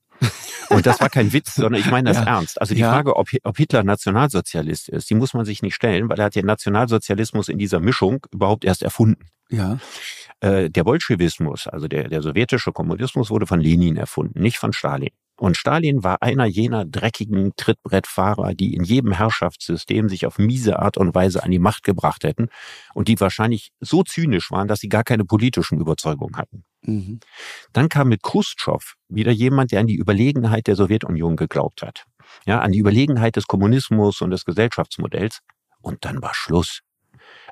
Und 0.70 0.86
das 0.86 1.00
war 1.00 1.10
kein 1.10 1.32
Witz, 1.32 1.54
sondern 1.54 1.80
ich 1.80 1.90
meine 1.90 2.10
das 2.10 2.16
ja. 2.24 2.24
ernst. 2.24 2.60
Also 2.60 2.74
die 2.74 2.80
ja. 2.80 2.90
Frage, 2.90 3.16
ob, 3.16 3.28
ob 3.42 3.56
Hitler 3.56 3.84
Nationalsozialist 3.84 4.88
ist, 4.88 5.10
die 5.10 5.14
muss 5.14 5.34
man 5.34 5.44
sich 5.44 5.62
nicht 5.62 5.74
stellen, 5.74 6.08
weil 6.08 6.18
er 6.18 6.26
hat 6.26 6.34
den 6.34 6.46
Nationalsozialismus 6.46 7.48
in 7.48 7.58
dieser 7.58 7.80
Mischung 7.80 8.26
überhaupt 8.32 8.64
erst 8.64 8.82
erfunden. 8.82 9.26
Ja. 9.50 9.78
Äh, 10.40 10.70
der 10.70 10.84
Bolschewismus, 10.84 11.66
also 11.66 11.88
der, 11.88 12.08
der 12.08 12.22
sowjetische 12.22 12.72
Kommunismus, 12.72 13.30
wurde 13.30 13.46
von 13.46 13.60
Lenin 13.60 13.96
erfunden, 13.96 14.40
nicht 14.40 14.58
von 14.58 14.72
Stalin. 14.72 15.10
Und 15.38 15.56
Stalin 15.56 16.02
war 16.02 16.22
einer 16.22 16.46
jener 16.46 16.86
dreckigen 16.86 17.52
Trittbrettfahrer, 17.56 18.54
die 18.54 18.74
in 18.74 18.84
jedem 18.84 19.12
Herrschaftssystem 19.12 20.08
sich 20.08 20.24
auf 20.24 20.38
miese 20.38 20.78
Art 20.78 20.96
und 20.96 21.14
Weise 21.14 21.42
an 21.42 21.50
die 21.50 21.58
Macht 21.58 21.82
gebracht 21.82 22.24
hätten 22.24 22.48
und 22.94 23.08
die 23.08 23.20
wahrscheinlich 23.20 23.70
so 23.80 24.02
zynisch 24.02 24.50
waren, 24.50 24.66
dass 24.66 24.80
sie 24.80 24.88
gar 24.88 25.04
keine 25.04 25.26
politischen 25.26 25.78
Überzeugungen 25.78 26.36
hatten. 26.36 26.64
Mhm. 26.82 27.20
Dann 27.72 27.90
kam 27.90 28.08
mit 28.08 28.22
Khrushchev 28.22 28.94
wieder 29.08 29.32
jemand, 29.32 29.72
der 29.72 29.80
an 29.80 29.86
die 29.86 29.96
Überlegenheit 29.96 30.66
der 30.68 30.76
Sowjetunion 30.76 31.36
geglaubt 31.36 31.82
hat. 31.82 32.04
Ja, 32.46 32.60
an 32.60 32.72
die 32.72 32.78
Überlegenheit 32.78 33.36
des 33.36 33.46
Kommunismus 33.46 34.22
und 34.22 34.30
des 34.30 34.44
Gesellschaftsmodells. 34.44 35.40
Und 35.82 36.04
dann 36.04 36.22
war 36.22 36.34
Schluss. 36.34 36.80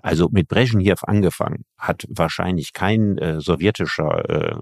Also 0.03 0.29
mit 0.31 0.49
Brezhnev 0.49 1.03
angefangen 1.05 1.65
hat 1.79 2.05
wahrscheinlich 2.09 2.73
kein 2.73 3.19
äh, 3.19 3.41
sowjetischer 3.41 4.29
äh, 4.29 4.57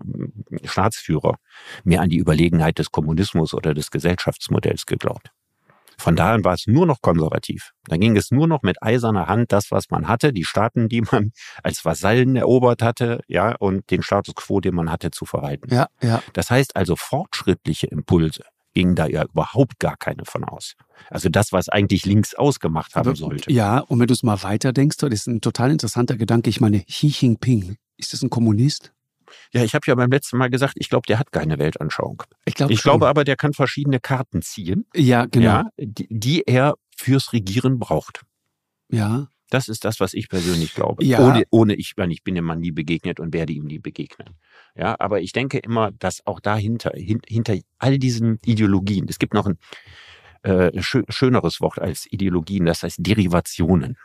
Staatsführer 0.64 1.36
mehr 1.84 2.00
an 2.00 2.08
die 2.08 2.18
Überlegenheit 2.18 2.78
des 2.78 2.90
Kommunismus 2.90 3.54
oder 3.54 3.74
des 3.74 3.90
Gesellschaftsmodells 3.90 4.86
geglaubt. 4.86 5.30
Von 5.98 6.16
daher 6.16 6.42
war 6.42 6.54
es 6.54 6.66
nur 6.66 6.86
noch 6.86 7.00
konservativ. 7.00 7.72
Da 7.86 7.96
ging 7.96 8.16
es 8.16 8.30
nur 8.30 8.48
noch 8.48 8.62
mit 8.62 8.82
eiserner 8.82 9.26
Hand 9.26 9.52
das, 9.52 9.70
was 9.70 9.90
man 9.90 10.08
hatte, 10.08 10.32
die 10.32 10.44
Staaten, 10.44 10.88
die 10.88 11.02
man 11.02 11.32
als 11.62 11.84
Vasallen 11.84 12.34
erobert 12.34 12.82
hatte, 12.82 13.20
ja, 13.28 13.54
und 13.56 13.90
den 13.90 14.02
Status 14.02 14.34
quo, 14.34 14.60
den 14.60 14.74
man 14.74 14.90
hatte, 14.90 15.10
zu 15.10 15.26
verwalten. 15.26 15.72
Ja, 15.72 15.86
ja. 16.02 16.22
Das 16.32 16.50
heißt 16.50 16.76
also 16.76 16.96
fortschrittliche 16.96 17.86
Impulse 17.86 18.42
ging 18.74 18.94
da 18.94 19.06
ja 19.06 19.24
überhaupt 19.24 19.78
gar 19.78 19.96
keine 19.96 20.24
von 20.24 20.44
aus. 20.44 20.74
Also 21.10 21.28
das, 21.28 21.52
was 21.52 21.68
eigentlich 21.68 22.06
links 22.06 22.34
ausgemacht 22.34 22.94
haben 22.94 23.08
Aber, 23.08 23.16
sollte. 23.16 23.52
Ja, 23.52 23.78
und 23.78 24.00
wenn 24.00 24.06
du 24.06 24.14
es 24.14 24.22
mal 24.22 24.42
weiter 24.42 24.72
denkst, 24.72 24.96
das 24.98 25.10
ist 25.12 25.26
ein 25.26 25.40
total 25.40 25.70
interessanter 25.70 26.16
Gedanke. 26.16 26.50
Ich 26.50 26.60
meine, 26.60 26.84
Xi 26.84 27.08
Jinping, 27.08 27.76
ist 27.96 28.12
das 28.12 28.22
ein 28.22 28.30
Kommunist? 28.30 28.92
Ja, 29.52 29.64
ich 29.64 29.74
habe 29.74 29.84
ja 29.86 29.94
beim 29.94 30.10
letzten 30.10 30.36
Mal 30.36 30.50
gesagt, 30.50 30.74
ich 30.76 30.88
glaube, 30.88 31.06
der 31.06 31.18
hat 31.18 31.32
keine 31.32 31.58
Weltanschauung. 31.58 32.22
Ich, 32.44 32.54
glaub 32.54 32.70
ich 32.70 32.82
glaube 32.82 33.08
aber, 33.08 33.24
der 33.24 33.36
kann 33.36 33.52
verschiedene 33.52 34.00
Karten 34.00 34.42
ziehen. 34.42 34.86
Ja, 34.94 35.26
genau. 35.26 35.46
Ja, 35.46 35.64
die, 35.78 36.06
die 36.10 36.42
er 36.46 36.74
fürs 36.96 37.32
Regieren 37.32 37.78
braucht. 37.78 38.24
Ja. 38.90 39.28
Das 39.52 39.68
ist 39.68 39.84
das, 39.84 40.00
was 40.00 40.14
ich 40.14 40.30
persönlich 40.30 40.74
glaube. 40.74 41.04
Ja. 41.04 41.20
Ohne, 41.20 41.44
ohne 41.50 41.74
ich, 41.74 41.92
ich 41.98 42.24
bin 42.24 42.34
dem 42.34 42.44
Mann 42.46 42.60
nie 42.60 42.70
begegnet 42.70 43.20
und 43.20 43.34
werde 43.34 43.52
ihm 43.52 43.66
nie 43.66 43.78
begegnen. 43.78 44.30
Ja, 44.74 44.96
aber 44.98 45.20
ich 45.20 45.32
denke 45.32 45.58
immer, 45.58 45.92
dass 45.92 46.26
auch 46.26 46.40
dahinter, 46.40 46.92
hin, 46.94 47.20
hinter 47.28 47.58
all 47.78 47.98
diesen 47.98 48.38
Ideologien, 48.46 49.06
es 49.10 49.18
gibt 49.18 49.34
noch 49.34 49.46
ein 49.46 49.58
äh, 50.42 50.70
schöneres 50.80 51.60
Wort 51.60 51.78
als 51.78 52.10
Ideologien, 52.10 52.64
das 52.64 52.82
heißt 52.82 52.96
Derivationen. 53.00 53.98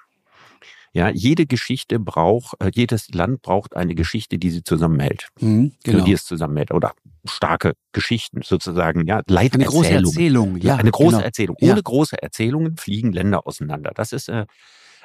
Ja, 0.91 1.09
jede 1.09 1.45
Geschichte 1.45 1.97
braucht, 1.97 2.61
äh, 2.61 2.69
jedes 2.73 3.07
Land 3.13 3.41
braucht 3.41 3.73
eine 3.73 3.95
Geschichte, 3.95 4.37
die 4.37 4.49
sie 4.49 4.63
zusammenhält. 4.63 5.29
Mhm, 5.39 5.71
genau. 5.81 6.03
Die 6.03 6.11
es 6.11 6.25
zusammenhält. 6.25 6.71
Oder 6.71 6.93
starke 7.23 7.71
Geschichten 7.93 8.41
sozusagen, 8.43 9.07
ja, 9.07 9.21
Leiterzählungen. 9.27 9.85
Eine 9.85 10.01
große 10.01 10.07
Erzählung, 10.09 10.57
ja. 10.57 10.75
Eine 10.75 10.91
große 10.91 11.11
genau. 11.11 11.23
Erzählung. 11.23 11.55
Ohne 11.61 11.75
ja. 11.75 11.81
große 11.81 12.21
Erzählungen 12.21 12.75
fliegen 12.75 13.13
Länder 13.13 13.47
auseinander. 13.47 13.91
Das 13.95 14.11
ist 14.11 14.27
äh, 14.27 14.45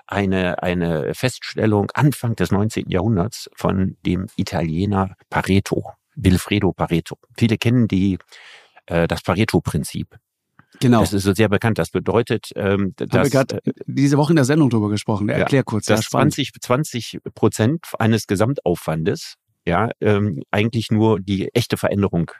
eine, 0.06 0.62
eine 0.62 1.14
Feststellung 1.14 1.90
Anfang 1.94 2.36
des 2.36 2.50
19. 2.50 2.88
Jahrhunderts 2.88 3.50
von 3.54 3.96
dem 4.04 4.26
Italiener 4.36 5.14
Pareto, 5.30 5.92
Wilfredo 6.14 6.72
Pareto. 6.72 7.16
Viele 7.36 7.58
kennen 7.58 7.88
die, 7.88 8.18
äh, 8.86 9.06
das 9.08 9.22
Pareto-Prinzip. 9.22 10.16
Genau. 10.80 11.00
Das 11.00 11.12
ist 11.12 11.24
so 11.24 11.32
sehr 11.32 11.48
bekannt. 11.48 11.78
Das 11.78 11.90
bedeutet, 11.90 12.50
ähm, 12.56 12.94
dass... 12.96 13.10
Haben 13.10 13.24
wir 13.24 13.30
gerade 13.30 13.56
äh, 13.64 13.72
diese 13.86 14.16
Woche 14.16 14.32
in 14.32 14.36
der 14.36 14.44
Sendung 14.44 14.70
drüber 14.70 14.88
gesprochen. 14.88 15.28
Erklär 15.28 15.60
ja, 15.60 15.62
kurz. 15.62 15.86
Dass 15.86 16.06
20, 16.06 16.52
20 16.60 17.18
Prozent 17.34 17.86
eines 17.98 18.26
Gesamtaufwandes 18.26 19.34
ja 19.64 19.90
ähm, 20.00 20.42
eigentlich 20.50 20.90
nur 20.90 21.20
die 21.20 21.54
echte 21.54 21.76
Veränderung 21.76 22.32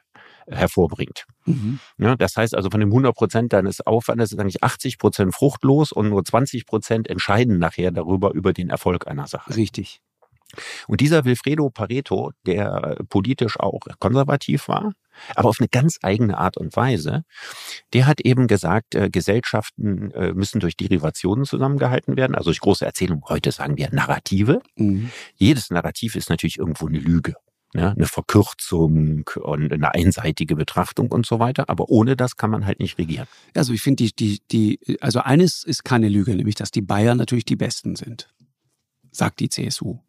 hervorbringt. 0.49 1.27
Mhm. 1.45 1.79
Ja, 1.99 2.17
das 2.17 2.37
heißt 2.37 2.55
also, 2.55 2.71
von 2.71 2.81
dem 2.81 2.91
100 2.91 3.15
Prozent 3.15 3.53
deines 3.53 3.81
Aufwandes 3.81 4.33
ist 4.33 4.39
eigentlich 4.39 4.63
80 4.63 4.99
Prozent 4.99 5.35
fruchtlos 5.35 5.93
und 5.93 6.09
nur 6.09 6.25
20 6.25 6.67
Prozent 6.67 7.09
entscheiden 7.09 7.59
nachher 7.59 7.91
darüber 7.91 8.33
über 8.33 8.53
den 8.53 8.71
Erfolg 8.71 9.07
einer 9.07 9.27
Sache. 9.27 9.55
Richtig. 9.57 10.01
Und 10.87 11.01
dieser 11.01 11.25
Wilfredo 11.25 11.71
Pareto, 11.71 12.33
der 12.47 12.99
politisch 13.09 13.59
auch 13.59 13.81
konservativ 13.99 14.69
war, 14.69 14.93
aber 15.35 15.49
auf 15.49 15.61
eine 15.61 15.69
ganz 15.69 15.99
eigene 16.03 16.39
Art 16.39 16.57
und 16.57 16.75
Weise. 16.77 17.25
Der 17.93 18.07
hat 18.07 18.21
eben 18.21 18.47
gesagt, 18.47 18.95
äh, 18.95 19.11
Gesellschaften 19.11 20.11
äh, 20.13 20.33
müssen 20.33 20.61
durch 20.61 20.77
Derivationen 20.77 21.45
zusammengehalten 21.45 22.17
werden, 22.17 22.35
also 22.35 22.51
durch 22.51 22.61
große 22.61 22.85
Erzählungen. 22.85 23.25
Heute 23.29 23.53
sagen 23.53 23.77
wir 23.77 23.89
Narrative. 23.93 24.63
Mhm. 24.77 25.11
Jedes 25.37 25.71
Narrativ 25.71 26.17
ist 26.17 26.31
natürlich 26.31 26.59
irgendwo 26.59 26.87
eine 26.87 26.99
Lüge. 26.99 27.35
Ja, 27.75 27.93
eine 27.93 28.07
Verkürzung 28.07 29.25
und 29.41 29.73
eine 29.73 29.95
einseitige 29.95 30.57
Betrachtung 30.57 31.11
und 31.11 31.25
so 31.25 31.39
weiter. 31.39 31.71
Aber 31.71 31.89
ohne 31.89 32.17
das 32.17 32.37
kann 32.37 32.51
man 32.51 32.67
halt 32.67 32.81
nicht 32.81 32.99
regieren. 32.99 33.27
Also 33.55 33.73
ich 33.73 33.81
finde 33.81 34.05
die, 34.05 34.13
die, 34.15 34.41
die, 34.51 34.99
also 35.01 35.21
eines 35.21 35.65
ist 35.65 35.83
keine 35.83 36.11
Lüge, 36.11 36.37
nämlich 36.37 36.55
dass 36.55 36.71
die 36.71 36.83
Bayern 36.83 37.17
natürlich 37.17 37.47
die 37.47 37.57
Besten 37.57 37.97
sind, 37.97 38.29
sagt 39.11 39.41
die 39.41 39.49
CSU. 39.49 40.01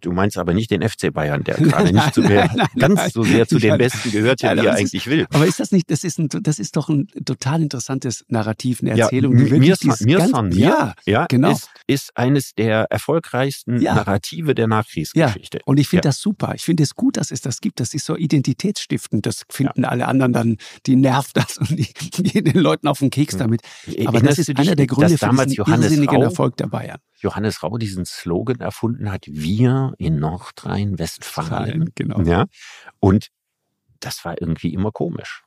Du 0.00 0.12
meinst 0.12 0.38
aber 0.38 0.54
nicht 0.54 0.70
den 0.70 0.88
FC 0.88 1.12
Bayern, 1.12 1.44
der 1.44 1.54
gerade 1.58 1.92
nicht 1.92 2.14
zu 2.14 2.22
der, 2.22 2.50
ganz 2.78 3.12
so 3.12 3.22
sehr 3.22 3.46
zu 3.46 3.58
den 3.58 3.78
Besten 3.78 4.10
gehört, 4.10 4.42
ja, 4.42 4.54
wie 4.54 4.66
er 4.66 4.74
eigentlich 4.74 5.06
will. 5.06 5.26
Aber 5.32 5.46
ist 5.46 5.60
das 5.60 5.72
nicht, 5.72 5.90
das 5.90 6.04
ist, 6.04 6.18
ein, 6.18 6.28
das 6.28 6.58
ist 6.58 6.76
doch 6.76 6.88
ein 6.88 7.08
total 7.24 7.62
interessantes 7.62 8.24
Narrativ, 8.28 8.80
eine 8.80 8.98
Erzählung. 8.98 9.36
Ja, 9.38 9.76
mir 10.00 10.28
von 10.28 10.48
mir, 10.48 10.58
ja, 10.58 10.94
ja, 11.04 11.26
genau. 11.26 11.52
Ist, 11.52 11.68
ist 11.86 12.16
eines 12.16 12.54
der 12.54 12.86
erfolgreichsten 12.90 13.80
ja. 13.80 13.94
Narrative 13.94 14.54
der 14.54 14.66
Nachkriegsgeschichte. 14.66 15.58
Ja. 15.58 15.62
Und 15.66 15.78
ich 15.78 15.88
finde 15.88 16.06
ja. 16.06 16.10
das 16.10 16.20
super. 16.20 16.52
Ich 16.54 16.62
finde 16.62 16.82
es 16.82 16.94
gut, 16.94 17.16
dass 17.16 17.30
es 17.30 17.40
das 17.40 17.60
gibt. 17.60 17.80
Das 17.80 17.94
ist 17.94 18.06
so 18.06 18.16
identitätsstiftend. 18.16 19.26
Das 19.26 19.44
finden 19.50 19.84
alle 19.84 20.06
anderen 20.06 20.32
dann, 20.32 20.56
die 20.86 20.96
nervt 20.96 21.36
das 21.36 21.58
und 21.58 21.70
die 21.70 21.92
gehen 22.22 22.44
den 22.44 22.58
Leuten 22.58 22.88
auf 22.88 22.98
den 22.98 23.10
Keks 23.10 23.34
hm. 23.34 23.38
damit. 23.38 23.62
Aber 24.06 24.20
das 24.20 24.38
ist 24.38 24.56
einer 24.56 24.76
der 24.76 24.86
Gründe 24.86 25.18
für 25.18 25.28
diesen 25.46 25.64
irrsinnigen 25.66 26.22
Erfolg 26.22 26.56
der 26.56 26.66
Bayern. 26.66 26.98
Johannes 27.24 27.62
Rau 27.62 27.78
diesen 27.78 28.04
Slogan 28.04 28.60
erfunden 28.60 29.10
hat, 29.10 29.24
wir 29.26 29.94
in 29.98 30.20
Nordrhein-Westfalen. 30.20 31.90
Genau. 31.94 32.20
Ja. 32.20 32.46
Und 33.00 33.28
das 34.00 34.24
war 34.24 34.40
irgendwie 34.40 34.72
immer 34.72 34.92
komisch. 34.92 35.42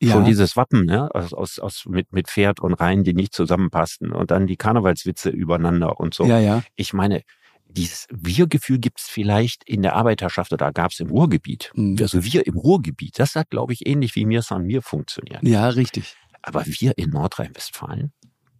Ja. 0.00 0.12
Schon 0.12 0.24
dieses 0.26 0.56
Wappen, 0.56 0.84
ne, 0.84 1.12
aus, 1.14 1.32
aus, 1.32 1.58
aus, 1.58 1.84
mit, 1.88 2.12
mit 2.12 2.28
Pferd 2.28 2.60
und 2.60 2.74
Rhein, 2.74 3.04
die 3.04 3.14
nicht 3.14 3.32
zusammenpassten 3.32 4.12
und 4.12 4.30
dann 4.30 4.46
die 4.46 4.56
Karnevalswitze 4.56 5.30
übereinander 5.30 5.98
und 5.98 6.12
so. 6.12 6.26
Ja, 6.26 6.38
ja. 6.38 6.62
Ich 6.76 6.92
meine, 6.92 7.22
dieses 7.68 8.06
Wir-Gefühl 8.10 8.78
gibt 8.78 9.00
es 9.00 9.06
vielleicht 9.06 9.64
in 9.64 9.80
der 9.80 9.94
Arbeiterschaft 9.94 10.52
oder 10.52 10.72
gab 10.72 10.90
es 10.90 11.00
im 11.00 11.08
Ruhrgebiet. 11.08 11.72
Mhm. 11.74 11.96
Also 12.00 12.22
wir 12.22 12.46
im 12.46 12.58
Ruhrgebiet, 12.58 13.18
das 13.18 13.34
hat, 13.34 13.48
glaube 13.50 13.72
ich, 13.72 13.86
ähnlich 13.86 14.14
wie 14.14 14.26
mir 14.26 14.42
San 14.42 14.64
mir 14.64 14.82
funktioniert. 14.82 15.42
Ja, 15.42 15.68
richtig. 15.68 16.16
Aber 16.42 16.64
wir 16.66 16.98
in 16.98 17.10
Nordrhein-Westfalen, 17.10 18.12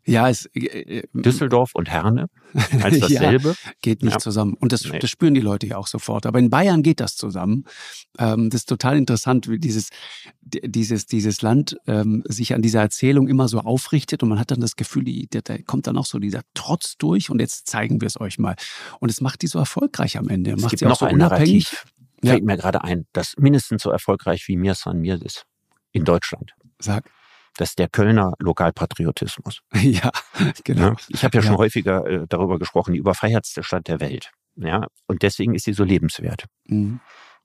ja, 0.07 0.29
es, 0.29 0.47
äh, 0.55 0.61
äh 0.61 1.03
Düsseldorf 1.13 1.75
und 1.75 1.91
Herne 1.91 2.29
als 2.83 3.01
dasselbe. 3.01 3.49
ja, 3.49 3.73
geht 3.81 4.03
nicht 4.03 4.15
ja. 4.15 4.19
zusammen. 4.19 4.55
Und 4.55 4.73
das, 4.73 4.85
nee. 4.85 4.99
das 4.99 5.11
spüren 5.11 5.35
die 5.35 5.41
Leute 5.41 5.67
ja 5.67 5.77
auch 5.77 5.87
sofort. 5.87 6.27
Aber 6.27 6.39
in 6.39 6.51
Bayern 6.51 6.83
geht 6.83 7.01
das 7.01 7.17
zusammen. 7.17 7.65
Ähm, 8.19 8.51
das 8.51 8.63
ist 8.63 8.69
total 8.69 8.97
interessant, 8.97 9.49
wie 9.49 9.59
dieses, 9.59 9.91
dieses, 10.43 11.07
dieses 11.07 11.43
Land 11.43 11.77
ähm, 11.87 12.23
sich 12.27 12.55
an 12.55 12.63
dieser 12.63 12.81
Erzählung 12.81 13.29
immer 13.29 13.49
so 13.49 13.61
aufrichtet 13.61 14.23
und 14.23 14.29
man 14.29 14.39
hat 14.39 14.51
dann 14.51 14.61
das 14.61 14.77
Gefühl, 14.77 15.05
die, 15.05 15.29
da 15.31 15.59
kommt 15.59 15.87
dann 15.87 15.97
auch 15.97 16.07
so 16.07 16.19
dieser 16.19 16.43
Trotz 16.55 16.97
durch 16.99 17.31
und 17.31 17.41
jetzt 17.41 17.67
zeigen 17.67 18.01
wir 18.01 18.07
es 18.07 18.21
euch 18.21 18.39
mal. 18.39 18.57
Und 19.01 19.11
es 19.11 19.21
macht 19.21 19.43
die 19.43 19.47
so 19.47 19.59
erfolgreich 19.59 20.19
am 20.19 20.29
Ende. 20.29 20.53
Es 20.53 20.61
macht 20.61 20.71
gibt 20.71 20.81
sie 20.81 20.87
auch 20.87 20.91
noch 20.91 20.99
so 20.99 21.07
ein 21.07 21.15
unabhängig. 21.15 21.65
Narrativ, 21.65 21.87
fällt 22.25 22.41
ja. 22.41 22.45
mir 22.45 22.57
gerade 22.57 22.85
ein, 22.85 23.07
das 23.13 23.35
mindestens 23.39 23.83
so 23.83 23.91
erfolgreich 23.91 24.49
wie 24.49 24.57
Mir 24.57 24.75
San 24.75 25.01
Mir 25.01 25.21
ist 25.23 25.47
in 25.93 26.05
Deutschland. 26.05 26.55
Sag. 26.79 27.11
Das 27.57 27.71
ist 27.71 27.79
der 27.79 27.89
Kölner 27.89 28.35
Lokalpatriotismus. 28.39 29.61
Ja, 29.75 30.11
genau. 30.65 30.95
Ich 31.09 31.25
habe 31.25 31.37
ja, 31.37 31.43
ja, 31.43 31.47
schon 31.49 31.59
häufiger 31.59 32.07
äh, 32.07 32.27
darüber 32.29 32.59
gesprochen, 32.59 32.93
die 32.93 32.99
überfeiertste 32.99 33.63
Stadt 33.63 33.87
der 33.89 34.01
Welt. 34.01 34.31
Ja, 34.57 34.87
und 35.07 35.23
deswegen 35.23 35.55
ist 35.55 35.65
sie 35.65 35.73
so 35.73 35.85
lebenswert. 35.85 36.47
Mhm. 36.67 37.01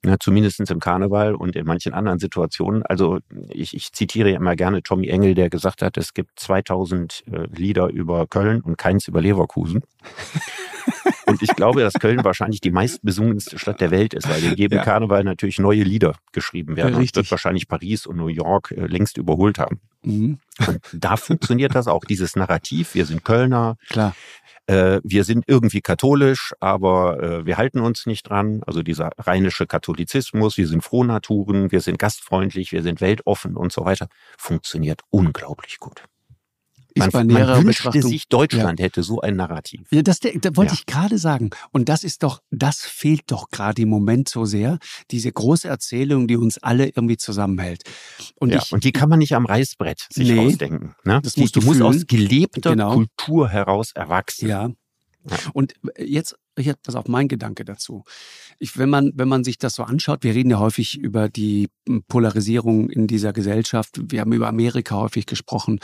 Ja, 0.05 0.15
zumindest 0.17 0.61
im 0.71 0.79
Karneval 0.79 1.35
und 1.35 1.57
in 1.57 1.65
manchen 1.65 1.93
anderen 1.93 2.19
Situationen. 2.19 2.83
Also 2.83 3.19
ich, 3.49 3.75
ich 3.75 3.91
zitiere 3.91 4.29
ja 4.29 4.37
immer 4.37 4.55
gerne 4.55 4.81
Tommy 4.81 5.09
Engel, 5.09 5.35
der 5.35 5.49
gesagt 5.49 5.81
hat, 5.81 5.97
es 5.97 6.13
gibt 6.13 6.39
2000 6.39 7.25
äh, 7.27 7.47
Lieder 7.53 7.89
über 7.89 8.25
Köln 8.25 8.61
und 8.61 8.77
keins 8.77 9.09
über 9.09 9.21
Leverkusen. 9.21 9.83
Und 11.29 11.43
ich 11.43 11.55
glaube, 11.55 11.81
dass 11.81 11.93
Köln 11.93 12.23
wahrscheinlich 12.23 12.59
die 12.59 12.71
meistbesungenste 12.71 13.59
Stadt 13.59 13.81
der 13.81 13.91
Welt 13.91 14.15
ist, 14.15 14.27
weil 14.27 14.43
in 14.43 14.55
jedem 14.55 14.79
ja. 14.79 14.83
Karneval 14.83 15.23
natürlich 15.23 15.59
neue 15.59 15.83
Lieder 15.83 16.15
geschrieben 16.31 16.75
werden. 16.75 16.93
Ja, 16.93 16.97
und 16.97 17.15
wird 17.15 17.29
wahrscheinlich 17.29 17.67
Paris 17.67 18.07
und 18.07 18.17
New 18.17 18.27
York 18.27 18.71
äh, 18.71 18.87
längst 18.87 19.17
überholt 19.17 19.59
haben. 19.59 19.79
Mhm. 20.01 20.39
Und 20.67 20.79
da 20.93 21.17
funktioniert 21.17 21.75
das 21.75 21.87
auch, 21.87 22.05
dieses 22.05 22.35
Narrativ. 22.35 22.95
Wir 22.95 23.05
sind 23.05 23.23
Kölner. 23.23 23.77
Klar. 23.89 24.15
Äh, 24.67 25.01
wir 25.03 25.23
sind 25.23 25.45
irgendwie 25.47 25.81
katholisch, 25.81 26.53
aber 26.59 27.21
äh, 27.21 27.45
wir 27.45 27.57
halten 27.57 27.79
uns 27.79 28.05
nicht 28.05 28.29
dran. 28.29 28.61
Also 28.65 28.83
dieser 28.83 29.11
rheinische 29.17 29.65
Katholizismus, 29.65 30.57
wir 30.57 30.67
sind 30.67 30.83
Frohnaturen, 30.83 31.71
wir 31.71 31.81
sind 31.81 31.97
gastfreundlich, 31.97 32.71
wir 32.71 32.83
sind 32.83 33.01
weltoffen 33.01 33.55
und 33.55 33.71
so 33.71 33.85
weiter, 33.85 34.07
funktioniert 34.37 35.01
unglaublich 35.09 35.79
gut 35.79 36.03
man, 36.99 37.27
man 37.27 37.63
wünschte 37.65 38.01
sich, 38.01 38.27
Deutschland 38.27 38.79
ja. 38.79 38.85
hätte 38.85 39.03
so 39.03 39.21
ein 39.21 39.35
Narrativ. 39.35 39.81
Ja, 39.91 40.01
das, 40.01 40.19
das 40.19 40.31
wollte 40.55 40.73
ja. 40.73 40.79
ich 40.79 40.85
gerade 40.85 41.17
sagen. 41.17 41.49
Und 41.71 41.89
das 41.89 42.03
ist 42.03 42.23
doch, 42.23 42.41
das 42.51 42.81
fehlt 42.81 43.23
doch 43.27 43.49
gerade 43.49 43.81
im 43.81 43.89
Moment 43.89 44.29
so 44.29 44.45
sehr. 44.45 44.79
Diese 45.11 45.31
große 45.31 45.67
Erzählung, 45.67 46.27
die 46.27 46.37
uns 46.37 46.57
alle 46.57 46.87
irgendwie 46.87 47.17
zusammenhält. 47.17 47.83
Und, 48.35 48.51
ja, 48.51 48.59
ich, 48.63 48.71
und 48.71 48.83
die 48.83 48.91
kann 48.91 49.09
man 49.09 49.19
nicht 49.19 49.35
am 49.35 49.45
Reißbrett 49.45 50.07
sich 50.11 50.29
nee, 50.29 50.39
ausdenken. 50.39 50.95
Ne? 51.03 51.19
Das 51.23 51.37
musst 51.37 51.55
die, 51.55 51.59
du 51.59 51.61
die 51.61 51.65
muss 51.65 51.81
aus 51.81 52.07
gelebter 52.07 52.71
genau. 52.71 52.93
Kultur 52.93 53.49
heraus 53.49 53.91
erwachsen. 53.93 54.47
Ja. 54.47 54.69
Und 55.53 55.73
jetzt 55.97 56.35
jetzt 56.65 56.83
pass 56.83 56.95
auf 56.95 57.07
mein 57.07 57.27
Gedanke 57.27 57.65
dazu. 57.65 58.03
Ich, 58.59 58.77
wenn 58.77 58.89
man 58.89 59.11
wenn 59.15 59.27
man 59.27 59.43
sich 59.43 59.57
das 59.57 59.75
so 59.75 59.83
anschaut, 59.83 60.23
wir 60.23 60.35
reden 60.35 60.51
ja 60.51 60.59
häufig 60.59 60.97
über 60.97 61.29
die 61.29 61.69
Polarisierung 62.07 62.89
in 62.89 63.07
dieser 63.07 63.33
Gesellschaft. 63.33 63.99
Wir 64.09 64.21
haben 64.21 64.33
über 64.33 64.47
Amerika 64.47 64.95
häufig 64.95 65.25
gesprochen. 65.25 65.79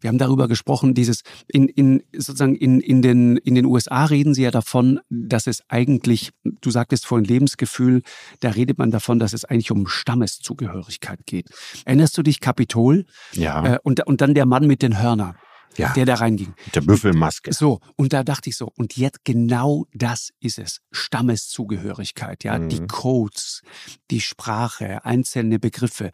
Wir 0.00 0.08
haben 0.08 0.18
darüber 0.18 0.48
gesprochen, 0.48 0.94
dieses 0.94 1.22
in, 1.46 1.68
in 1.68 2.02
sozusagen 2.14 2.54
in, 2.54 2.80
in, 2.80 3.02
den, 3.02 3.36
in 3.36 3.54
den 3.54 3.66
USA 3.66 4.06
reden 4.06 4.34
sie 4.34 4.42
ja 4.42 4.50
davon, 4.50 5.00
dass 5.10 5.46
es 5.46 5.62
eigentlich, 5.68 6.30
du 6.42 6.70
sagtest 6.70 7.06
vorhin 7.06 7.26
Lebensgefühl, 7.26 8.02
da 8.40 8.50
redet 8.50 8.78
man 8.78 8.90
davon, 8.90 9.18
dass 9.18 9.32
es 9.32 9.44
eigentlich 9.44 9.70
um 9.70 9.86
Stammeszugehörigkeit 9.86 11.20
geht. 11.26 11.50
Erinnerst 11.84 12.16
du 12.16 12.22
dich 12.22 12.40
Kapitol? 12.40 13.04
Ja. 13.32 13.74
Äh, 13.74 13.78
und, 13.82 14.06
und 14.06 14.20
dann 14.22 14.34
der 14.34 14.46
Mann 14.46 14.66
mit 14.66 14.82
den 14.82 15.00
Hörnern. 15.00 15.36
Ja. 15.76 15.92
der 15.92 16.04
da 16.04 16.14
reinging. 16.14 16.54
Mit 16.66 16.74
der 16.74 16.80
Büffelmaske. 16.80 17.52
So, 17.52 17.80
und 17.96 18.12
da 18.12 18.24
dachte 18.24 18.50
ich 18.50 18.56
so, 18.56 18.72
und 18.76 18.96
jetzt 18.96 19.24
genau 19.24 19.86
das 19.94 20.30
ist 20.40 20.58
es. 20.58 20.80
Stammeszugehörigkeit, 20.90 22.44
ja, 22.44 22.58
mhm. 22.58 22.68
die 22.68 22.86
Codes, 22.86 23.62
die 24.10 24.20
Sprache, 24.20 25.04
einzelne 25.04 25.58
Begriffe. 25.58 26.10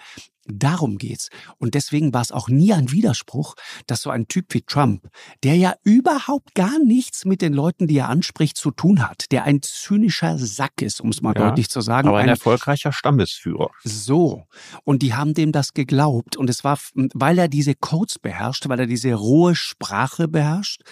Darum 0.48 0.98
geht's. 0.98 1.28
Und 1.58 1.74
deswegen 1.74 2.14
war 2.14 2.22
es 2.22 2.32
auch 2.32 2.48
nie 2.48 2.72
ein 2.72 2.90
Widerspruch, 2.92 3.54
dass 3.86 4.02
so 4.02 4.10
ein 4.10 4.28
Typ 4.28 4.52
wie 4.54 4.62
Trump, 4.62 5.08
der 5.42 5.56
ja 5.56 5.74
überhaupt 5.82 6.54
gar 6.54 6.78
nichts 6.78 7.24
mit 7.24 7.42
den 7.42 7.52
Leuten, 7.52 7.86
die 7.86 7.98
er 7.98 8.08
anspricht, 8.08 8.56
zu 8.56 8.70
tun 8.70 9.06
hat, 9.06 9.32
der 9.32 9.44
ein 9.44 9.62
zynischer 9.62 10.38
Sack 10.38 10.82
ist, 10.82 11.00
um 11.00 11.10
es 11.10 11.22
mal 11.22 11.34
ja, 11.34 11.48
deutlich 11.48 11.68
zu 11.68 11.80
sagen. 11.80 12.08
Aber 12.08 12.18
ein, 12.18 12.24
ein, 12.24 12.30
erfolgreicher 12.30 12.92
Stammesführer. 12.92 13.70
So. 13.84 14.44
Und 14.84 15.02
die 15.02 15.14
haben 15.14 15.34
dem 15.34 15.52
das 15.52 15.74
geglaubt. 15.74 16.36
Und 16.36 16.50
es 16.50 16.64
war, 16.64 16.78
weil 17.14 17.38
er 17.38 17.48
diese 17.48 17.74
Codes 17.74 18.18
beherrscht, 18.18 18.68
weil 18.68 18.80
er 18.80 18.86
diese 18.86 19.12
rohe 19.14 19.54
Sprache 19.54 20.28
beherrscht, 20.28 20.82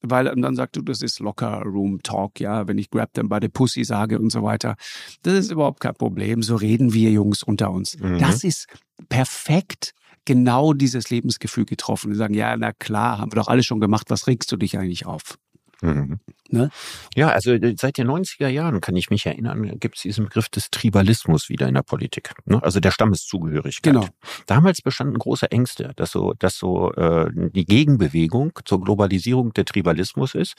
weil 0.00 0.26
er 0.26 0.36
dann 0.36 0.56
sagt, 0.56 0.76
du, 0.76 0.82
das 0.82 1.02
ist 1.02 1.20
locker 1.20 1.62
Room 1.62 2.02
Talk, 2.02 2.40
ja, 2.40 2.66
wenn 2.66 2.78
ich 2.78 2.90
grab 2.90 3.12
them 3.14 3.28
by 3.28 3.38
the 3.40 3.48
pussy 3.48 3.84
sage 3.84 4.18
und 4.18 4.30
so 4.30 4.42
weiter. 4.42 4.76
Das 5.22 5.34
ist 5.34 5.50
überhaupt 5.50 5.80
kein 5.80 5.94
Problem. 5.94 6.42
So 6.42 6.56
reden 6.56 6.92
wir 6.92 7.10
Jungs 7.10 7.42
unter 7.42 7.70
uns. 7.70 7.98
Mhm. 7.98 8.18
Das 8.18 8.44
ist 8.44 8.66
perfekt 9.08 9.92
genau 10.24 10.72
dieses 10.72 11.10
Lebensgefühl 11.10 11.64
getroffen. 11.64 12.10
Die 12.10 12.16
sagen, 12.16 12.34
ja, 12.34 12.56
na 12.56 12.72
klar, 12.72 13.18
haben 13.18 13.32
wir 13.32 13.36
doch 13.36 13.48
alles 13.48 13.66
schon 13.66 13.80
gemacht, 13.80 14.10
was 14.10 14.26
regst 14.26 14.50
du 14.52 14.56
dich 14.56 14.78
eigentlich 14.78 15.06
auf? 15.06 15.38
Mhm. 15.82 16.20
Ne? 16.48 16.70
Ja, 17.16 17.30
also 17.30 17.52
äh, 17.52 17.74
seit 17.78 17.98
den 17.98 18.08
90er 18.08 18.48
Jahren 18.48 18.80
kann 18.80 18.94
ich 18.94 19.10
mich 19.10 19.26
erinnern, 19.26 19.78
gibt 19.80 19.96
es 19.96 20.02
diesen 20.02 20.26
Begriff 20.26 20.48
des 20.48 20.70
Tribalismus 20.70 21.48
wieder 21.48 21.66
in 21.66 21.74
der 21.74 21.82
Politik. 21.82 22.34
Ne? 22.44 22.62
Also 22.62 22.78
der 22.78 22.90
Stammeszugehörigkeit. 22.90 23.94
Genau. 23.94 24.06
Damals 24.46 24.80
bestanden 24.82 25.18
große 25.18 25.50
Ängste, 25.50 25.92
dass 25.96 26.12
so, 26.12 26.34
dass 26.38 26.56
so 26.56 26.92
äh, 26.92 27.30
die 27.32 27.64
Gegenbewegung 27.64 28.52
zur 28.64 28.80
Globalisierung 28.82 29.52
der 29.54 29.64
Tribalismus 29.64 30.34
ist. 30.34 30.54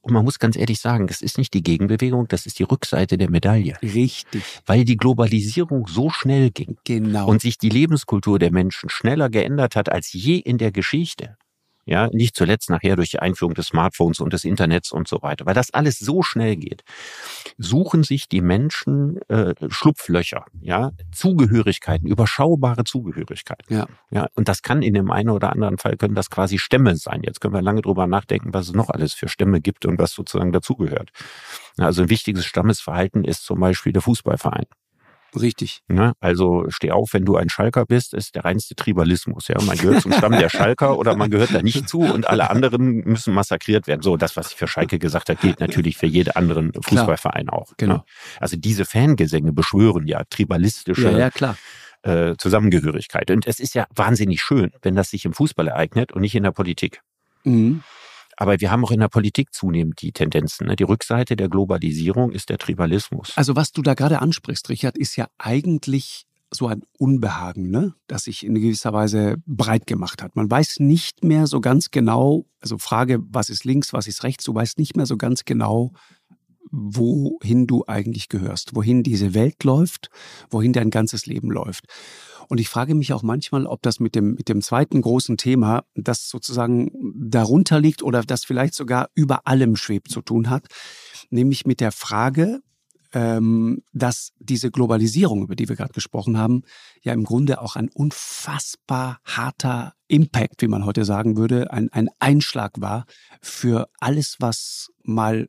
Und 0.00 0.12
man 0.12 0.24
muss 0.24 0.38
ganz 0.38 0.56
ehrlich 0.56 0.80
sagen, 0.80 1.06
das 1.06 1.22
ist 1.22 1.38
nicht 1.38 1.54
die 1.54 1.62
Gegenbewegung, 1.62 2.28
das 2.28 2.46
ist 2.46 2.58
die 2.58 2.64
Rückseite 2.64 3.16
der 3.16 3.30
Medaille. 3.30 3.76
Richtig. 3.82 4.42
Weil 4.66 4.84
die 4.84 4.96
Globalisierung 4.96 5.86
so 5.86 6.10
schnell 6.10 6.50
ging. 6.50 6.76
Genau. 6.84 7.28
Und 7.28 7.40
sich 7.40 7.56
die 7.56 7.70
Lebenskultur 7.70 8.38
der 8.38 8.52
Menschen 8.52 8.90
schneller 8.90 9.30
geändert 9.30 9.74
hat 9.74 9.90
als 9.90 10.12
je 10.12 10.36
in 10.36 10.58
der 10.58 10.70
Geschichte 10.70 11.36
ja, 11.86 12.08
nicht 12.12 12.34
zuletzt 12.34 12.68
nachher 12.68 12.96
durch 12.96 13.10
die 13.10 13.20
Einführung 13.20 13.54
des 13.54 13.68
Smartphones 13.68 14.18
und 14.18 14.32
des 14.32 14.44
Internets 14.44 14.90
und 14.90 15.06
so 15.06 15.22
weiter, 15.22 15.46
weil 15.46 15.54
das 15.54 15.72
alles 15.72 16.00
so 16.00 16.22
schnell 16.22 16.56
geht, 16.56 16.82
suchen 17.58 18.02
sich 18.02 18.28
die 18.28 18.40
Menschen 18.40 19.20
äh, 19.28 19.54
Schlupflöcher, 19.68 20.44
ja, 20.60 20.90
Zugehörigkeiten, 21.12 22.08
überschaubare 22.08 22.82
Zugehörigkeiten. 22.82 23.72
Ja. 23.72 23.86
ja. 24.10 24.26
Und 24.34 24.48
das 24.48 24.62
kann 24.62 24.82
in 24.82 24.94
dem 24.94 25.12
einen 25.12 25.30
oder 25.30 25.52
anderen 25.52 25.78
Fall 25.78 25.96
können 25.96 26.16
das 26.16 26.28
quasi 26.28 26.58
Stämme 26.58 26.96
sein. 26.96 27.22
Jetzt 27.22 27.40
können 27.40 27.54
wir 27.54 27.62
lange 27.62 27.82
drüber 27.82 28.08
nachdenken, 28.08 28.52
was 28.52 28.66
es 28.66 28.74
noch 28.74 28.90
alles 28.90 29.14
für 29.14 29.28
Stämme 29.28 29.60
gibt 29.60 29.86
und 29.86 29.98
was 29.98 30.12
sozusagen 30.12 30.50
dazugehört. 30.50 31.10
Also 31.78 32.02
ein 32.02 32.10
wichtiges 32.10 32.44
Stammesverhalten 32.46 33.22
ist 33.22 33.44
zum 33.44 33.60
Beispiel 33.60 33.92
der 33.92 34.02
Fußballverein. 34.02 34.66
Richtig. 35.34 35.80
Ne? 35.88 36.12
Also 36.20 36.64
steh 36.68 36.90
auf, 36.92 37.10
wenn 37.12 37.24
du 37.24 37.36
ein 37.36 37.48
Schalker 37.48 37.84
bist, 37.84 38.14
ist 38.14 38.34
der 38.34 38.44
reinste 38.44 38.74
Tribalismus. 38.74 39.48
Ja, 39.48 39.56
man 39.62 39.76
gehört 39.76 40.02
zum 40.02 40.12
Stamm 40.12 40.32
der 40.32 40.48
Schalker 40.48 40.98
oder 40.98 41.16
man 41.16 41.30
gehört 41.30 41.54
da 41.54 41.62
nicht 41.62 41.88
zu 41.88 42.00
und 42.00 42.28
alle 42.28 42.50
anderen 42.50 43.04
müssen 43.04 43.34
massakriert 43.34 43.86
werden. 43.86 44.02
So, 44.02 44.16
das, 44.16 44.36
was 44.36 44.52
ich 44.52 44.56
für 44.56 44.68
Schalke 44.68 44.98
gesagt 44.98 45.28
habe, 45.28 45.38
gilt 45.40 45.60
natürlich 45.60 45.96
für 45.96 46.06
jeden 46.06 46.30
anderen 46.30 46.72
Fußballverein 46.72 47.48
auch. 47.48 47.72
Genau. 47.76 47.94
Ne? 47.94 48.04
Also 48.40 48.56
diese 48.56 48.84
Fangesänge 48.84 49.52
beschwören 49.52 50.06
ja 50.06 50.22
tribalistische 50.28 51.10
ja, 51.10 51.18
ja, 51.18 51.30
klar. 51.30 51.56
Äh, 52.02 52.36
Zusammengehörigkeit. 52.38 53.30
Und 53.30 53.46
es 53.46 53.60
ist 53.60 53.74
ja 53.74 53.86
wahnsinnig 53.94 54.40
schön, 54.40 54.72
wenn 54.82 54.94
das 54.94 55.10
sich 55.10 55.24
im 55.24 55.32
Fußball 55.32 55.68
ereignet 55.68 56.12
und 56.12 56.20
nicht 56.20 56.34
in 56.34 56.44
der 56.44 56.52
Politik. 56.52 57.00
Mhm. 57.44 57.82
Aber 58.36 58.60
wir 58.60 58.70
haben 58.70 58.84
auch 58.84 58.90
in 58.90 59.00
der 59.00 59.08
Politik 59.08 59.52
zunehmend 59.52 60.00
die 60.02 60.12
Tendenzen. 60.12 60.66
Ne? 60.66 60.76
Die 60.76 60.84
Rückseite 60.84 61.36
der 61.36 61.48
Globalisierung 61.48 62.32
ist 62.32 62.50
der 62.50 62.58
Tribalismus. 62.58 63.32
Also 63.36 63.56
was 63.56 63.72
du 63.72 63.82
da 63.82 63.94
gerade 63.94 64.20
ansprichst, 64.20 64.68
Richard, 64.68 64.98
ist 64.98 65.16
ja 65.16 65.28
eigentlich 65.38 66.26
so 66.52 66.68
ein 66.68 66.82
Unbehagen, 66.98 67.70
ne? 67.70 67.94
das 68.06 68.24
sich 68.24 68.44
in 68.44 68.54
gewisser 68.54 68.92
Weise 68.92 69.36
breit 69.46 69.86
gemacht 69.86 70.22
hat. 70.22 70.36
Man 70.36 70.50
weiß 70.50 70.80
nicht 70.80 71.24
mehr 71.24 71.46
so 71.46 71.60
ganz 71.60 71.90
genau, 71.90 72.46
also 72.60 72.78
Frage, 72.78 73.18
was 73.30 73.50
ist 73.50 73.64
links, 73.64 73.92
was 73.92 74.06
ist 74.06 74.22
rechts, 74.22 74.44
du 74.44 74.54
weißt 74.54 74.78
nicht 74.78 74.96
mehr 74.96 75.06
so 75.06 75.16
ganz 75.16 75.44
genau, 75.44 75.92
wohin 76.76 77.66
du 77.66 77.84
eigentlich 77.86 78.28
gehörst, 78.28 78.74
wohin 78.74 79.02
diese 79.02 79.32
Welt 79.32 79.64
läuft, 79.64 80.10
wohin 80.50 80.72
dein 80.72 80.90
ganzes 80.90 81.26
Leben 81.26 81.50
läuft. 81.50 81.86
Und 82.48 82.58
ich 82.60 82.68
frage 82.68 82.94
mich 82.94 83.12
auch 83.12 83.22
manchmal, 83.22 83.66
ob 83.66 83.82
das 83.82 83.98
mit 83.98 84.14
dem, 84.14 84.34
mit 84.34 84.48
dem 84.48 84.60
zweiten 84.60 85.00
großen 85.00 85.36
Thema, 85.36 85.84
das 85.94 86.28
sozusagen 86.28 86.92
darunter 87.16 87.80
liegt 87.80 88.02
oder 88.02 88.22
das 88.22 88.44
vielleicht 88.44 88.74
sogar 88.74 89.08
über 89.14 89.46
allem 89.46 89.74
schwebt 89.74 90.10
zu 90.10 90.20
tun 90.20 90.50
hat, 90.50 90.66
nämlich 91.30 91.66
mit 91.66 91.80
der 91.80 91.92
Frage, 91.92 92.60
ähm, 93.12 93.82
dass 93.92 94.32
diese 94.38 94.70
Globalisierung, 94.70 95.42
über 95.42 95.56
die 95.56 95.68
wir 95.68 95.76
gerade 95.76 95.92
gesprochen 95.92 96.38
haben, 96.38 96.62
ja 97.02 97.12
im 97.14 97.24
Grunde 97.24 97.60
auch 97.62 97.76
ein 97.76 97.88
unfassbar 97.88 99.20
harter 99.24 99.94
Impact, 100.08 100.62
wie 100.62 100.68
man 100.68 100.84
heute 100.84 101.04
sagen 101.04 101.36
würde, 101.36 101.72
ein, 101.72 101.88
ein 101.92 102.08
Einschlag 102.18 102.80
war 102.80 103.06
für 103.40 103.88
alles, 103.98 104.36
was 104.38 104.90
mal 105.02 105.48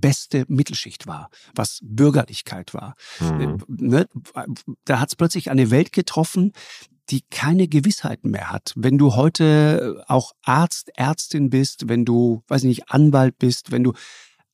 beste 0.00 0.44
Mittelschicht 0.48 1.06
war, 1.06 1.30
was 1.54 1.80
Bürgerlichkeit 1.82 2.74
war. 2.74 2.94
Mhm. 3.20 3.62
Ne? 3.68 4.06
Da 4.84 5.00
hat 5.00 5.08
es 5.10 5.16
plötzlich 5.16 5.50
eine 5.50 5.70
Welt 5.70 5.92
getroffen, 5.92 6.52
die 7.10 7.22
keine 7.30 7.68
Gewissheiten 7.68 8.30
mehr 8.30 8.50
hat. 8.50 8.72
Wenn 8.76 8.98
du 8.98 9.14
heute 9.14 10.04
auch 10.08 10.32
Arzt, 10.42 10.90
Ärztin 10.96 11.50
bist, 11.50 11.88
wenn 11.88 12.04
du, 12.04 12.42
weiß 12.48 12.62
ich 12.62 12.68
nicht, 12.68 12.90
Anwalt 12.90 13.38
bist, 13.38 13.70
wenn 13.70 13.84
du 13.84 13.92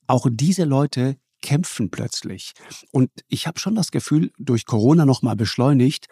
auch 0.06 0.26
diese 0.30 0.64
Leute 0.64 1.16
kämpfen 1.42 1.90
plötzlich. 1.90 2.52
Und 2.90 3.10
ich 3.28 3.46
habe 3.46 3.58
schon 3.58 3.74
das 3.74 3.90
Gefühl, 3.90 4.32
durch 4.38 4.64
Corona 4.64 5.04
nochmal 5.04 5.36
beschleunigt, 5.36 6.06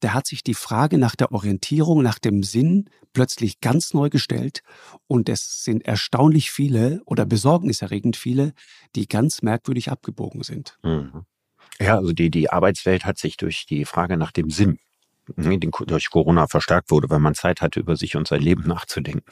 da 0.00 0.14
hat 0.14 0.26
sich 0.26 0.42
die 0.42 0.54
Frage 0.54 0.98
nach 0.98 1.14
der 1.14 1.30
Orientierung, 1.32 2.02
nach 2.02 2.18
dem 2.18 2.42
Sinn 2.42 2.90
plötzlich 3.12 3.60
ganz 3.60 3.94
neu 3.94 4.08
gestellt. 4.08 4.62
Und 5.06 5.28
es 5.28 5.62
sind 5.62 5.84
erstaunlich 5.84 6.50
viele 6.50 7.00
oder 7.04 7.26
besorgniserregend 7.26 8.16
viele, 8.16 8.52
die 8.96 9.06
ganz 9.06 9.42
merkwürdig 9.42 9.90
abgebogen 9.90 10.42
sind. 10.42 10.78
Mhm. 10.82 11.24
Ja, 11.80 11.96
also 11.96 12.12
die, 12.12 12.30
die 12.30 12.50
Arbeitswelt 12.50 13.04
hat 13.04 13.18
sich 13.18 13.36
durch 13.36 13.66
die 13.66 13.84
Frage 13.84 14.16
nach 14.16 14.32
dem 14.32 14.50
Sinn 14.50 14.78
die 15.36 15.70
durch 15.86 16.10
Corona 16.10 16.46
verstärkt 16.46 16.90
wurde, 16.90 17.10
weil 17.10 17.18
man 17.18 17.34
Zeit 17.34 17.60
hatte, 17.60 17.80
über 17.80 17.96
sich 17.96 18.16
und 18.16 18.28
sein 18.28 18.40
Leben 18.40 18.66
nachzudenken, 18.66 19.22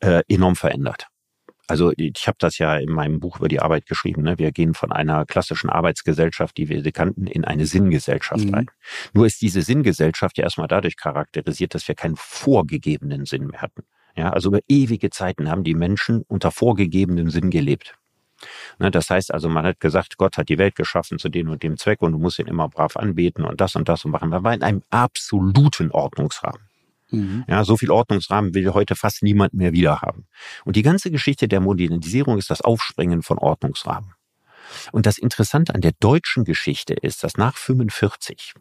äh, 0.00 0.22
enorm 0.28 0.56
verändert. 0.56 1.08
Also 1.70 1.92
ich 1.96 2.26
habe 2.26 2.36
das 2.38 2.58
ja 2.58 2.76
in 2.76 2.90
meinem 2.90 3.20
Buch 3.20 3.38
über 3.38 3.48
die 3.48 3.60
Arbeit 3.60 3.86
geschrieben. 3.86 4.22
Ne? 4.22 4.38
Wir 4.38 4.52
gehen 4.52 4.74
von 4.74 4.92
einer 4.92 5.24
klassischen 5.24 5.70
Arbeitsgesellschaft, 5.70 6.56
die 6.56 6.68
wir 6.68 6.82
kannten, 6.92 7.26
in 7.26 7.44
eine 7.44 7.66
Sinngesellschaft 7.66 8.44
mhm. 8.44 8.54
ein. 8.54 8.66
Nur 9.12 9.26
ist 9.26 9.40
diese 9.40 9.62
Sinngesellschaft 9.62 10.38
ja 10.38 10.44
erstmal 10.44 10.68
dadurch 10.68 10.96
charakterisiert, 10.96 11.74
dass 11.74 11.86
wir 11.86 11.94
keinen 11.94 12.16
vorgegebenen 12.16 13.24
Sinn 13.24 13.46
mehr 13.46 13.62
hatten. 13.62 13.82
Ja, 14.16 14.30
also 14.30 14.48
über 14.48 14.60
ewige 14.68 15.10
Zeiten 15.10 15.50
haben 15.50 15.64
die 15.64 15.74
Menschen 15.74 16.22
unter 16.26 16.50
vorgegebenem 16.50 17.30
Sinn 17.30 17.50
gelebt. 17.50 17.94
Ne, 18.78 18.90
das 18.90 19.10
heißt 19.10 19.32
also, 19.32 19.48
man 19.48 19.64
hat 19.64 19.80
gesagt, 19.80 20.16
Gott 20.16 20.38
hat 20.38 20.48
die 20.48 20.58
Welt 20.58 20.74
geschaffen 20.74 21.18
zu 21.18 21.28
dem 21.28 21.50
und 21.50 21.62
dem 21.62 21.76
Zweck 21.76 22.02
und 22.02 22.12
du 22.12 22.18
musst 22.18 22.38
ihn 22.38 22.46
immer 22.46 22.68
brav 22.68 22.96
anbeten 22.96 23.44
und 23.44 23.60
das 23.60 23.76
und 23.76 23.88
das 23.88 24.04
und 24.04 24.10
machen. 24.12 24.30
Man 24.30 24.42
war 24.42 24.54
in 24.54 24.62
einem 24.62 24.82
absoluten 24.90 25.90
Ordnungsrahmen. 25.90 26.69
Mhm. 27.10 27.44
Ja, 27.48 27.64
so 27.64 27.76
viel 27.76 27.90
Ordnungsrahmen 27.90 28.54
will 28.54 28.72
heute 28.72 28.96
fast 28.96 29.22
niemand 29.22 29.54
mehr 29.54 29.72
wieder 29.72 30.00
haben. 30.00 30.26
Und 30.64 30.76
die 30.76 30.82
ganze 30.82 31.10
Geschichte 31.10 31.48
der 31.48 31.60
Modernisierung 31.60 32.38
ist 32.38 32.50
das 32.50 32.60
Aufsprengen 32.60 33.22
von 33.22 33.38
Ordnungsrahmen. 33.38 34.14
Und 34.92 35.06
das 35.06 35.18
Interessante 35.18 35.74
an 35.74 35.80
der 35.80 35.92
deutschen 35.98 36.44
Geschichte 36.44 36.94
ist, 36.94 37.24
dass 37.24 37.36
nach 37.36 37.56
45 37.56 38.54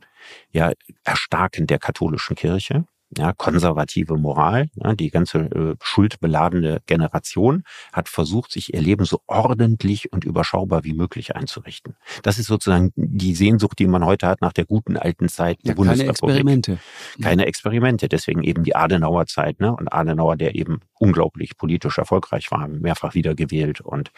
ja 0.52 0.74
Erstarken 1.04 1.68
der 1.68 1.80
katholischen 1.80 2.36
Kirche, 2.36 2.86
ja, 3.18 3.34
konservative 3.34 4.18
Moral. 4.18 4.70
Ja, 4.76 4.94
die 4.94 5.10
ganze 5.10 5.40
äh, 5.40 5.76
schuldbeladene 5.82 6.82
Generation 6.86 7.64
hat 7.92 8.08
versucht, 8.08 8.52
sich 8.52 8.74
ihr 8.74 8.82
Leben 8.82 9.06
so 9.06 9.22
ordentlich 9.26 10.12
und 10.14 10.26
überschaubar 10.26 10.84
wie 10.84 10.94
möglich 10.94 11.36
einzurichten. 11.36 11.96
Das 12.24 12.38
ist 12.38 12.48
sozusagen 12.48 12.92
die 12.96 13.36
Sehnsucht, 13.36 13.80
die 13.80 13.88
man 13.88 14.06
heute 14.06 14.28
hat 14.28 14.42
nach 14.42 14.54
der 14.54 14.66
guten 14.66 14.96
alten 14.96 15.28
Zeit 15.28 15.58
der 15.64 15.70
ja, 15.70 15.76
Bundesrepublik. 15.76 16.20
Keine 16.20 16.38
Experimente. 16.38 16.80
Keine 17.22 17.46
Experimente. 17.46 18.10
Deswegen 18.10 18.44
eben 18.44 18.64
die 18.64 18.76
Adenauer 18.76 19.26
Zeit. 19.26 19.60
Ne? 19.60 19.76
Und 19.76 19.92
Adenauer, 19.92 20.38
der 20.38 20.56
eben 20.56 20.82
unglaublich 21.00 21.58
politisch 21.58 21.98
erfolgreich 21.98 22.52
war, 22.52 22.68
mehrfach 22.68 23.16
wiedergewählt 23.16 23.82
und 23.82 24.12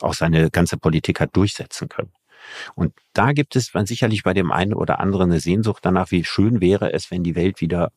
auch 0.00 0.14
seine 0.14 0.50
ganze 0.50 0.76
Politik 0.76 1.20
hat 1.20 1.36
durchsetzen 1.36 1.88
können. 1.88 2.12
Und 2.74 2.92
da 3.12 3.32
gibt 3.32 3.56
es 3.56 3.72
sicherlich 3.84 4.22
bei 4.22 4.34
dem 4.34 4.52
einen 4.52 4.74
oder 4.74 5.00
anderen 5.00 5.30
eine 5.30 5.40
Sehnsucht 5.40 5.84
danach, 5.84 6.10
wie 6.10 6.24
schön 6.24 6.60
wäre 6.60 6.92
es, 6.92 7.10
wenn 7.10 7.22
die 7.22 7.36
Welt 7.36 7.60
wieder 7.60 7.90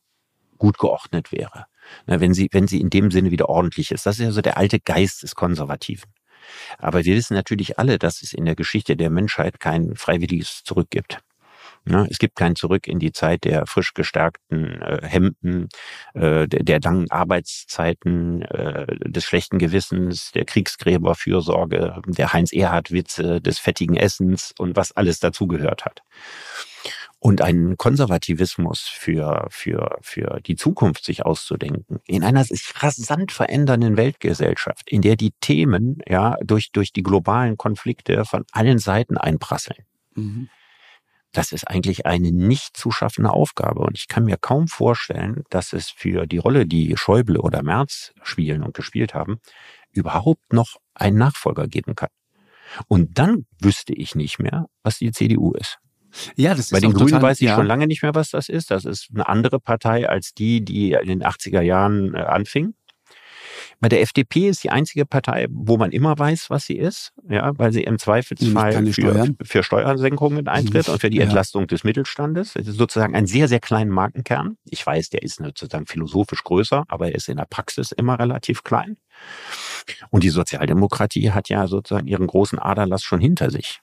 gut 0.58 0.78
geordnet 0.78 1.32
wäre. 1.32 1.66
wenn 2.06 2.34
sie, 2.34 2.50
wenn 2.52 2.68
sie 2.68 2.82
in 2.82 2.90
dem 2.90 3.12
Sinne 3.12 3.32
wieder 3.32 3.50
ordentlich 3.50 3.92
ist. 3.92 4.06
Das 4.06 4.20
ist 4.20 4.26
ja 4.26 4.32
so 4.32 4.42
der 4.42 4.58
alte 4.58 4.80
Geist 4.80 5.24
des 5.24 5.36
Konservativen. 5.36 6.12
Aber 6.78 7.04
wir 7.04 7.16
wissen 7.16 7.34
natürlich 7.34 7.80
alle, 7.80 7.98
dass 7.98 8.22
es 8.22 8.34
in 8.34 8.46
der 8.46 8.56
Geschichte 8.56 8.96
der 8.96 9.10
Menschheit 9.10 9.60
kein 9.60 9.96
freiwilliges 9.96 10.64
Zurück 10.64 10.88
gibt. 10.90 11.20
Es 12.10 12.20
gibt 12.20 12.36
kein 12.36 12.56
Zurück 12.56 12.88
in 12.88 13.00
die 13.00 13.14
Zeit 13.14 13.46
der 13.46 13.66
frisch 13.66 13.94
gestärkten 13.94 14.82
äh, 14.82 15.00
Hemden, 15.04 15.70
äh, 16.14 16.48
der, 16.48 16.64
der, 16.64 16.82
langen 16.82 17.10
Arbeitszeiten, 17.10 18.42
äh, 18.42 18.88
des 19.10 19.24
schlechten 19.24 19.58
Gewissens, 19.58 20.32
der 20.32 20.44
Kriegsgräberfürsorge, 20.44 22.02
der 22.06 22.34
Heinz-Erhard-Witze, 22.34 23.40
des 23.40 23.60
fettigen 23.60 23.96
Essens 23.96 24.54
und 24.58 24.76
was 24.76 24.92
alles 24.92 25.20
dazugehört 25.20 25.86
hat 25.86 26.04
und 27.20 27.42
einen 27.42 27.78
Konservativismus 27.78 28.82
für, 28.82 29.48
für, 29.50 29.98
für 30.02 30.40
die 30.46 30.56
Zukunft 30.56 31.04
sich 31.04 31.26
auszudenken, 31.26 32.00
in 32.06 32.24
einer 32.24 32.44
sich 32.44 32.72
rasant 32.76 33.32
verändernden 33.32 33.98
Weltgesellschaft, 33.98 34.90
in 34.90 35.02
der 35.02 35.16
die 35.16 35.32
Themen 35.42 36.00
ja 36.08 36.38
durch, 36.44 36.72
durch 36.72 36.94
die 36.94 37.04
globalen 37.04 37.58
Konflikte 37.58 38.24
von 38.26 38.46
allen 38.52 38.78
Seiten 38.78 39.18
einprasseln. 39.18 39.84
Mhm. 40.16 40.50
Das 41.34 41.52
ist 41.52 41.68
eigentlich 41.68 42.06
eine 42.06 42.32
nicht 42.32 42.78
zu 42.78 42.92
schaffende 42.92 43.32
Aufgabe. 43.32 43.82
Und 43.82 43.98
ich 43.98 44.08
kann 44.08 44.24
mir 44.24 44.38
kaum 44.38 44.68
vorstellen, 44.68 45.44
dass 45.50 45.74
es 45.74 45.90
für 45.90 46.26
die 46.26 46.38
Rolle, 46.38 46.66
die 46.66 46.96
Schäuble 46.98 47.40
oder 47.40 47.64
Merz 47.64 48.14
spielen 48.24 48.64
und 48.64 48.74
gespielt 48.74 49.14
haben, 49.14 49.40
überhaupt 49.92 50.54
noch 50.54 50.78
einen 50.94 51.18
Nachfolger 51.18 51.68
geben 51.68 51.96
kann. 51.96 52.10
Und 52.88 53.18
dann 53.18 53.46
wüsste 53.62 53.94
ich 53.94 54.16
nicht 54.16 54.40
mehr, 54.40 54.68
was 54.84 54.98
die 54.98 55.12
CDU 55.12 55.54
ist. 55.54 55.80
Ja, 56.36 56.54
das 56.56 56.70
Bei 56.70 56.78
ist 56.78 56.84
den 56.84 56.94
Grünen 56.94 57.10
total, 57.10 57.22
weiß 57.22 57.42
ich 57.42 57.48
ja. 57.48 57.56
schon 57.56 57.66
lange 57.66 57.88
nicht 57.88 58.04
mehr, 58.04 58.16
was 58.16 58.32
das 58.32 58.50
ist. 58.50 58.72
Das 58.72 58.86
ist 58.86 59.10
eine 59.14 59.28
andere 59.28 59.60
Partei 59.60 60.08
als 60.08 60.34
die, 60.34 60.64
die 60.64 60.92
in 60.92 61.08
den 61.08 61.24
80er 61.24 61.62
Jahren 61.62 62.14
äh, 62.14 62.20
anfing. 62.20 62.74
Bei 63.80 63.90
der 63.90 64.02
FDP 64.02 64.50
ist 64.50 64.64
die 64.64 64.72
einzige 64.72 65.06
Partei, 65.06 65.48
wo 65.52 65.78
man 65.78 65.92
immer 65.92 66.18
weiß, 66.18 66.50
was 66.50 66.66
sie 66.66 66.78
ist, 66.78 67.14
ja, 67.30 67.52
weil 67.58 67.72
sie 67.72 67.84
im 67.84 68.00
Zweifelsfall 68.00 68.86
für, 68.86 68.94
Steuern. 68.94 69.38
für 69.44 69.64
Steuersenkungen 69.64 70.48
eintritt 70.48 70.90
und 70.90 71.00
für 71.00 71.12
die 71.12 71.18
ja. 71.18 71.24
Entlastung 71.24 71.68
des 71.68 71.84
Mittelstandes. 71.84 72.56
Es 72.56 72.68
ist 72.68 72.78
sozusagen 72.78 73.16
ein 73.16 73.28
sehr, 73.28 73.48
sehr 73.48 73.60
kleiner 73.60 73.92
Markenkern. 73.92 74.58
Ich 74.66 74.84
weiß, 74.86 75.10
der 75.10 75.22
ist 75.22 75.38
sozusagen 75.38 75.86
philosophisch 75.86 76.44
größer, 76.44 76.86
aber 76.88 77.10
er 77.10 77.16
ist 77.16 77.30
in 77.30 77.38
der 77.38 77.46
Praxis 77.46 77.92
immer 77.92 78.18
relativ 78.18 78.64
klein. 78.64 78.98
Und 80.10 80.24
die 80.24 80.30
Sozialdemokratie 80.30 81.32
hat 81.32 81.50
ja 81.50 81.68
sozusagen 81.68 82.08
ihren 82.08 82.28
großen 82.28 82.58
Aderlass 82.58 83.04
schon 83.04 83.20
hinter 83.20 83.52
sich. 83.52 83.82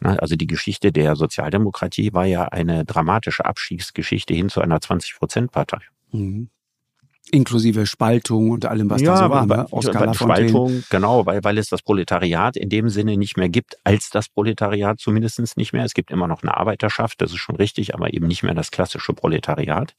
Ne? 0.00 0.20
Also 0.20 0.36
die 0.36 0.46
Geschichte 0.46 0.92
der 0.92 1.16
Sozialdemokratie 1.16 2.12
war 2.12 2.24
ja 2.26 2.44
eine 2.44 2.84
dramatische 2.84 3.44
Abstiegsgeschichte 3.44 4.34
hin 4.34 4.48
zu 4.48 4.60
einer 4.60 4.78
20-Prozent-Partei. 4.78 5.80
Mhm. 6.12 6.50
Inklusive 7.32 7.86
Spaltung 7.86 8.50
und 8.50 8.66
allem, 8.66 8.90
was 8.90 9.02
ja, 9.02 9.12
da 9.12 9.24
so 9.24 9.30
war. 9.30 9.46
Ne? 9.46 9.66
Oscar 9.70 10.14
Spaltung, 10.14 10.82
genau, 10.90 11.26
weil, 11.26 11.44
weil 11.44 11.58
es 11.58 11.68
das 11.68 11.82
Proletariat 11.82 12.56
in 12.56 12.68
dem 12.68 12.88
Sinne 12.88 13.16
nicht 13.16 13.36
mehr 13.36 13.48
gibt, 13.48 13.76
als 13.84 14.10
das 14.10 14.28
Proletariat 14.28 14.98
zumindest 14.98 15.56
nicht 15.56 15.72
mehr. 15.72 15.84
Es 15.84 15.94
gibt 15.94 16.10
immer 16.10 16.26
noch 16.26 16.42
eine 16.42 16.56
Arbeiterschaft, 16.56 17.20
das 17.20 17.30
ist 17.30 17.38
schon 17.38 17.56
richtig, 17.56 17.94
aber 17.94 18.12
eben 18.12 18.26
nicht 18.26 18.42
mehr 18.42 18.54
das 18.54 18.70
klassische 18.70 19.12
Proletariat. 19.12 19.94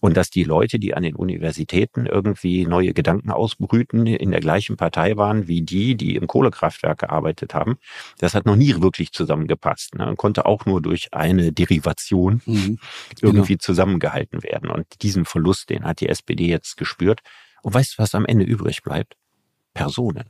Und 0.00 0.16
dass 0.16 0.30
die 0.30 0.44
Leute, 0.44 0.78
die 0.78 0.94
an 0.94 1.02
den 1.02 1.16
Universitäten 1.16 2.06
irgendwie 2.06 2.66
neue 2.66 2.92
Gedanken 2.92 3.30
ausbrüten, 3.30 4.06
in 4.06 4.30
der 4.30 4.40
gleichen 4.40 4.76
Partei 4.76 5.16
waren 5.16 5.48
wie 5.48 5.62
die, 5.62 5.96
die 5.96 6.14
im 6.14 6.26
Kohlekraftwerk 6.26 6.98
gearbeitet 6.98 7.54
haben, 7.54 7.78
das 8.18 8.34
hat 8.34 8.46
noch 8.46 8.56
nie 8.56 8.80
wirklich 8.80 9.12
zusammengepasst. 9.12 9.96
Ne? 9.96 10.08
Und 10.08 10.16
konnte 10.16 10.46
auch 10.46 10.64
nur 10.64 10.80
durch 10.80 11.08
eine 11.12 11.52
Derivation 11.52 12.40
mhm. 12.46 12.78
irgendwie 13.20 13.54
genau. 13.54 13.62
zusammengehalten 13.62 14.42
werden. 14.42 14.70
Und 14.70 14.86
diesen 15.02 15.24
Verlust, 15.24 15.70
den 15.70 15.84
hat 15.84 16.00
die 16.00 16.08
SPD 16.08 16.57
jetzt 16.58 16.76
gespürt. 16.76 17.20
Und 17.62 17.74
weißt 17.74 17.94
du, 17.94 18.02
was 18.02 18.14
am 18.14 18.26
Ende 18.26 18.44
übrig 18.44 18.82
bleibt? 18.82 19.16
Personen. 19.74 20.28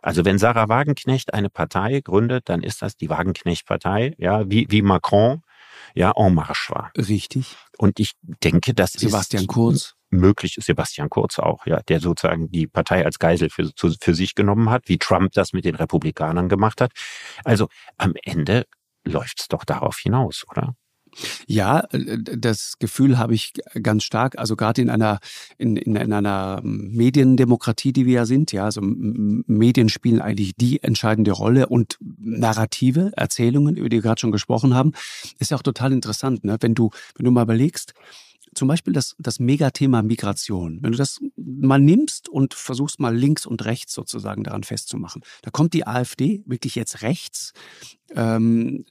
Also 0.00 0.24
wenn 0.24 0.38
Sarah 0.38 0.68
Wagenknecht 0.68 1.34
eine 1.34 1.50
Partei 1.50 2.00
gründet, 2.00 2.48
dann 2.48 2.62
ist 2.62 2.82
das 2.82 2.96
die 2.96 3.10
Wagenknecht-Partei, 3.10 4.14
ja, 4.18 4.48
wie, 4.48 4.66
wie 4.70 4.82
Macron, 4.82 5.42
ja, 5.94 6.12
en 6.16 6.34
marche 6.34 6.72
war. 6.72 6.92
Richtig. 6.96 7.56
Und 7.76 7.98
ich 7.98 8.12
denke, 8.22 8.74
dass 8.74 8.92
Sebastian 8.92 9.46
Kurz 9.46 9.94
möglich 10.10 10.56
ist 10.56 10.66
Sebastian 10.66 11.10
Kurz 11.10 11.38
auch, 11.38 11.66
ja, 11.66 11.80
der 11.82 12.00
sozusagen 12.00 12.50
die 12.50 12.66
Partei 12.66 13.04
als 13.04 13.18
Geisel 13.18 13.50
für, 13.50 13.70
für 13.76 14.14
sich 14.14 14.34
genommen 14.34 14.70
hat, 14.70 14.88
wie 14.88 14.98
Trump 14.98 15.32
das 15.32 15.52
mit 15.52 15.64
den 15.64 15.74
Republikanern 15.74 16.48
gemacht 16.48 16.80
hat. 16.80 16.92
Also 17.44 17.68
am 17.96 18.14
Ende 18.22 18.66
läuft's 19.04 19.48
doch 19.48 19.64
darauf 19.64 19.98
hinaus, 19.98 20.44
oder? 20.50 20.74
Ja, 21.46 21.80
äh, 21.92 22.18
das 22.18 22.74
Gefühl 22.78 23.18
habe 23.18 23.34
ich 23.34 23.54
ganz 23.82 24.04
stark, 24.04 24.38
also 24.38 24.56
gerade 24.56 24.82
in 24.82 24.90
einer, 24.90 25.20
in, 25.56 25.76
in, 25.76 25.96
in 25.96 26.12
einer 26.12 26.60
Mediendemokratie, 26.62 27.92
die 27.92 28.06
wir 28.06 28.14
ja 28.14 28.26
sind, 28.26 28.52
ja, 28.52 28.64
also 28.64 28.80
Medien 28.82 29.88
spielen 29.88 30.20
eigentlich 30.20 30.54
die 30.56 30.82
entscheidende 30.82 31.32
Rolle 31.32 31.68
und 31.68 31.98
Narrative, 32.00 33.12
Erzählungen, 33.16 33.76
über 33.76 33.88
die 33.88 33.98
wir 33.98 34.02
gerade 34.02 34.20
schon 34.20 34.32
gesprochen 34.32 34.74
haben, 34.74 34.92
ist 35.38 35.50
ja 35.50 35.56
auch 35.56 35.62
total 35.62 35.92
interessant, 35.92 36.44
ne? 36.44 36.56
wenn 36.60 36.74
du, 36.74 36.90
wenn 37.16 37.24
du 37.24 37.30
mal 37.30 37.42
überlegst, 37.42 37.94
zum 38.54 38.68
Beispiel 38.68 38.92
das, 38.92 39.14
das 39.18 39.38
Megathema 39.38 40.02
Migration. 40.02 40.78
Wenn 40.82 40.92
du 40.92 40.98
das 40.98 41.20
mal 41.36 41.78
nimmst 41.78 42.28
und 42.28 42.54
versuchst 42.54 42.98
mal 42.98 43.16
links 43.16 43.46
und 43.46 43.64
rechts 43.64 43.92
sozusagen 43.92 44.42
daran 44.44 44.64
festzumachen, 44.64 45.22
da 45.42 45.50
kommt 45.50 45.74
die 45.74 45.86
AfD 45.86 46.42
wirklich 46.46 46.74
jetzt 46.74 47.02
rechts 47.02 47.52
ähm, 48.14 48.84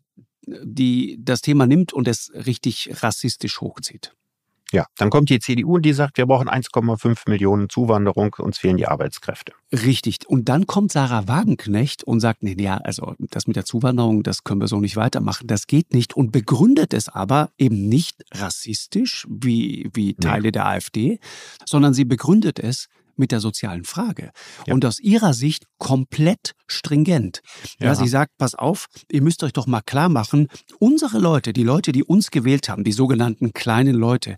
die 0.48 1.20
das 1.22 1.42
Thema 1.42 1.68
nimmt 1.68 1.94
und 1.94 2.08
es 2.08 2.32
richtig 2.34 2.90
rassistisch 3.04 3.62
hochzieht. 3.62 4.14
Ja, 4.74 4.86
dann 4.98 5.10
kommt 5.10 5.30
die 5.30 5.40
CDU 5.40 5.76
und 5.76 5.84
die 5.84 5.94
sagt, 5.94 6.18
wir 6.18 6.26
brauchen 6.26 6.50
1,5 6.50 7.30
Millionen 7.30 7.70
Zuwanderung, 7.70 8.36
uns 8.38 8.58
fehlen 8.58 8.76
die 8.76 8.88
Arbeitskräfte. 8.88 9.54
Richtig. 9.72 10.28
Und 10.28 10.50
dann 10.50 10.68
kommt 10.68 10.92
Sarah 10.92 11.28
Wagenknecht 11.28 12.04
und 12.04 12.20
sagt, 12.20 12.44
nee, 12.44 12.56
ja, 12.60 12.76
also 12.78 13.16
das 13.18 13.48
mit 13.48 13.56
der 13.56 13.64
Zuwanderung, 13.64 14.24
das 14.24 14.44
können 14.44 14.60
wir 14.60 14.68
so 14.68 14.82
nicht 14.82 14.98
weitermachen, 14.98 15.48
das 15.48 15.68
geht 15.68 15.94
nicht 15.94 16.18
und 16.18 16.32
begründet 16.32 16.94
es 16.94 17.08
aber 17.08 17.52
eben 17.58 17.88
nicht 17.88 18.26
rassistisch 18.34 19.26
wie, 19.30 19.90
wie 19.94 20.16
Teile 20.16 20.48
nee. 20.48 20.52
der 20.52 20.66
AfD, 20.68 21.20
sondern 21.66 21.94
sie 21.94 22.06
begründet 22.06 22.60
es 22.60 22.90
mit 23.18 23.32
der 23.32 23.40
sozialen 23.40 23.84
Frage. 23.84 24.32
Ja. 24.66 24.74
Und 24.74 24.86
aus 24.86 25.00
ihrer 25.00 25.34
Sicht 25.34 25.66
komplett 25.78 26.54
stringent. 26.68 27.42
Ja. 27.80 27.88
ja, 27.88 27.96
sie 27.96 28.08
sagt, 28.08 28.38
pass 28.38 28.56
auf, 28.56 28.88
ihr 29.12 29.22
müsst 29.22 29.44
euch 29.44 29.54
doch 29.54 29.68
mal 29.68 29.82
klar 29.82 30.10
machen, 30.10 30.48
unsere 30.80 31.20
Leute, 31.20 31.54
die 31.54 31.64
Leute, 31.64 31.92
die 31.92 32.04
uns 32.04 32.32
gewählt 32.32 32.70
haben, 32.70 32.84
die 32.84 32.92
sogenannten 32.92 33.54
kleinen 33.54 33.96
Leute, 33.96 34.38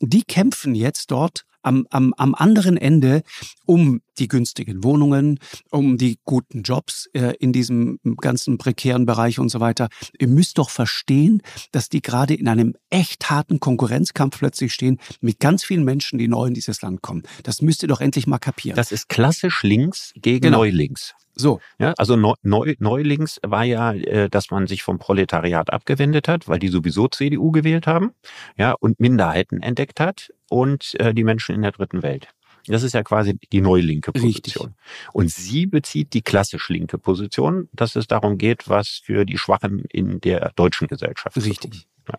die 0.00 0.22
kämpfen 0.22 0.74
jetzt 0.74 1.10
dort 1.10 1.44
am, 1.62 1.86
am, 1.90 2.14
am 2.16 2.34
anderen 2.34 2.76
Ende 2.76 3.22
um 3.66 4.00
die 4.18 4.28
günstigen 4.28 4.84
Wohnungen, 4.84 5.38
um 5.70 5.96
die 5.96 6.18
guten 6.24 6.62
Jobs 6.62 7.06
äh, 7.14 7.34
in 7.38 7.52
diesem 7.52 7.98
ganzen 8.20 8.58
prekären 8.58 9.06
Bereich 9.06 9.38
und 9.38 9.48
so 9.48 9.60
weiter. 9.60 9.88
Ihr 10.18 10.28
müsst 10.28 10.58
doch 10.58 10.70
verstehen, 10.70 11.42
dass 11.72 11.88
die 11.88 12.02
gerade 12.02 12.34
in 12.34 12.48
einem 12.48 12.74
echt 12.90 13.30
harten 13.30 13.60
Konkurrenzkampf 13.60 14.38
plötzlich 14.38 14.72
stehen 14.72 14.98
mit 15.20 15.40
ganz 15.40 15.64
vielen 15.64 15.84
Menschen, 15.84 16.18
die 16.18 16.28
neu 16.28 16.46
in 16.46 16.54
dieses 16.54 16.82
Land 16.82 17.02
kommen. 17.02 17.22
Das 17.42 17.62
müsst 17.62 17.82
ihr 17.82 17.88
doch 17.88 18.00
endlich 18.00 18.26
mal 18.26 18.38
kapieren. 18.38 18.76
Das 18.76 18.92
ist 18.92 19.08
klassisch 19.08 19.62
links 19.62 20.12
gegen 20.16 20.42
genau. 20.42 20.58
Neulinks. 20.58 21.14
So. 21.34 21.60
Ja, 21.78 21.94
also 21.96 22.16
Neu 22.16 22.34
Neulings 22.78 23.40
war 23.42 23.64
ja, 23.64 23.92
äh, 23.92 24.28
dass 24.28 24.50
man 24.50 24.66
sich 24.66 24.82
vom 24.82 24.98
Proletariat 24.98 25.72
abgewendet 25.72 26.28
hat, 26.28 26.48
weil 26.48 26.58
die 26.58 26.68
sowieso 26.68 27.08
CDU 27.08 27.50
gewählt 27.50 27.86
haben, 27.86 28.12
ja, 28.58 28.72
und 28.72 29.00
Minderheiten 29.00 29.62
entdeckt 29.62 30.00
hat 30.00 30.30
und 30.50 30.98
äh, 31.00 31.14
die 31.14 31.24
Menschen 31.24 31.54
in 31.54 31.62
der 31.62 31.72
dritten 31.72 32.02
Welt. 32.02 32.28
Das 32.66 32.82
ist 32.82 32.92
ja 32.92 33.02
quasi 33.02 33.38
die 33.52 33.62
neulinke 33.62 34.12
Position. 34.12 34.66
Richtig. 34.66 35.14
Und 35.14 35.30
sie 35.30 35.66
bezieht 35.66 36.12
die 36.12 36.20
klassisch 36.20 36.68
linke 36.68 36.98
Position, 36.98 37.68
dass 37.72 37.96
es 37.96 38.06
darum 38.06 38.36
geht, 38.36 38.68
was 38.68 39.00
für 39.02 39.24
die 39.24 39.38
Schwachen 39.38 39.84
in 39.90 40.20
der 40.20 40.52
deutschen 40.56 40.86
Gesellschaft 40.86 41.36
Richtig. 41.36 41.86
Ja. 42.06 42.18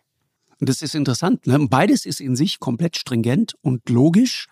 Und 0.60 0.70
das 0.70 0.82
ist 0.82 0.96
interessant. 0.96 1.46
Ne? 1.46 1.60
Beides 1.70 2.06
ist 2.06 2.22
in 2.22 2.36
sich 2.36 2.60
komplett 2.60 2.98
stringent 2.98 3.56
und 3.62 3.88
logisch 3.90 4.48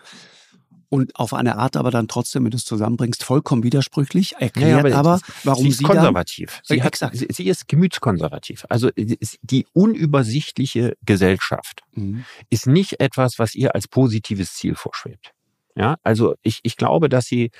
und 0.90 1.16
auf 1.16 1.34
eine 1.34 1.58
Art 1.58 1.76
aber 1.76 1.92
dann 1.92 2.08
trotzdem, 2.08 2.44
wenn 2.44 2.52
du 2.52 2.58
es 2.58 2.66
zusammenbringst, 2.66 3.24
vollkommen 3.24 3.64
widersprüchlich, 3.64 4.36
erklärt 4.38 4.72
ja, 4.72 4.80
aber, 4.80 4.96
aber, 4.96 5.22
warum 5.44 5.64
sie, 5.64 5.70
ist 5.70 5.78
sie 5.78 5.84
konservativ. 5.84 6.62
Dann, 6.68 6.78
sie, 6.78 6.84
hat, 6.84 6.96
sie, 7.14 7.28
sie, 7.30 7.48
ist 7.48 7.68
gemütskonservativ. 7.68 8.66
Also 8.70 8.90
die 8.96 9.68
unübersichtliche 9.74 10.98
Gesellschaft 11.06 11.84
mhm. 11.94 12.26
ist 12.50 12.68
nicht 12.68 13.00
etwas, 13.00 13.40
was 13.40 13.56
ihr 13.56 13.76
als 13.76 13.88
positives 13.88 14.54
Ziel 14.54 14.76
vorschwebt. 14.76 15.32
Ja, 15.76 15.98
also 16.04 16.36
ich, 16.42 16.60
ich 16.64 16.76
glaube, 16.76 17.08
dass 17.08 17.26
sie 17.26 17.52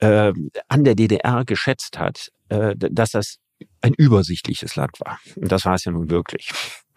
äh, 0.00 0.32
an 0.68 0.84
der 0.84 0.94
DDR 0.94 1.44
geschätzt 1.44 1.98
hat, 1.98 2.30
äh, 2.48 2.74
dass 2.76 3.12
das 3.12 3.38
ein 3.80 3.94
übersichtliches 3.94 4.76
Land 4.76 5.00
war. 5.00 5.18
Und 5.36 5.50
das 5.50 5.64
war 5.64 5.74
es 5.74 5.84
ja 5.84 5.92
nun 5.92 6.10
wirklich. 6.10 6.50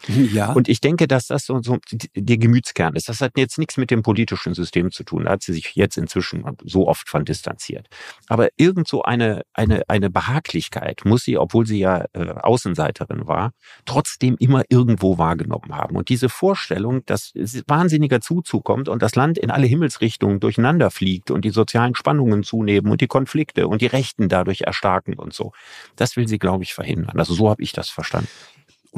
Ja. 0.07 0.53
Und 0.53 0.67
ich 0.67 0.81
denke, 0.81 1.07
dass 1.07 1.27
das 1.27 1.45
so, 1.45 1.61
so 1.61 1.77
der 2.15 2.37
Gemütskern 2.37 2.95
ist. 2.95 3.09
Das 3.09 3.21
hat 3.21 3.33
jetzt 3.37 3.57
nichts 3.57 3.77
mit 3.77 3.91
dem 3.91 4.01
politischen 4.01 4.53
System 4.53 4.91
zu 4.91 5.03
tun. 5.03 5.25
Da 5.25 5.31
hat 5.31 5.43
sie 5.43 5.53
sich 5.53 5.75
jetzt 5.75 5.97
inzwischen 5.97 6.43
so 6.63 6.87
oft 6.87 7.09
von 7.09 7.25
distanziert. 7.25 7.87
Aber 8.27 8.49
irgend 8.57 8.87
so 8.87 9.03
eine, 9.03 9.43
eine, 9.53 9.83
eine 9.87 10.09
Behaglichkeit 10.09 11.01
muss 11.05 11.23
sie, 11.23 11.37
obwohl 11.37 11.65
sie 11.65 11.79
ja 11.79 12.05
äh, 12.13 12.29
Außenseiterin 12.29 13.27
war, 13.27 13.51
trotzdem 13.85 14.35
immer 14.39 14.63
irgendwo 14.69 15.17
wahrgenommen 15.17 15.75
haben. 15.75 15.95
Und 15.95 16.09
diese 16.09 16.29
Vorstellung, 16.29 17.05
dass 17.05 17.33
wahnsinniger 17.67 18.21
Zuzug 18.21 18.63
kommt 18.63 18.89
und 18.89 19.01
das 19.01 19.15
Land 19.15 19.37
in 19.37 19.51
alle 19.51 19.67
Himmelsrichtungen 19.67 20.39
durcheinander 20.39 20.91
fliegt 20.91 21.31
und 21.31 21.45
die 21.45 21.49
sozialen 21.49 21.95
Spannungen 21.95 22.43
zunehmen 22.43 22.91
und 22.91 23.01
die 23.01 23.07
Konflikte 23.07 23.67
und 23.67 23.81
die 23.81 23.87
Rechten 23.87 24.29
dadurch 24.29 24.61
erstarken 24.61 25.15
und 25.15 25.33
so, 25.33 25.51
das 25.95 26.15
will 26.15 26.27
sie, 26.27 26.39
glaube 26.39 26.63
ich, 26.63 26.73
verhindern. 26.73 27.19
Also 27.19 27.33
so 27.33 27.49
habe 27.49 27.61
ich 27.61 27.71
das 27.71 27.89
verstanden. 27.89 28.29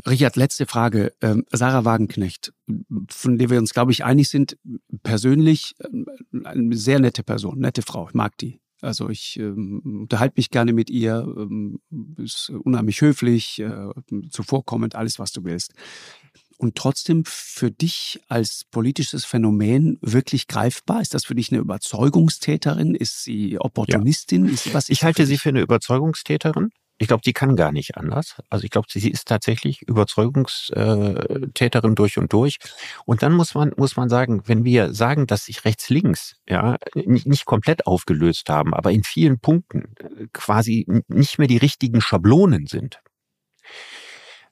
Richard, 0.08 0.36
letzte 0.36 0.66
Frage. 0.66 1.14
Ähm, 1.22 1.46
Sarah 1.52 1.86
Wagenknecht, 1.86 2.54
von 3.10 3.38
der 3.38 3.50
wir 3.50 3.60
uns, 3.60 3.74
glaube 3.74 3.92
ich, 3.92 4.04
einig 4.04 4.30
sind, 4.30 4.58
persönlich 5.04 5.76
ähm, 5.84 6.06
eine 6.44 6.76
sehr 6.76 7.00
nette 7.00 7.24
Person, 7.24 7.60
nette 7.60 7.84
Frau. 7.84 8.08
Ich 8.08 8.16
mag 8.16 8.38
die. 8.38 8.60
Also 8.82 9.10
ich 9.10 9.40
ähm, 9.40 10.02
unterhalte 10.02 10.34
mich 10.38 10.50
gerne 10.50 10.74
mit 10.74 10.90
ihr, 10.90 11.26
ähm, 11.38 11.80
ist 12.18 12.50
unheimlich 12.50 13.00
höflich, 13.00 13.60
äh, 13.60 13.90
zuvorkommend, 14.30 14.96
alles, 14.96 15.20
was 15.20 15.32
du 15.32 15.46
willst. 15.46 15.74
Und 16.58 16.76
trotzdem 16.76 17.24
für 17.26 17.72
dich 17.72 18.20
als 18.28 18.66
politisches 18.70 19.26
Phänomen 19.26 19.98
wirklich 20.02 20.48
greifbar? 20.48 21.02
Ist 21.02 21.14
das 21.14 21.26
für 21.26 21.36
dich 21.36 21.52
eine 21.52 21.62
Überzeugungstäterin? 21.62 22.94
Ist 22.94 23.24
sie 23.24 23.60
Opportunistin? 23.60 24.46
Ja. 24.46 24.52
Ist, 24.52 24.74
was 24.74 24.90
ich 24.90 25.04
halte 25.04 25.26
sie 25.26 25.38
für 25.38 25.50
eine 25.50 25.62
Überzeugungstäterin. 25.62 26.72
Ich 27.04 27.08
glaube, 27.10 27.22
die 27.22 27.34
kann 27.34 27.58
gar 27.58 27.74
nicht 27.74 27.98
anders. 27.98 28.42
Also 28.50 28.64
ich 28.64 28.72
glaube, 28.72 28.88
sie 28.90 29.12
ist 29.12 29.28
tatsächlich 29.28 29.82
Überzeugungstäterin 29.82 31.96
durch 31.96 32.18
und 32.18 32.32
durch. 32.32 32.60
Und 33.04 33.24
dann 33.24 33.34
muss 33.34 33.56
man, 33.56 33.74
muss 33.76 33.98
man 33.98 34.08
sagen, 34.08 34.44
wenn 34.46 34.64
wir 34.64 34.94
sagen, 34.94 35.28
dass 35.28 35.44
sich 35.44 35.66
rechts-links 35.66 36.38
ja 36.48 36.78
nicht 36.96 37.44
komplett 37.44 37.88
aufgelöst 37.88 38.48
haben, 38.48 38.74
aber 38.74 38.92
in 38.92 39.04
vielen 39.04 39.42
Punkten 39.42 39.94
äh, 40.00 40.28
quasi 40.32 40.88
nicht 41.10 41.40
mehr 41.40 41.50
die 41.50 41.58
richtigen 41.58 42.00
Schablonen 42.00 42.68
sind, 42.68 43.02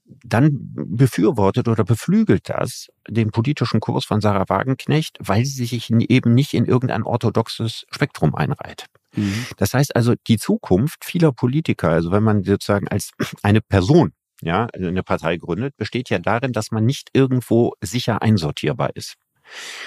dann 0.03 0.49
befürwortet 0.73 1.69
oder 1.69 1.85
beflügelt 1.85 2.49
das 2.49 2.89
den 3.07 3.31
politischen 3.31 3.79
Kurs 3.79 4.03
von 4.03 4.19
Sarah 4.19 4.49
Wagenknecht, 4.49 5.15
weil 5.21 5.45
sie 5.45 5.65
sich 5.65 5.89
eben 5.89 6.33
nicht 6.33 6.53
in 6.53 6.65
irgendein 6.65 7.03
orthodoxes 7.03 7.85
Spektrum 7.91 8.35
einreiht. 8.35 8.87
Mhm. 9.16 9.45
Das 9.57 9.74
heißt 9.74 9.95
also, 9.95 10.14
die 10.28 10.38
Zukunft 10.38 11.05
vieler 11.05 11.32
Politiker, 11.32 11.89
also 11.89 12.12
wenn 12.12 12.24
man 12.24 12.43
sozusagen 12.43 12.88
als 12.88 13.12
eine 13.43 13.62
Person 13.62 14.14
ja, 14.41 14.68
eine 14.74 15.03
Partei 15.03 15.38
gründet, 15.38 15.78
besteht 15.78 16.09
ja 16.09 16.20
darin, 16.20 16.51
dass 16.51 16.72
man 16.72 16.86
nicht 16.86 17.09
irgendwo 17.14 17.74
sicher 17.82 18.22
einsortierbar 18.22 18.95
ist. 18.95 19.16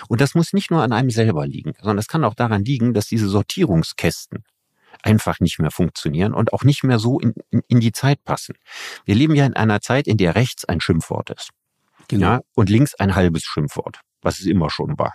Und 0.09 0.21
das 0.21 0.35
muss 0.35 0.53
nicht 0.53 0.71
nur 0.71 0.83
an 0.83 0.93
einem 0.93 1.11
selber 1.11 1.47
liegen, 1.47 1.73
sondern 1.79 1.99
es 1.99 2.09
kann 2.09 2.25
auch 2.25 2.35
daran 2.35 2.65
liegen, 2.65 2.95
dass 2.95 3.07
diese 3.07 3.29
Sortierungskästen 3.29 4.45
einfach 5.03 5.41
nicht 5.41 5.59
mehr 5.59 5.71
funktionieren 5.71 6.35
und 6.35 6.53
auch 6.53 6.63
nicht 6.63 6.85
mehr 6.85 6.99
so 6.99 7.19
in, 7.19 7.35
in, 7.51 7.63
in 7.67 7.81
die 7.81 7.93
Zeit 7.93 8.23
passen. 8.25 8.55
Wir 9.05 9.15
leben 9.15 9.35
ja 9.35 9.45
in 9.45 9.55
einer 9.55 9.81
Zeit, 9.81 10.07
in 10.07 10.19
der 10.19 10.35
rechts 10.35 10.65
ein 10.65 10.81
Schimpfwort 10.81 11.31
ist. 11.31 11.51
Genau. 12.09 12.27
Ja, 12.27 12.41
und 12.55 12.69
links 12.69 12.95
ein 12.95 13.15
halbes 13.15 13.45
Schimpfwort, 13.45 14.01
was 14.23 14.39
es 14.39 14.47
immer 14.47 14.71
schon 14.71 14.99
war. 14.99 15.15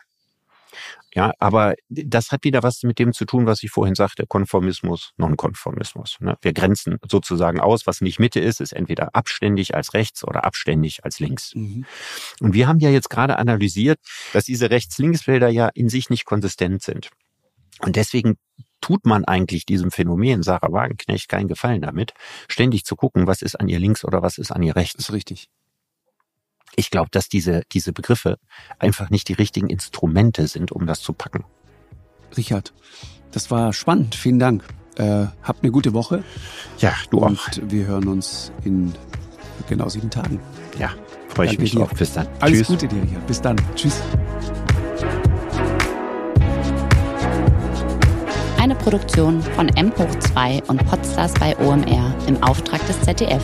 Ja, 1.14 1.34
aber 1.40 1.74
das 1.90 2.32
hat 2.32 2.44
wieder 2.44 2.62
was 2.62 2.84
mit 2.84 3.00
dem 3.00 3.14
zu 3.14 3.26
tun, 3.26 3.48
was 3.48 3.64
ich 3.64 3.72
vorhin 3.72 3.96
sagte, 3.96 4.26
Konformismus, 4.28 5.12
Nonkonformismus. 5.18 6.18
Ne? 6.20 6.38
Wir 6.42 6.54
grenzen 6.54 6.98
sozusagen 7.10 7.60
aus, 7.60 7.88
was 7.88 8.02
nicht 8.02 8.20
Mitte 8.20 8.40
ist, 8.40 8.62
ist 8.62 8.74
entweder 8.74 9.16
abständig 9.16 9.74
als 9.74 9.94
rechts 9.94 10.24
oder 10.24 10.46
abständig 10.46 11.04
als 11.04 11.20
links. 11.20 11.56
Mhm. 11.56 11.86
Und 12.42 12.54
wir 12.54 12.68
haben 12.68 12.80
ja 12.80 12.90
jetzt 12.90 13.10
gerade 13.10 13.38
analysiert, 13.38 14.00
dass 14.34 14.46
diese 14.46 14.70
Rechts-Links-Bilder 14.70 15.50
ja 15.50 15.70
in 15.74 15.90
sich 15.90 16.10
nicht 16.12 16.26
konsistent 16.26 16.84
sind. 16.84 17.10
Und 17.80 17.96
deswegen 17.96 18.38
tut 18.82 19.06
man 19.06 19.26
eigentlich 19.26 19.66
diesem 19.66 19.90
Phänomen 19.90 20.44
Sarah 20.44 20.72
Wagenknecht 20.72 21.28
keinen 21.28 21.48
Gefallen 21.48 21.82
damit, 21.82 22.14
ständig 22.48 22.86
zu 22.86 22.96
gucken, 22.96 23.26
was 23.26 23.42
ist 23.42 23.56
an 23.56 23.68
ihr 23.68 23.80
links 23.80 24.06
oder 24.06 24.22
was 24.22 24.38
ist 24.38 24.52
an 24.52 24.64
ihr 24.64 24.76
rechts. 24.76 24.96
Das 24.98 25.10
ist 25.10 25.14
richtig 25.14 25.50
ich 26.80 26.92
glaube, 26.92 27.10
dass 27.12 27.28
diese, 27.28 27.64
diese 27.74 27.92
Begriffe 27.92 28.40
einfach 28.80 29.10
nicht 29.10 29.28
die 29.28 29.34
richtigen 29.34 29.70
Instrumente 29.70 30.48
sind, 30.48 30.72
um 30.72 30.88
das 30.88 31.02
zu 31.02 31.12
packen. 31.12 31.44
Richard, 32.38 32.74
das 33.32 33.52
war 33.52 33.74
spannend. 33.74 34.16
Vielen 34.16 34.40
Dank. 34.40 34.64
Äh, 34.96 35.26
habt 35.44 35.62
eine 35.62 35.72
gute 35.74 35.94
Woche. 35.94 36.24
Ja, 36.80 36.94
du 37.10 37.18
Und 37.20 37.38
auch. 37.38 37.48
Und 37.58 37.72
wir 37.72 37.86
hören 37.86 38.08
uns 38.08 38.54
in 38.64 38.94
genau 39.68 39.90
sieben 39.90 40.10
Tagen. 40.10 40.40
Ja, 40.78 40.92
freue 41.28 41.52
ich 41.52 41.60
mich 41.60 41.72
dir. 41.72 41.80
drauf. 41.80 41.90
Bis 41.98 42.14
dann. 42.14 42.28
Alles 42.40 42.60
Tschüss. 42.60 42.68
Gute 42.68 42.88
dir, 42.88 43.04
Richard. 43.04 43.28
Bis 43.28 43.42
dann. 43.42 43.58
Tschüss. 43.76 44.02
Eine 48.58 48.76
Produktion 48.76 49.42
von 49.42 49.68
M 49.70 49.92
hoch 49.98 50.16
2 50.20 50.64
und 50.68 50.86
Podstars 50.86 51.34
bei 51.34 51.58
OMR 51.58 52.16
im 52.28 52.42
Auftrag 52.42 52.86
des 52.88 53.02
ZDF. 53.02 53.44